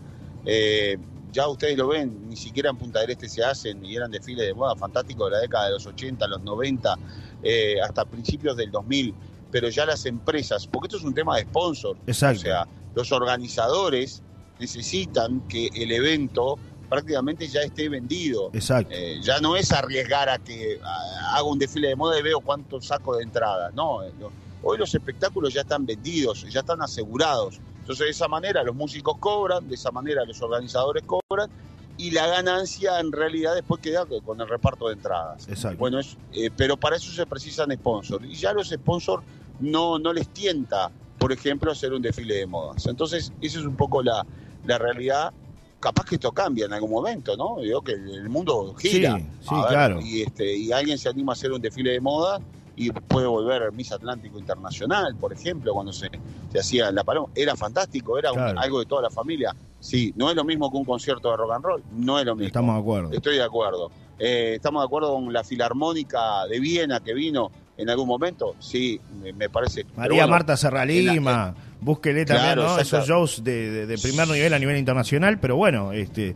Ya 1.32 1.48
ustedes 1.48 1.78
lo 1.78 1.88
ven, 1.88 2.28
ni 2.28 2.36
siquiera 2.36 2.68
en 2.68 2.76
Punta 2.76 3.00
del 3.00 3.10
Este 3.10 3.26
se 3.26 3.42
hacen 3.42 3.82
y 3.84 3.96
eran 3.96 4.10
desfiles 4.10 4.46
de 4.46 4.52
moda 4.52 4.76
fantásticos 4.76 5.30
de 5.30 5.36
la 5.36 5.40
década 5.40 5.66
de 5.66 5.72
los 5.72 5.86
80, 5.86 6.26
los 6.26 6.42
90, 6.42 6.94
eh, 7.42 7.76
hasta 7.82 8.04
principios 8.04 8.54
del 8.54 8.70
2000. 8.70 9.14
Pero 9.52 9.68
ya 9.68 9.86
las 9.86 10.04
empresas, 10.06 10.66
porque 10.66 10.88
esto 10.88 10.96
es 10.96 11.04
un 11.04 11.14
tema 11.14 11.36
de 11.36 11.42
sponsor, 11.42 11.96
exacto. 12.06 12.40
o 12.40 12.42
sea, 12.42 12.66
los 12.96 13.12
organizadores 13.12 14.22
necesitan 14.58 15.46
que 15.46 15.68
el 15.74 15.92
evento 15.92 16.58
prácticamente 16.92 17.48
ya 17.48 17.60
esté 17.60 17.88
vendido. 17.88 18.50
Exacto. 18.52 18.92
Eh, 18.94 19.18
ya 19.22 19.40
no 19.40 19.56
es 19.56 19.72
arriesgar 19.72 20.28
a 20.28 20.38
que 20.38 20.78
haga 20.82 21.42
un 21.42 21.58
desfile 21.58 21.88
de 21.88 21.96
moda 21.96 22.18
y 22.18 22.22
veo 22.22 22.40
cuánto 22.40 22.82
saco 22.82 23.16
de 23.16 23.22
entrada. 23.22 23.70
No, 23.74 24.02
eh, 24.02 24.12
no. 24.20 24.30
hoy 24.62 24.76
los 24.76 24.94
espectáculos 24.94 25.54
ya 25.54 25.62
están 25.62 25.86
vendidos, 25.86 26.46
ya 26.50 26.60
están 26.60 26.82
asegurados. 26.82 27.60
Entonces 27.80 28.06
de 28.06 28.10
esa 28.10 28.28
manera 28.28 28.62
los 28.62 28.74
músicos 28.74 29.16
cobran, 29.18 29.68
de 29.68 29.74
esa 29.74 29.90
manera 29.90 30.24
los 30.26 30.40
organizadores 30.42 31.02
cobran 31.04 31.50
y 31.96 32.10
la 32.10 32.26
ganancia 32.26 33.00
en 33.00 33.10
realidad 33.10 33.54
después 33.54 33.80
queda 33.80 34.04
con 34.04 34.40
el 34.40 34.48
reparto 34.48 34.88
de 34.88 34.94
entradas. 34.94 35.48
Exacto. 35.48 35.78
Bueno, 35.78 35.98
es, 35.98 36.18
eh, 36.32 36.50
pero 36.54 36.76
para 36.76 36.96
eso 36.96 37.10
se 37.10 37.24
precisan 37.24 37.70
sponsors. 37.72 38.24
Y 38.26 38.34
ya 38.34 38.52
los 38.52 38.68
sponsors 38.68 39.22
no, 39.62 39.98
no 39.98 40.12
les 40.12 40.28
tienta, 40.28 40.90
por 41.18 41.32
ejemplo, 41.32 41.70
hacer 41.72 41.92
un 41.92 42.02
desfile 42.02 42.34
de 42.34 42.46
modas. 42.46 42.86
Entonces, 42.86 43.32
esa 43.40 43.58
es 43.60 43.64
un 43.64 43.76
poco 43.76 44.02
la, 44.02 44.26
la 44.66 44.78
realidad. 44.78 45.32
Capaz 45.80 46.04
que 46.04 46.14
esto 46.16 46.30
cambia 46.32 46.66
en 46.66 46.72
algún 46.72 46.90
momento, 46.90 47.36
¿no? 47.36 47.56
Digo 47.60 47.80
que 47.82 47.92
el 47.92 48.28
mundo 48.28 48.74
gira. 48.74 49.16
Sí, 49.18 49.26
sí, 49.40 49.54
ver, 49.54 49.66
claro. 49.68 50.00
Y, 50.00 50.22
este, 50.22 50.56
y 50.56 50.70
alguien 50.72 50.96
se 50.98 51.08
anima 51.08 51.32
a 51.32 51.34
hacer 51.34 51.50
un 51.52 51.60
desfile 51.60 51.90
de 51.92 52.00
moda 52.00 52.40
y 52.76 52.90
puede 52.90 53.26
volver 53.26 53.70
Miss 53.72 53.90
Atlántico 53.92 54.38
Internacional, 54.38 55.16
por 55.16 55.32
ejemplo, 55.32 55.72
cuando 55.74 55.92
se, 55.92 56.08
se 56.52 56.58
hacía 56.60 56.88
en 56.88 56.94
La 56.94 57.02
Paloma. 57.04 57.28
Era 57.34 57.56
fantástico, 57.56 58.16
era 58.16 58.30
un- 58.32 58.38
algo 58.58 58.78
de 58.78 58.86
toda 58.86 59.02
la 59.02 59.10
familia. 59.10 59.54
Sí, 59.80 60.12
no 60.16 60.30
es 60.30 60.36
lo 60.36 60.44
mismo 60.44 60.70
que 60.70 60.76
un 60.76 60.84
concierto 60.84 61.30
de 61.32 61.36
rock 61.36 61.52
and 61.52 61.64
roll, 61.64 61.82
no 61.96 62.18
es 62.18 62.24
lo 62.26 62.34
mismo. 62.36 62.46
Estamos 62.46 62.76
de 62.76 62.80
acuerdo. 62.80 63.10
Estoy 63.12 63.36
de 63.36 63.42
acuerdo. 63.42 63.90
Eh, 64.20 64.52
¿Estamos 64.54 64.82
de 64.82 64.86
acuerdo 64.86 65.12
con 65.14 65.32
la 65.32 65.42
Filarmónica 65.42 66.46
de 66.46 66.60
Viena 66.60 67.00
que 67.00 67.12
vino 67.12 67.50
en 67.76 67.90
algún 67.90 68.06
momento? 68.06 68.54
Sí, 68.58 69.00
me, 69.36 69.48
parece. 69.48 69.84
María 69.96 70.22
bueno, 70.22 70.28
Marta 70.28 70.56
Serralima, 70.56 71.54
búsquele 71.80 72.24
también 72.24 72.54
Claro, 72.54 72.62
¿no? 72.74 72.78
esos 72.78 73.06
shows 73.06 73.42
de, 73.44 73.70
de- 73.70 73.86
de 73.86 73.98
primer 73.98 74.28
nivel 74.28 74.52
a 74.54 74.58
nivel 74.58 74.76
internacional, 74.76 75.38
pero 75.40 75.56
bueno, 75.56 75.92
este 75.92 76.34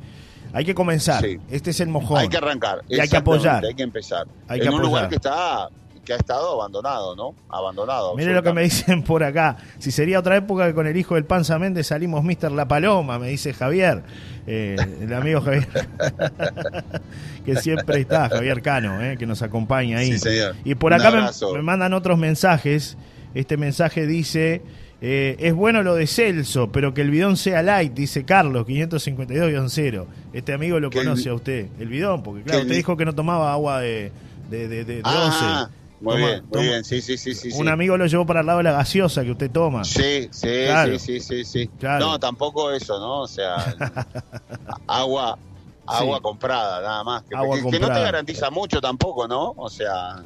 hay 0.52 0.64
que 0.64 0.74
comenzar. 0.74 1.22
Sí. 1.22 1.38
Este 1.50 1.70
es 1.70 1.80
el 1.80 1.88
mojón. 1.88 2.18
Hay 2.18 2.28
que 2.28 2.36
arrancar. 2.38 2.82
Y 2.88 2.98
hay 2.98 3.08
que 3.08 3.16
apoyar. 3.18 3.64
Hay 3.64 3.74
que 3.74 3.82
empezar. 3.82 4.26
Hay 4.48 4.60
en 4.60 4.72
un 4.72 4.80
lugar 4.80 5.08
que 5.08 5.16
está 5.16 5.68
que 6.04 6.12
ha 6.12 6.16
estado 6.16 6.52
abandonado, 6.52 7.16
¿no? 7.16 7.34
Abandonado. 7.48 8.14
Mire 8.14 8.32
lo 8.32 8.40
que 8.40 8.52
me 8.52 8.62
dicen 8.62 9.02
por 9.02 9.24
acá. 9.24 9.56
Si 9.80 9.90
sería 9.90 10.20
otra 10.20 10.36
época 10.36 10.68
que 10.68 10.72
con 10.72 10.86
el 10.86 10.96
hijo 10.96 11.16
del 11.16 11.24
Panza 11.24 11.58
Méndez 11.58 11.88
salimos 11.88 12.22
Mister 12.22 12.52
La 12.52 12.68
Paloma, 12.68 13.18
me 13.18 13.26
dice 13.28 13.52
Javier, 13.52 14.04
eh, 14.46 14.76
el 15.00 15.12
amigo 15.12 15.40
Javier, 15.40 15.66
que 17.44 17.56
siempre 17.56 18.00
está, 18.00 18.28
Javier 18.28 18.62
Cano, 18.62 19.02
eh, 19.02 19.16
que 19.18 19.26
nos 19.26 19.42
acompaña 19.42 19.98
ahí. 19.98 20.12
Sí, 20.12 20.18
señor. 20.18 20.54
Y 20.64 20.74
por 20.74 20.92
acá 20.94 21.10
me, 21.52 21.62
mandan 21.62 21.92
otros 21.92 22.18
mensajes. 22.18 22.96
Este 23.34 23.56
mensaje 23.56 24.06
dice, 24.06 24.62
eh, 25.02 25.36
es 25.40 25.52
bueno 25.54 25.82
lo 25.82 25.94
de 25.94 26.06
Celso, 26.06 26.72
pero 26.72 26.94
que 26.94 27.02
el 27.02 27.10
bidón 27.10 27.36
sea 27.36 27.62
light, 27.62 27.92
dice 27.92 28.24
Carlos, 28.24 28.66
552-0. 28.66 30.06
Este 30.32 30.52
amigo 30.52 30.80
lo 30.80 30.88
el- 30.88 30.94
conoce 30.94 31.28
a 31.28 31.34
usted, 31.34 31.66
el 31.78 31.88
bidón, 31.88 32.22
porque 32.22 32.42
claro, 32.42 32.62
usted 32.62 32.74
dijo 32.74 32.96
que 32.96 33.04
no 33.04 33.14
tomaba 33.14 33.52
agua 33.52 33.80
de, 33.80 34.10
de, 34.50 34.68
de, 34.68 35.00
Ah, 35.04 35.68
11. 35.68 35.76
Muy 36.00 36.14
Toma- 36.14 36.26
bien, 36.26 36.40
muy 36.42 36.50
toma- 36.50 36.62
bien. 36.64 36.84
Sí, 36.84 37.00
sí, 37.02 37.16
sí, 37.16 37.34
sí. 37.34 37.48
un 37.52 37.64
sí. 37.64 37.68
amigo 37.68 37.96
lo 37.96 38.06
llevó 38.06 38.26
para 38.26 38.40
el 38.40 38.46
lado 38.46 38.58
de 38.58 38.64
la 38.64 38.72
gaseosa 38.72 39.24
que 39.24 39.30
usted 39.32 39.50
toma. 39.50 39.84
Sí, 39.84 40.28
sí, 40.30 40.48
Claro. 40.66 40.98
sí, 40.98 41.20
sí, 41.20 41.20
sí, 41.20 41.44
sí. 41.44 41.68
Claro. 41.78 42.04
No, 42.06 42.18
tampoco 42.18 42.70
eso, 42.70 42.98
¿no? 43.00 43.20
O 43.22 43.28
sea, 43.28 43.56
agua, 44.86 45.38
agua 45.86 46.16
Sí. 46.18 46.22
comprada, 46.22 46.80
nada 46.82 47.04
más. 47.04 47.22
Que, 47.24 47.36
Agua 47.36 47.56
que- 47.56 47.70
que 47.70 47.80
no 47.80 47.86
te 47.88 48.00
garantiza 48.00 48.50
mucho 48.50 48.80
tampoco, 48.80 49.26
¿no? 49.28 49.54
O 49.56 49.68
sea, 49.70 50.22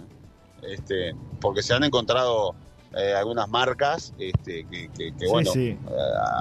este, 0.63 1.15
porque 1.41 1.63
se 1.63 1.75
han 1.75 1.85
encontrado 1.85 2.55
eh, 2.97 3.15
algunas 3.15 3.49
marcas 3.49 4.13
este, 4.19 4.67
que, 4.69 4.89
que- 4.89 5.13
que, 5.17 5.27
bueno, 5.29 5.53
sí. 5.53 5.69
eh, 5.69 5.79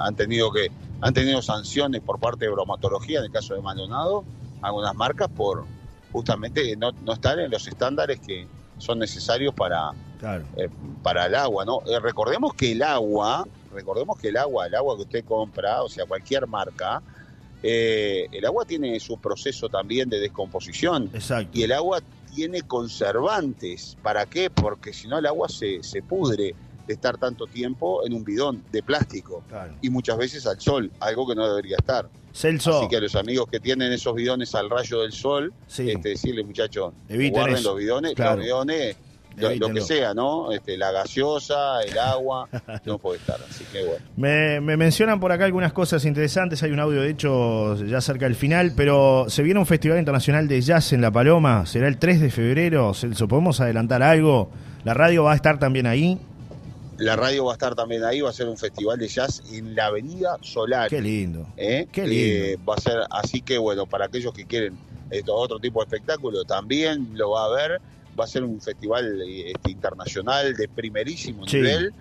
han 0.02 0.16
tenido 0.16 0.50
que 0.50 0.68
han 1.00 1.14
tenido 1.14 1.40
sanciones 1.42 2.00
por 2.00 2.18
parte 2.18 2.44
de 2.46 2.50
bromatología 2.50 3.20
en 3.20 3.26
el 3.26 3.30
caso 3.30 3.54
de 3.54 3.60
Maldonado, 3.62 4.24
algunas 4.60 4.92
marcas 4.96 5.28
por 5.28 5.64
justamente 6.12 6.74
no, 6.76 6.90
no 7.04 7.12
estar 7.12 7.38
en 7.38 7.52
los 7.52 7.68
estándares 7.68 8.18
que 8.18 8.48
son 8.80 8.98
necesarios 8.98 9.54
para, 9.54 9.92
Claro. 10.18 10.44
eh, 10.56 10.68
para 11.02 11.26
el 11.26 11.34
agua, 11.34 11.64
¿no? 11.64 11.80
Eh, 11.86 12.00
recordemos 12.00 12.54
que 12.54 12.72
el 12.72 12.82
agua, 12.82 13.46
recordemos 13.72 14.18
que 14.18 14.28
el 14.28 14.36
agua, 14.36 14.66
el 14.66 14.74
agua 14.74 14.96
que 14.96 15.02
usted 15.02 15.24
compra, 15.24 15.82
o 15.82 15.88
sea, 15.88 16.06
cualquier 16.06 16.46
marca, 16.46 17.02
eh, 17.62 18.26
el 18.32 18.44
agua 18.46 18.64
tiene 18.64 18.98
su 19.00 19.18
proceso 19.18 19.68
también 19.68 20.08
de 20.08 20.18
descomposición 20.18 21.10
Exacto. 21.12 21.50
y 21.58 21.62
el 21.62 21.72
agua 21.72 22.00
tiene 22.34 22.62
conservantes. 22.62 23.96
¿Para 24.02 24.24
qué? 24.26 24.50
Porque 24.50 24.92
si 24.92 25.08
no 25.08 25.18
el 25.18 25.26
agua 25.26 25.48
se, 25.48 25.82
se 25.82 26.02
pudre 26.02 26.54
de 26.86 26.94
estar 26.94 27.18
tanto 27.18 27.46
tiempo 27.46 28.04
en 28.06 28.14
un 28.14 28.24
bidón 28.24 28.64
de 28.72 28.82
plástico 28.82 29.42
Claro. 29.48 29.74
y 29.82 29.90
muchas 29.90 30.16
veces 30.16 30.46
al 30.46 30.58
sol, 30.60 30.90
algo 31.00 31.26
que 31.28 31.34
no 31.34 31.46
debería 31.48 31.76
estar. 31.76 32.08
Celso, 32.32 32.78
Así 32.78 32.88
que 32.88 32.96
a 32.96 33.00
los 33.00 33.14
amigos 33.16 33.46
que 33.50 33.60
tienen 33.60 33.92
esos 33.92 34.14
bidones 34.14 34.54
al 34.54 34.70
rayo 34.70 35.02
del 35.02 35.12
sol, 35.12 35.52
sí, 35.66 35.90
este, 35.90 36.10
decirle 36.10 36.44
muchachos, 36.44 36.92
guarden 37.08 37.56
eso. 37.56 37.70
los 37.70 37.78
bidones, 37.78 38.14
Claro. 38.14 38.36
los 38.36 38.44
bidones, 38.44 38.96
lo, 39.36 39.54
lo 39.54 39.72
que 39.72 39.80
sea, 39.80 40.12
¿no? 40.12 40.52
Este, 40.52 40.76
la 40.76 40.90
gaseosa, 40.92 41.80
el 41.82 41.98
agua, 41.98 42.48
no 42.84 42.98
puede 42.98 43.18
estar. 43.18 43.38
Así 43.48 43.64
que 43.72 43.84
bueno. 43.84 44.04
Me, 44.16 44.60
me 44.60 44.76
mencionan 44.76 45.18
por 45.20 45.32
acá 45.32 45.44
algunas 45.44 45.72
cosas 45.72 46.04
interesantes. 46.04 46.62
Hay 46.62 46.72
un 46.72 46.80
audio, 46.80 47.00
de 47.02 47.10
hecho, 47.10 47.76
ya 47.84 48.00
cerca 48.00 48.26
del 48.26 48.34
final. 48.34 48.72
Pero 48.76 49.26
se 49.28 49.42
viene 49.42 49.58
un 49.60 49.66
Festival 49.66 49.98
Internacional 49.98 50.46
de 50.48 50.60
Jazz 50.60 50.92
en 50.92 51.00
La 51.00 51.10
Paloma. 51.10 51.64
Será 51.64 51.88
el 51.88 51.96
3 51.98 52.20
de 52.20 52.30
febrero. 52.30 52.92
Celso, 52.92 53.28
¿podemos 53.28 53.60
adelantar 53.60 54.02
algo? 54.02 54.50
La 54.84 54.94
radio 54.94 55.24
va 55.24 55.32
a 55.32 55.36
estar 55.36 55.58
también 55.58 55.86
ahí. 55.86 56.18
La 57.00 57.16
radio 57.16 57.46
va 57.46 57.52
a 57.52 57.54
estar 57.54 57.74
también 57.74 58.04
ahí, 58.04 58.20
va 58.20 58.30
a 58.30 58.32
ser 58.32 58.46
un 58.48 58.56
festival 58.58 58.98
de 58.98 59.08
jazz 59.08 59.42
en 59.52 59.74
la 59.74 59.86
Avenida 59.86 60.36
Solar. 60.42 60.88
Qué 60.90 61.00
lindo. 61.00 61.46
¿eh? 61.56 61.86
Qué 61.90 62.06
lindo. 62.06 62.44
Eh, 62.46 62.58
va 62.68 62.74
a 62.74 62.80
ser, 62.80 62.98
así 63.10 63.40
que 63.40 63.58
bueno, 63.58 63.86
para 63.86 64.04
aquellos 64.06 64.32
que 64.34 64.44
quieren 64.44 64.76
esto, 65.10 65.34
otro 65.34 65.58
tipo 65.58 65.80
de 65.80 65.84
espectáculo, 65.84 66.44
también 66.44 67.08
lo 67.14 67.30
va 67.30 67.46
a 67.46 67.48
ver. 67.48 67.80
Va 68.18 68.24
a 68.24 68.26
ser 68.28 68.44
un 68.44 68.60
festival 68.60 69.20
este, 69.22 69.70
internacional 69.70 70.54
de 70.54 70.68
primerísimo 70.68 71.46
Sí. 71.48 71.56
nivel. 71.56 71.92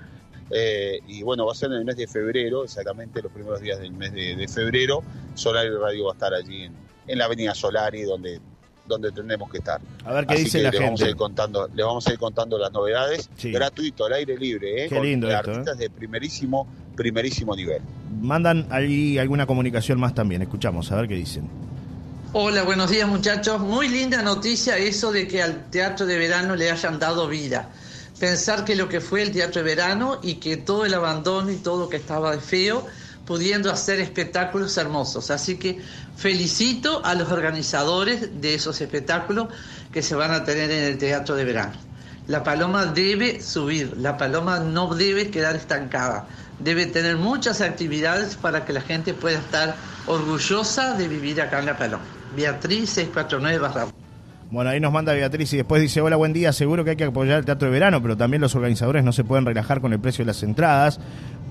Eh, 0.52 1.00
y 1.08 1.22
bueno, 1.24 1.46
va 1.46 1.52
a 1.52 1.56
ser 1.56 1.70
en 1.72 1.78
el 1.78 1.86
mes 1.86 1.96
de 1.96 2.08
febrero, 2.08 2.64
exactamente 2.64 3.22
los 3.22 3.32
primeros 3.32 3.62
días 3.62 3.80
del 3.80 3.92
mes 3.94 4.12
de, 4.14 4.36
de 4.36 4.48
febrero. 4.48 5.04
Solar 5.36 5.66
y 5.66 5.70
Radio 5.70 6.06
va 6.06 6.12
a 6.12 6.14
estar 6.14 6.34
allí 6.34 6.64
en, 6.64 6.74
en 7.08 7.18
la 7.18 7.26
Avenida 7.26 7.54
Solari, 7.56 8.02
donde, 8.02 8.40
donde 8.90 9.12
tendremos 9.12 9.50
que 9.50 9.60
estar. 9.60 9.80
A 10.04 10.12
ver 10.12 10.28
qué 10.28 10.34
Así 10.34 10.44
dice 10.44 10.58
que 10.58 10.64
la 10.66 10.72
les 10.72 10.80
vamos, 10.82 11.00
a 11.02 11.06
gente. 11.06 11.12
ir 11.12 11.16
contando, 11.18 11.70
les 11.74 11.86
vamos 11.86 12.08
a 12.08 12.12
ir 12.12 12.20
contando 12.20 12.58
las 12.58 12.72
novedades. 12.74 13.30
Sí. 13.38 13.52
Gratuito, 13.52 14.06
al 14.06 14.14
aire 14.14 14.38
libre, 14.38 14.84
¿eh? 14.84 14.90
Qué 14.90 14.96
con 14.96 15.06
lindo 15.06 15.30
esto, 15.30 15.52
artistas 15.52 15.78
de 15.78 15.90
primerísimo, 15.90 16.68
primerísimo 16.96 17.56
nivel. 17.56 17.82
Mandan 18.22 18.68
ahí 18.72 19.18
alguna 19.18 19.46
comunicación 19.46 20.00
más 20.00 20.14
también. 20.14 20.42
Escuchamos, 20.42 20.92
a 20.92 20.98
ver 20.98 21.08
qué 21.08 21.16
dicen. 21.16 21.50
Hola, 22.34 22.64
buenos 22.64 22.92
días 22.92 23.08
muchachos. 23.08 23.60
Muy 23.60 23.88
linda 23.88 24.22
noticia 24.22 24.78
eso 24.78 25.12
de 25.12 25.28
que 25.28 25.42
al 25.42 25.70
teatro 25.70 26.06
de 26.06 26.18
verano 26.18 26.56
le 26.56 26.70
hayan 26.70 27.00
dado 27.00 27.28
vida. 27.28 27.70
Pensar 28.20 28.66
que 28.66 28.76
lo 28.76 28.90
que 28.90 29.00
fue 29.00 29.22
el 29.22 29.32
teatro 29.32 29.64
de 29.64 29.70
verano 29.76 30.20
y 30.22 30.36
que 30.36 30.58
todo 30.58 30.86
el 30.86 30.94
abandono 30.94 31.50
y 31.52 31.56
todo 31.56 31.88
que 31.88 31.98
estaba 31.98 32.34
de 32.34 32.40
feo, 32.40 32.86
pudiendo 33.30 33.72
hacer 33.72 34.00
espectáculos 34.00 34.76
hermosos. 34.76 35.30
Así 35.30 35.58
que 35.58 35.80
felicito 36.18 37.06
a 37.06 37.14
los 37.14 37.32
organizadores 37.32 38.42
de 38.42 38.56
esos 38.56 38.82
espectáculos 38.82 39.50
que 39.94 40.02
se 40.02 40.16
van 40.16 40.32
a 40.32 40.44
tener 40.44 40.72
en 40.72 40.84
el 40.86 40.98
teatro 40.98 41.36
de 41.36 41.46
verano. 41.46 41.74
La 42.26 42.44
paloma 42.44 42.88
debe 42.88 43.40
subir, 43.40 43.96
la 43.98 44.18
paloma 44.18 44.58
no 44.58 44.96
debe 44.96 45.30
quedar 45.30 45.56
estancada, 45.56 46.28
debe 46.58 46.88
tener 46.88 47.18
muchas 47.18 47.62
actividades 47.62 48.36
para 48.36 48.66
que 48.66 48.74
la 48.74 48.82
gente 48.82 49.14
pueda 49.14 49.38
estar 49.38 49.76
orgullosa 50.08 50.96
de 50.96 51.08
vivir 51.08 51.40
acá 51.40 51.60
en 51.60 51.68
la 51.68 51.78
paloma. 51.78 52.06
Beatriz 52.36 52.90
649 52.90 53.60
barra. 53.60 53.94
Bueno, 54.52 54.72
ahí 54.72 54.80
nos 54.80 54.92
manda 54.92 55.14
Beatriz 55.14 55.54
y 55.54 55.58
después 55.58 55.80
dice, 55.80 56.02
hola, 56.02 56.16
buen 56.16 56.34
día, 56.34 56.52
seguro 56.52 56.84
que 56.84 56.90
hay 56.92 56.96
que 56.96 57.04
apoyar 57.04 57.38
el 57.38 57.46
teatro 57.46 57.68
de 57.68 57.72
verano, 57.72 58.02
pero 58.02 58.18
también 58.18 58.42
los 58.42 58.56
organizadores 58.56 59.04
no 59.04 59.14
se 59.14 59.24
pueden 59.24 59.46
relajar 59.46 59.80
con 59.80 59.94
el 59.94 60.00
precio 60.00 60.26
de 60.26 60.28
las 60.28 60.42
entradas, 60.42 61.00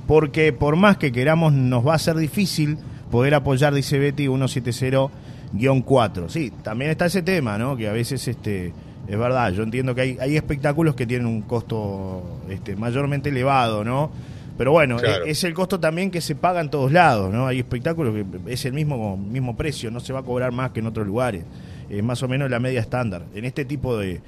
porque 0.08 0.52
por 0.52 0.74
más 0.74 0.96
que 0.96 1.12
queramos 1.12 1.52
nos 1.52 1.86
va 1.86 1.94
a 1.94 1.98
ser 2.00 2.16
difícil 2.16 2.76
poder 3.12 3.34
apoyar, 3.34 3.72
dice 3.72 3.98
Betty 3.98 4.26
170-4. 4.26 5.10
Sí, 6.28 6.52
también 6.62 6.90
está 6.90 7.06
ese 7.06 7.22
tema, 7.22 7.58
¿no? 7.58 7.76
Que 7.76 7.88
a 7.88 7.92
veces, 7.92 8.26
este, 8.26 8.72
es 9.06 9.18
verdad, 9.18 9.52
yo 9.52 9.62
entiendo 9.62 9.94
que 9.94 10.00
hay, 10.02 10.16
hay 10.20 10.36
espectáculos 10.36 10.94
que 10.94 11.06
tienen 11.06 11.26
un 11.26 11.42
costo 11.42 12.22
este, 12.48 12.76
mayormente 12.76 13.28
elevado, 13.28 13.84
¿no? 13.84 14.10
Pero 14.56 14.72
bueno, 14.72 14.96
Claro. 14.96 15.24
e- 15.24 15.30
es 15.30 15.44
el 15.44 15.54
costo 15.54 15.78
también 15.78 16.10
que 16.10 16.20
se 16.20 16.34
paga 16.34 16.60
en 16.60 16.68
todos 16.68 16.90
lados, 16.90 17.32
¿no? 17.32 17.46
Hay 17.46 17.60
espectáculos 17.60 18.14
que 18.14 18.52
es 18.52 18.64
el 18.64 18.72
mismo, 18.72 19.16
mismo 19.16 19.56
precio, 19.56 19.90
no 19.90 20.00
se 20.00 20.12
va 20.12 20.20
a 20.20 20.24
cobrar 20.24 20.50
más 20.52 20.72
que 20.72 20.80
en 20.80 20.86
otros 20.86 21.06
lugares. 21.06 21.44
Es 21.88 22.02
más 22.02 22.22
o 22.22 22.28
menos 22.28 22.50
la 22.50 22.58
media 22.58 22.80
estándar. 22.80 23.22
En 23.34 23.44
este 23.44 23.64
tipo 23.64 23.96
de, 23.96 24.20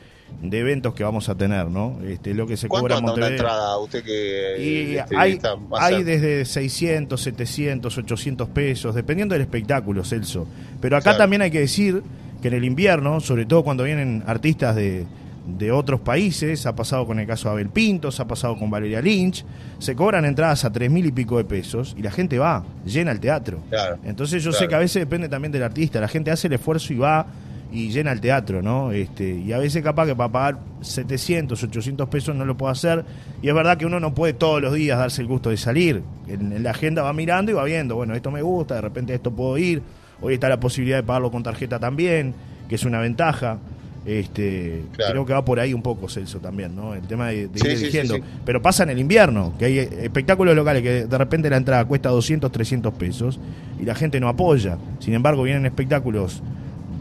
de 0.43 0.59
eventos 0.59 0.95
que 0.95 1.05
vamos 1.05 1.29
a 1.29 1.35
tener, 1.35 1.67
¿no? 1.69 1.99
Este, 2.07 2.33
lo 2.35 2.47
que 2.47 2.57
se 2.57 2.69
¿Cuánto 2.69 2.83
cobra 2.85 2.97
anda 2.99 3.13
una 3.13 3.21
Montevideo. 3.21 3.47
entrada? 3.49 3.79
Usted 3.79 4.03
que 4.05 4.57
Y 4.63 4.97
este, 4.97 5.17
hay, 5.17 5.33
está 5.33 5.57
más 5.57 5.83
hay 5.83 6.03
desde 6.03 6.45
600, 6.45 7.21
700, 7.21 7.99
800 7.99 8.49
pesos, 8.49 8.95
dependiendo 8.95 9.35
del 9.35 9.43
espectáculo, 9.43 10.05
Celso. 10.05 10.47
Pero 10.81 10.97
acá 10.97 11.05
Claro. 11.11 11.19
también 11.19 11.43
hay 11.43 11.51
que 11.51 11.61
decir 11.61 12.03
que 12.41 12.49
en 12.49 12.55
el 12.55 12.65
invierno, 12.65 13.21
sobre 13.21 13.45
todo 13.45 13.63
cuando 13.63 13.85
vienen 13.85 14.23
artistas 14.27 14.75
de, 14.77 15.05
de 15.47 15.73
otros 15.73 16.01
países, 16.01 16.65
ha 16.65 16.75
pasado 16.75 17.07
con 17.07 17.19
el 17.21 17.27
caso 17.27 17.49
de 17.49 17.53
Abel 17.55 17.69
Pintos, 17.69 18.19
ha 18.21 18.27
pasado 18.27 18.57
con 18.57 18.71
Valeria 18.71 19.03
Lynch, 19.03 19.45
se 19.79 19.95
cobran 19.95 20.25
entradas 20.25 20.65
a 20.65 20.73
tres 20.73 20.91
mil 20.91 21.05
y 21.05 21.13
pico 21.13 21.37
de 21.37 21.45
pesos 21.45 21.95
y 21.99 22.03
la 22.03 22.11
gente 22.11 22.39
va, 22.39 22.65
llena 22.87 23.11
el 23.13 23.21
teatro. 23.21 23.59
Claro, 23.69 23.99
Entonces 24.05 24.43
yo 24.43 24.53
sé 24.53 24.69
que 24.69 24.75
a 24.75 24.79
veces 24.79 25.03
depende 25.03 25.29
también 25.29 25.53
del 25.53 25.63
artista, 25.65 26.01
la 26.01 26.09
gente 26.09 26.31
hace 26.31 26.47
el 26.47 26.55
esfuerzo 26.55 26.93
y 26.95 26.97
va 26.99 27.27
y 27.73 27.91
llena 27.91 28.13
el 28.13 28.21
teatro, 28.21 28.63
¿no? 28.63 28.91
Este, 28.93 29.31
y 29.35 29.53
a 29.53 29.59
veces 29.59 29.83
capaz 29.83 30.07
que 30.07 30.17
para 30.17 30.33
pagar 30.33 30.59
700, 30.81 31.63
800 31.63 32.09
pesos 32.09 32.35
no 32.35 32.45
lo 32.45 32.57
puede 32.57 32.73
hacer 32.73 33.05
y 33.43 33.49
es 33.49 33.55
verdad 33.55 33.77
que 33.79 33.87
uno 33.87 34.01
no 34.01 34.15
puede 34.15 34.33
todos 34.33 34.61
los 34.61 34.75
días 34.75 34.99
darse 34.99 35.23
el 35.23 35.29
gusto 35.29 35.51
de 35.51 35.57
salir. 35.57 36.03
En, 36.29 36.53
en 36.53 36.63
la 36.63 36.71
agenda 36.71 37.03
va 37.03 37.13
mirando 37.13 37.53
y 37.53 37.55
va 37.55 37.65
viendo, 37.65 37.95
bueno, 37.97 38.15
esto 38.15 38.31
me 38.31 38.43
gusta, 38.43 38.75
de 38.77 38.81
repente 38.81 39.15
esto 39.15 39.31
puedo 39.31 39.57
ir, 39.59 39.83
hoy 40.21 40.35
está 40.35 40.49
la 40.49 40.59
posibilidad 40.61 40.97
de 40.99 41.03
pagarlo 41.05 41.31
con 41.31 41.43
tarjeta 41.43 41.79
también, 41.79 42.35
que 42.69 42.75
es 42.75 42.85
una 42.85 42.99
ventaja. 43.01 43.59
Este, 44.07 44.83
Claro. 44.97 45.13
creo 45.13 45.27
que 45.27 45.33
va 45.35 45.45
por 45.45 45.61
ahí 45.61 45.75
un 45.75 45.83
poco 45.83 46.09
Celso 46.09 46.39
también, 46.39 46.75
¿no? 46.75 46.95
El 46.95 47.03
tema 47.03 47.29
de, 47.29 47.49
de 47.49 47.59
Sí, 47.59 47.69
ir 47.69 47.77
sí, 47.77 47.83
eligiendo. 47.85 48.15
sí. 48.15 48.23
Pero 48.47 48.63
pasa 48.63 48.83
en 48.85 48.91
el 48.91 48.99
invierno, 48.99 49.53
que 49.59 49.67
hay 49.67 49.79
espectáculos 49.79 50.57
locales 50.57 50.83
que 50.83 51.05
de 51.07 51.19
repente 51.19 51.51
la 51.51 51.59
entrada 51.59 51.85
cuesta 51.85 52.09
200, 52.09 52.51
300 52.51 52.95
pesos 52.95 53.39
y 53.79 53.85
la 53.85 53.95
gente 53.95 54.19
no 54.19 54.29
apoya. 54.29 54.79
Sin 55.01 55.13
embargo, 55.15 55.43
vienen 55.43 55.67
espectáculos 55.67 56.43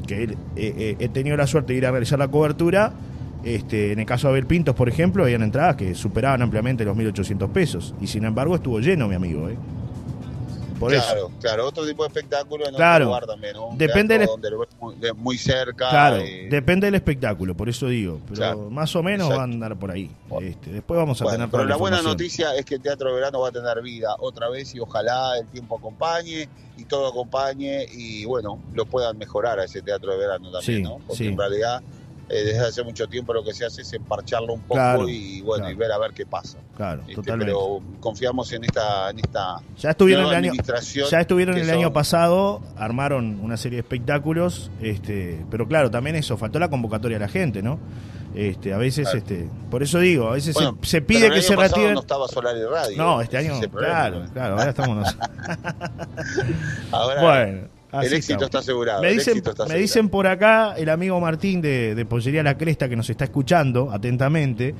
que 0.09 0.35
he- 0.55 0.95
he 0.99 1.09
tenido 1.09 1.37
la 1.37 1.47
suerte 1.47 1.73
de 1.73 1.79
ir 1.79 1.85
a 1.85 1.91
realizar 1.91 2.19
la 2.19 2.27
cobertura. 2.27 2.93
Este, 3.43 3.93
en 3.93 3.99
el 3.99 4.05
caso 4.05 4.27
de 4.27 4.31
Abel 4.33 4.45
Pintos, 4.47 4.75
por 4.75 4.89
ejemplo, 4.89 5.23
habían 5.23 5.41
entradas 5.43 5.77
que 5.77 5.95
superaban 5.95 6.41
ampliamente 6.41 6.83
los 6.83 6.97
1.800 6.97 7.49
pesos. 7.51 7.95
Y 8.01 8.07
sin 8.07 8.25
embargo, 8.25 8.55
estuvo 8.55 8.79
lleno, 8.81 9.07
mi 9.07 9.15
amigo. 9.15 9.47
¿eh? 9.49 9.55
Por 10.79 10.91
claro, 10.91 11.17
eso. 11.17 11.31
claro, 11.41 11.67
otro 11.67 11.85
tipo 11.85 12.03
de 12.03 12.07
espectáculo 12.07 12.65
en 12.67 12.73
Claro. 12.75 13.05
otro 13.11 13.19
lugar 13.19 13.25
también, 13.27 13.77
Depende 13.77 14.17
del- 14.17 14.27
donde 14.27 14.49
lo 14.49 14.59
ves 14.59 14.69
muy, 15.15 15.37
cerca. 15.37 15.89
Claro, 15.89 16.17
eh, 16.17 16.47
depende 16.49 16.87
del 16.87 16.95
espectáculo, 16.95 17.55
por 17.55 17.67
eso 17.69 17.87
digo. 17.87 18.19
Pero 18.25 18.35
Claro, 18.35 18.69
más 18.69 18.95
o 18.95 19.03
menos 19.03 19.27
exacto. 19.27 19.35
va 19.37 19.41
a 19.41 19.43
andar 19.43 19.75
por 19.77 19.91
ahí. 19.91 20.09
Este, 20.41 20.71
después 20.71 20.97
vamos 20.97 21.19
a 21.21 21.25
bueno, 21.25 21.37
tener 21.37 21.49
pero 21.51 21.65
la 21.65 21.75
buena 21.75 22.01
noticia 22.01 22.55
es 22.55 22.65
que 22.65 22.75
el 22.75 22.81
Teatro 22.81 23.09
de 23.09 23.15
Verano 23.15 23.39
va 23.41 23.49
a 23.49 23.51
tener 23.51 23.81
vida 23.81 24.15
otra 24.19 24.49
vez 24.49 24.73
y 24.75 24.79
ojalá 24.79 25.37
el 25.37 25.47
tiempo 25.47 25.77
acompañe 25.77 26.47
y 26.77 26.85
todo 26.85 27.07
acompañe 27.07 27.85
y 27.91 28.23
bueno, 28.25 28.59
lo 28.73 28.85
puedan 28.85 29.17
mejorar 29.17 29.59
a 29.59 29.65
ese 29.65 29.81
Teatro 29.81 30.11
de 30.13 30.17
Verano 30.17 30.49
también, 30.51 30.77
Sí, 30.77 30.81
¿no? 30.81 30.99
Porque 31.05 31.15
sí. 31.23 31.27
en 31.27 31.37
realidad 31.37 31.81
eh, 32.29 32.43
desde 32.43 32.59
hace 32.59 32.83
mucho 32.83 33.07
tiempo 33.07 33.33
lo 33.33 33.43
que 33.43 33.53
se 33.53 33.65
hace 33.65 33.81
es 33.81 33.91
emparcharlo 33.93 34.53
un 34.53 34.61
poco 34.61 34.75
Claro, 34.75 35.09
y 35.09 35.41
bueno, 35.41 35.63
claro. 35.65 35.73
y 35.73 35.77
ver 35.77 35.91
a 35.91 35.97
ver 35.97 36.11
qué 36.13 36.25
pasa. 36.25 36.57
Claro, 36.77 37.01
Este, 37.01 37.15
totalmente. 37.15 37.51
pero 37.53 37.81
confiamos 37.99 38.51
en 38.53 38.63
esta, 38.63 39.09
en 39.09 39.19
esta 39.19 39.57
Ya 39.77 39.89
estuvieron 39.91 40.23
nueva 40.23 40.37
el 40.37 40.43
año, 40.45 40.51
administración 40.51 41.07
ya 41.09 41.19
estuvieron 41.21 41.57
el 41.57 41.69
año 41.69 41.91
pasado, 41.91 42.61
armaron 42.77 43.39
una 43.41 43.57
serie 43.57 43.77
de 43.77 43.81
espectáculos, 43.81 44.71
este, 44.81 45.45
pero 45.51 45.67
claro, 45.67 45.89
también 45.91 46.15
eso, 46.15 46.37
faltó 46.37 46.59
la 46.59 46.69
convocatoria 46.69 47.17
a 47.17 47.21
la 47.21 47.27
gente, 47.27 47.61
¿no? 47.61 47.79
Este, 48.35 48.73
a 48.73 48.77
veces, 48.77 49.05
Claro. 49.09 49.17
este, 49.17 49.49
por 49.71 49.81
eso 49.81 49.97
digo, 49.99 50.27
a 50.29 50.33
veces 50.33 50.53
Bueno, 50.53 50.77
se, 50.83 50.89
se 50.89 51.01
pero 51.01 51.07
pide 51.19 51.31
que 51.31 51.41
se 51.41 51.55
retiren. 51.55 51.95
No 51.95 52.01
estaba 52.01 52.27
Solar 52.27 52.55
y 52.55 52.63
Radio. 52.63 52.95
No, 52.95 53.21
este 53.21 53.37
año, 53.37 53.55
es 53.55 53.67
problema, 53.67 53.93
claro, 53.95 54.25
claro, 54.31 54.53
ahora 54.59 54.69
estamos 54.69 54.97
nosotros. 54.97 55.29
Ahora 56.91 57.21
bueno, 57.21 57.67
el 57.93 57.99
así 57.99 58.15
éxito 58.15 58.45
está 58.45 58.59
asegurado. 58.59 59.01
Me 59.01 59.09
el 59.09 59.17
dicen, 59.17 59.41
me 59.67 60.09
por 60.09 60.27
acá 60.27 60.75
el 60.77 60.89
amigo 60.89 61.19
Martín 61.19 61.61
de, 61.61 61.95
de 61.95 62.05
Pollería 62.05 62.43
La 62.43 62.57
Cresta 62.57 62.87
que 62.87 62.95
nos 62.95 63.09
está 63.09 63.23
escuchando 63.25 63.91
atentamente. 63.91 64.75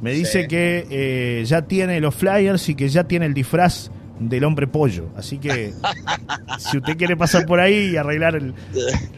Me 0.00 0.12
dice 0.12 0.42
Sí. 0.42 0.48
que 0.48 0.86
eh, 0.90 1.44
ya 1.46 1.62
tiene 1.62 2.00
los 2.00 2.14
flyers 2.14 2.68
y 2.68 2.74
que 2.74 2.88
ya 2.88 3.04
tiene 3.04 3.26
el 3.26 3.34
disfraz 3.34 3.90
del 4.18 4.44
hombre 4.44 4.66
pollo. 4.66 5.08
Así 5.16 5.38
que 5.38 5.72
si 6.58 6.78
usted 6.78 6.96
quiere 6.96 7.16
pasar 7.16 7.46
por 7.46 7.60
ahí 7.60 7.90
y 7.92 7.96
arreglar 7.96 8.36
el, 8.36 8.54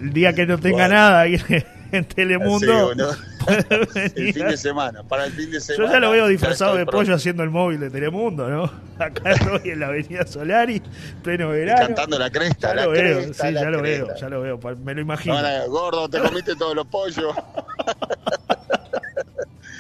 el 0.01 0.13
día 0.13 0.33
que 0.33 0.47
no 0.47 0.59
tenga 0.59 0.87
Bueno. 0.89 0.95
nada 0.95 1.27
en 1.97 2.05
Telemundo, 2.05 3.13
Sí, 3.47 3.47
el 4.17 4.33
fin 4.35 4.49
de 4.49 4.57
semana, 4.57 5.03
para 5.05 5.27
el 5.27 5.33
fin 5.33 5.47
de 5.51 5.59
Yo 5.59 5.61
semana. 5.61 5.93
ya 5.93 6.01
lo 6.01 6.11
veo 6.11 6.27
disfrazado 6.27 6.75
de 6.77 6.85
pollo 6.85 7.15
haciendo 7.15 7.43
el 7.45 7.51
móvil 7.51 7.79
de 7.79 7.91
Telemundo, 7.91 8.49
¿no? 8.49 8.65
Acá 8.99 9.33
estoy 9.33 9.71
en 9.71 9.81
la 9.81 9.87
avenida 9.87 10.27
Solari, 10.27 10.83
pleno 11.23 11.55
Y 11.55 11.59
verano. 11.61 11.87
Cantando 11.87 12.19
la 12.19 12.29
cresta, 12.31 12.69
Ya 12.71 12.75
la 12.75 12.85
lo 12.87 12.91
veo, 12.91 13.21
sí, 13.33 13.51
la 13.53 13.61
ya 13.63 13.71
lo 13.71 13.79
cresta. 13.81 14.05
veo, 14.07 14.17
ya 14.17 14.29
lo 14.29 14.41
veo, 14.41 14.61
me 14.85 14.95
lo 14.95 15.01
imagino. 15.01 15.41
No, 15.41 15.69
gordo, 15.71 16.09
te 16.09 16.19
comiste 16.19 16.57
todos 16.57 16.75
los 16.75 16.87
pollos. 16.89 17.35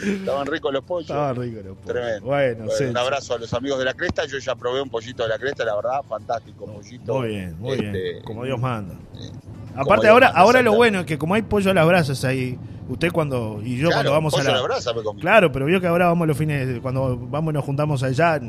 Estaban 0.04 0.46
ricos 0.46 0.72
los 0.72 0.84
pollos. 0.84 1.10
Estaba 1.10 1.32
rico, 1.32 1.56
los 1.64 1.76
pollos. 1.78 1.84
Tremendo. 1.86 2.26
Bueno, 2.26 2.66
un 2.90 2.96
abrazo 2.96 3.34
a 3.34 3.38
los 3.38 3.52
amigos 3.54 3.78
de 3.80 3.86
la 3.86 3.94
cresta. 3.94 4.26
Yo 4.26 4.38
ya 4.38 4.54
probé 4.54 4.80
un 4.82 4.90
pollito 4.90 5.22
de 5.24 5.30
la 5.30 5.38
cresta, 5.38 5.64
la 5.64 5.74
verdad, 5.74 6.02
fantástico. 6.08 6.66
Pollito. 6.66 7.14
Muy 7.18 7.28
bien, 7.28 7.56
muy 7.58 7.72
Este, 7.72 7.90
bien, 7.90 8.22
como 8.22 8.44
Dios 8.44 8.60
manda. 8.60 8.94
como 8.94 9.65
Aparte 9.76 10.08
ahora, 10.08 10.28
ahora 10.28 10.62
lo 10.62 10.74
bueno 10.74 11.00
es 11.00 11.06
que 11.06 11.18
como 11.18 11.34
hay 11.34 11.42
pollo 11.42 11.70
a 11.70 11.74
las 11.74 11.86
brasas 11.86 12.24
ahí, 12.24 12.58
usted 12.88 13.12
cuando 13.12 13.60
y 13.64 13.76
yo 13.76 13.88
Claro, 13.88 13.94
cuando 13.94 14.12
vamos 14.12 14.34
a 14.38 14.42
la, 14.42 14.50
a 14.50 14.54
la 14.54 14.62
brasa 14.62 14.92
me 14.94 15.02
comí. 15.02 15.20
Claro, 15.20 15.52
pero 15.52 15.66
vio 15.66 15.80
que 15.80 15.86
ahora 15.86 16.06
vamos 16.06 16.26
los 16.26 16.36
fines, 16.36 16.80
cuando 16.80 17.16
vamos 17.16 17.52
y 17.52 17.54
nos 17.54 17.64
juntamos 17.64 18.02
allá 18.02 18.40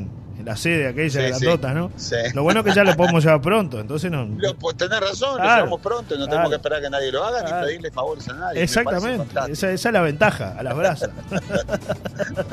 la 0.48 0.56
sede 0.56 0.88
aquella 0.88 1.20
Sí, 1.20 1.28
grandota, 1.44 1.68
sí. 1.68 1.74
¿no? 1.74 1.90
Sí. 1.96 2.14
Lo 2.34 2.42
bueno 2.42 2.60
es 2.60 2.66
que 2.66 2.72
ya 2.72 2.84
lo 2.84 2.96
podemos 2.96 3.22
llevar 3.22 3.40
pronto, 3.42 3.80
entonces 3.80 4.10
no. 4.10 4.24
Lo, 4.24 4.54
pues 4.56 4.76
tenés 4.76 4.98
razón, 4.98 5.36
Claro, 5.36 5.48
lo 5.48 5.54
llevamos 5.56 5.80
pronto, 5.80 6.14
no 6.16 6.24
claro. 6.24 6.30
tenemos 6.30 6.48
que 6.50 6.56
esperar 6.56 6.82
que 6.82 6.90
nadie 6.90 7.12
lo 7.12 7.24
haga 7.24 7.40
Claro. 7.40 7.56
ni 7.60 7.66
pedirle 7.66 7.90
favores 7.90 8.28
a 8.28 8.32
nadie. 8.32 8.62
Exactamente, 8.62 9.34
esa, 9.52 9.70
esa 9.70 9.88
es 9.88 9.92
la 9.92 10.00
ventaja, 10.00 10.56
a 10.58 10.62
las 10.62 10.74
brasas. 10.76 11.10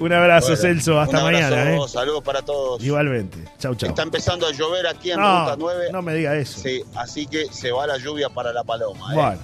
Un 0.00 0.12
abrazo, 0.12 0.48
Bueno, 0.48 0.62
Celso, 0.62 0.98
hasta 1.00 1.18
un 1.18 1.24
abrazo, 1.26 1.54
mañana, 1.54 1.74
¿eh? 1.76 1.88
Saludos 1.88 2.22
para 2.24 2.42
todos. 2.42 2.82
Igualmente. 2.82 3.38
Chau, 3.58 3.74
chau. 3.74 3.90
Está 3.90 4.02
empezando 4.02 4.46
a 4.46 4.52
llover 4.52 4.86
aquí 4.86 5.10
en 5.10 5.20
No, 5.20 5.40
Ruta 5.44 5.56
9. 5.58 5.88
no 5.92 6.02
me 6.02 6.14
diga 6.14 6.34
eso. 6.36 6.58
Sí, 6.60 6.82
así 6.96 7.26
que 7.26 7.46
se 7.52 7.70
va 7.70 7.86
la 7.86 7.98
lluvia 7.98 8.28
para 8.30 8.52
la 8.52 8.64
paloma. 8.64 9.12
¿eh? 9.12 9.14
Bueno, 9.14 9.38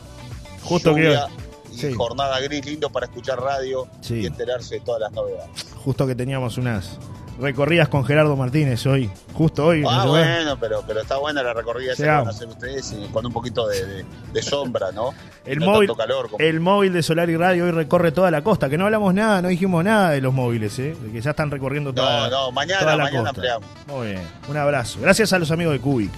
justo 0.63 0.95
que 0.95 1.03
lluvia 1.05 1.27
sí. 1.75 1.93
jornada 1.93 2.41
gris 2.41 2.65
lindo 2.65 2.89
para 2.91 3.07
escuchar 3.07 3.39
radio 3.39 3.87
Sí. 4.01 4.21
y 4.23 4.27
enterarse 4.27 4.77
de 4.77 4.81
todas 4.81 5.01
las 5.03 5.13
novedades. 5.13 5.51
justo 5.85 6.07
que 6.07 6.15
teníamos 6.15 6.57
unas 6.59 6.99
recorridas 7.39 7.89
con 7.89 8.05
Gerardo 8.05 8.35
Martínez 8.37 8.87
hoy, 8.87 9.11
justo 9.35 9.67
hoy. 9.67 9.85
Ah, 9.89 10.07
bueno, 10.07 10.59
pero, 10.59 10.83
pero 10.87 11.01
está 11.03 11.19
buena 11.19 11.43
la 11.43 11.53
recorrida 11.53 11.93
esa 11.93 12.03
que 12.03 12.09
van 12.09 12.27
a 12.27 12.31
hacer 12.31 12.49
ustedes 12.49 12.93
y 12.93 13.09
con 13.13 13.27
un 13.27 13.33
poquito 13.33 13.67
de, 13.69 13.85
de- 13.85 14.05
de 14.33 14.43
sombra, 14.43 14.91
¿no? 14.93 15.11
El 15.45 15.59
no 15.61 15.67
móvil, 15.67 15.89
tanto 15.89 15.97
calor 16.03 16.31
como- 16.31 16.45
el 16.45 16.61
móvil 16.61 16.93
de 16.93 17.03
Solar 17.03 17.29
y 17.31 17.37
Radio 17.37 17.65
hoy 17.65 17.71
recorre 17.73 18.13
toda 18.13 18.31
la 18.31 18.43
costa, 18.43 18.69
que 18.69 18.79
no 18.79 18.85
hablamos 18.87 19.13
nada, 19.15 19.43
no 19.43 19.49
dijimos 19.49 19.85
nada 19.85 20.11
de 20.11 20.21
los 20.21 20.33
móviles, 20.33 20.79
¿eh? 20.79 20.97
de 21.01 21.13
que 21.13 21.21
ya 21.21 21.31
están 21.31 21.51
recorriendo 21.51 21.93
toda, 21.93 22.29
No, 22.31 22.47
no, 22.47 22.53
mañana, 22.53 22.81
toda 22.81 22.97
la 22.97 23.05
mañana 23.05 23.31
costa. 23.31 23.31
ampliamos. 23.57 23.69
Muy 23.87 24.07
bien, 24.13 24.23
un 24.49 24.57
abrazo. 24.57 24.99
Gracias 25.01 25.33
a 25.33 25.39
los 25.39 25.51
amigos 25.51 25.75
de 25.75 25.81
Cubic, 25.81 26.11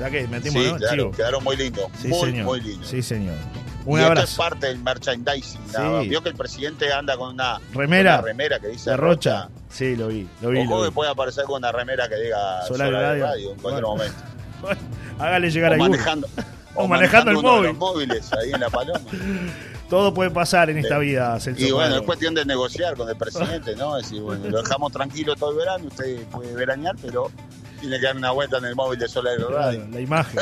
ya 0.00 0.10
que 0.10 0.26
metimos, 0.26 0.62
Sí, 0.62 0.70
¿no? 0.70 0.76
claro, 0.78 1.10
quedaron 1.12 1.44
muy 1.44 1.56
lindos. 1.56 1.84
Sí, 2.00 2.08
muy, 2.08 2.20
señor. 2.30 2.44
muy 2.46 2.60
lindos. 2.60 2.88
Sí, 2.88 3.02
señor. 3.02 3.36
Y 3.84 3.88
Un 3.90 3.98
esto 3.98 4.12
es 4.12 4.18
abrazo. 4.18 4.36
parte 4.42 4.66
del 4.68 4.78
merchandising. 4.78 5.60
Sí. 5.66 6.08
Vio 6.08 6.22
que 6.22 6.28
el 6.28 6.36
presidente 6.36 6.92
anda 6.92 7.16
con 7.16 7.34
una 7.34 7.58
Remera. 7.74 8.14
una 8.18 8.22
remera 8.22 8.60
que 8.60 8.68
dice 8.68 8.90
De 8.90 8.96
Rocha. 8.96 9.48
Sí, 9.72 9.96
lo 9.96 10.08
vi, 10.08 10.28
lo 10.42 10.50
vi. 10.50 10.60
Ojo 10.60 10.76
lo 10.76 10.82
que 10.82 10.88
vi. 10.90 10.94
puede 10.94 11.10
aparecer 11.10 11.44
con 11.44 11.56
una 11.56 11.72
remera 11.72 12.08
que 12.08 12.16
diga 12.16 12.62
Solar 12.68 12.88
Solar, 12.88 13.02
Radio. 13.02 13.24
Radio. 13.26 13.50
en 13.52 13.58
cualquier 13.58 13.84
Bueno. 13.84 13.88
momento. 13.88 14.82
Hágale 15.18 15.50
llegar 15.50 15.72
O 15.72 15.74
a 15.74 15.78
manejando, 15.78 16.28
O 16.74 16.86
manejando 16.88 17.30
el 17.32 17.36
uno 17.38 17.48
de 17.50 17.54
móvil. 17.56 17.68
los 17.70 17.78
móviles 17.78 18.32
ahí 18.34 18.52
en 18.52 18.60
la 18.60 18.70
paloma. 18.70 19.00
Todo 19.90 20.14
puede 20.14 20.30
pasar 20.30 20.70
en 20.70 20.78
esta 20.78 20.98
Sí. 20.98 21.04
vida, 21.04 21.38
Celso 21.38 21.62
Y 21.66 21.70
bueno, 21.70 21.96
es 21.96 22.02
cuestión 22.02 22.34
de 22.34 22.44
negociar 22.46 22.96
con 22.96 23.08
el 23.10 23.16
presidente, 23.16 23.76
¿no? 23.76 23.98
Es 23.98 24.04
decir, 24.04 24.22
bueno, 24.22 24.48
lo 24.48 24.62
dejamos 24.62 24.90
tranquilo 24.92 25.36
todo 25.36 25.50
el 25.50 25.58
verano, 25.58 25.84
usted 25.86 26.24
puede 26.28 26.54
veranear, 26.54 26.94
pero 27.02 27.30
tiene 27.78 27.98
que 28.00 28.06
dar 28.06 28.16
una 28.16 28.30
vuelta 28.30 28.56
en 28.58 28.64
el 28.66 28.74
móvil 28.74 28.98
de 28.98 29.06
Solar 29.08 29.36
Claro, 29.36 29.50
Radio. 29.54 29.86
la 29.92 30.00
imagen. 30.00 30.40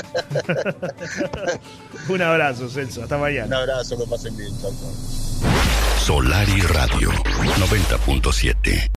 Un 2.09 2.23
abrazo, 2.23 2.69
Celso. 2.69 3.03
Hasta 3.03 3.17
Un 3.17 3.23
mañana. 3.23 3.59
abrazo, 3.59 3.97
que 3.99 4.05
pasen 4.09 4.37
bien. 4.37 4.51
Chau, 4.61 4.71
chau. 4.71 5.51
Solar 5.99 6.49
y 6.49 6.61
Radio 6.61 7.11
90.7. 7.11 8.89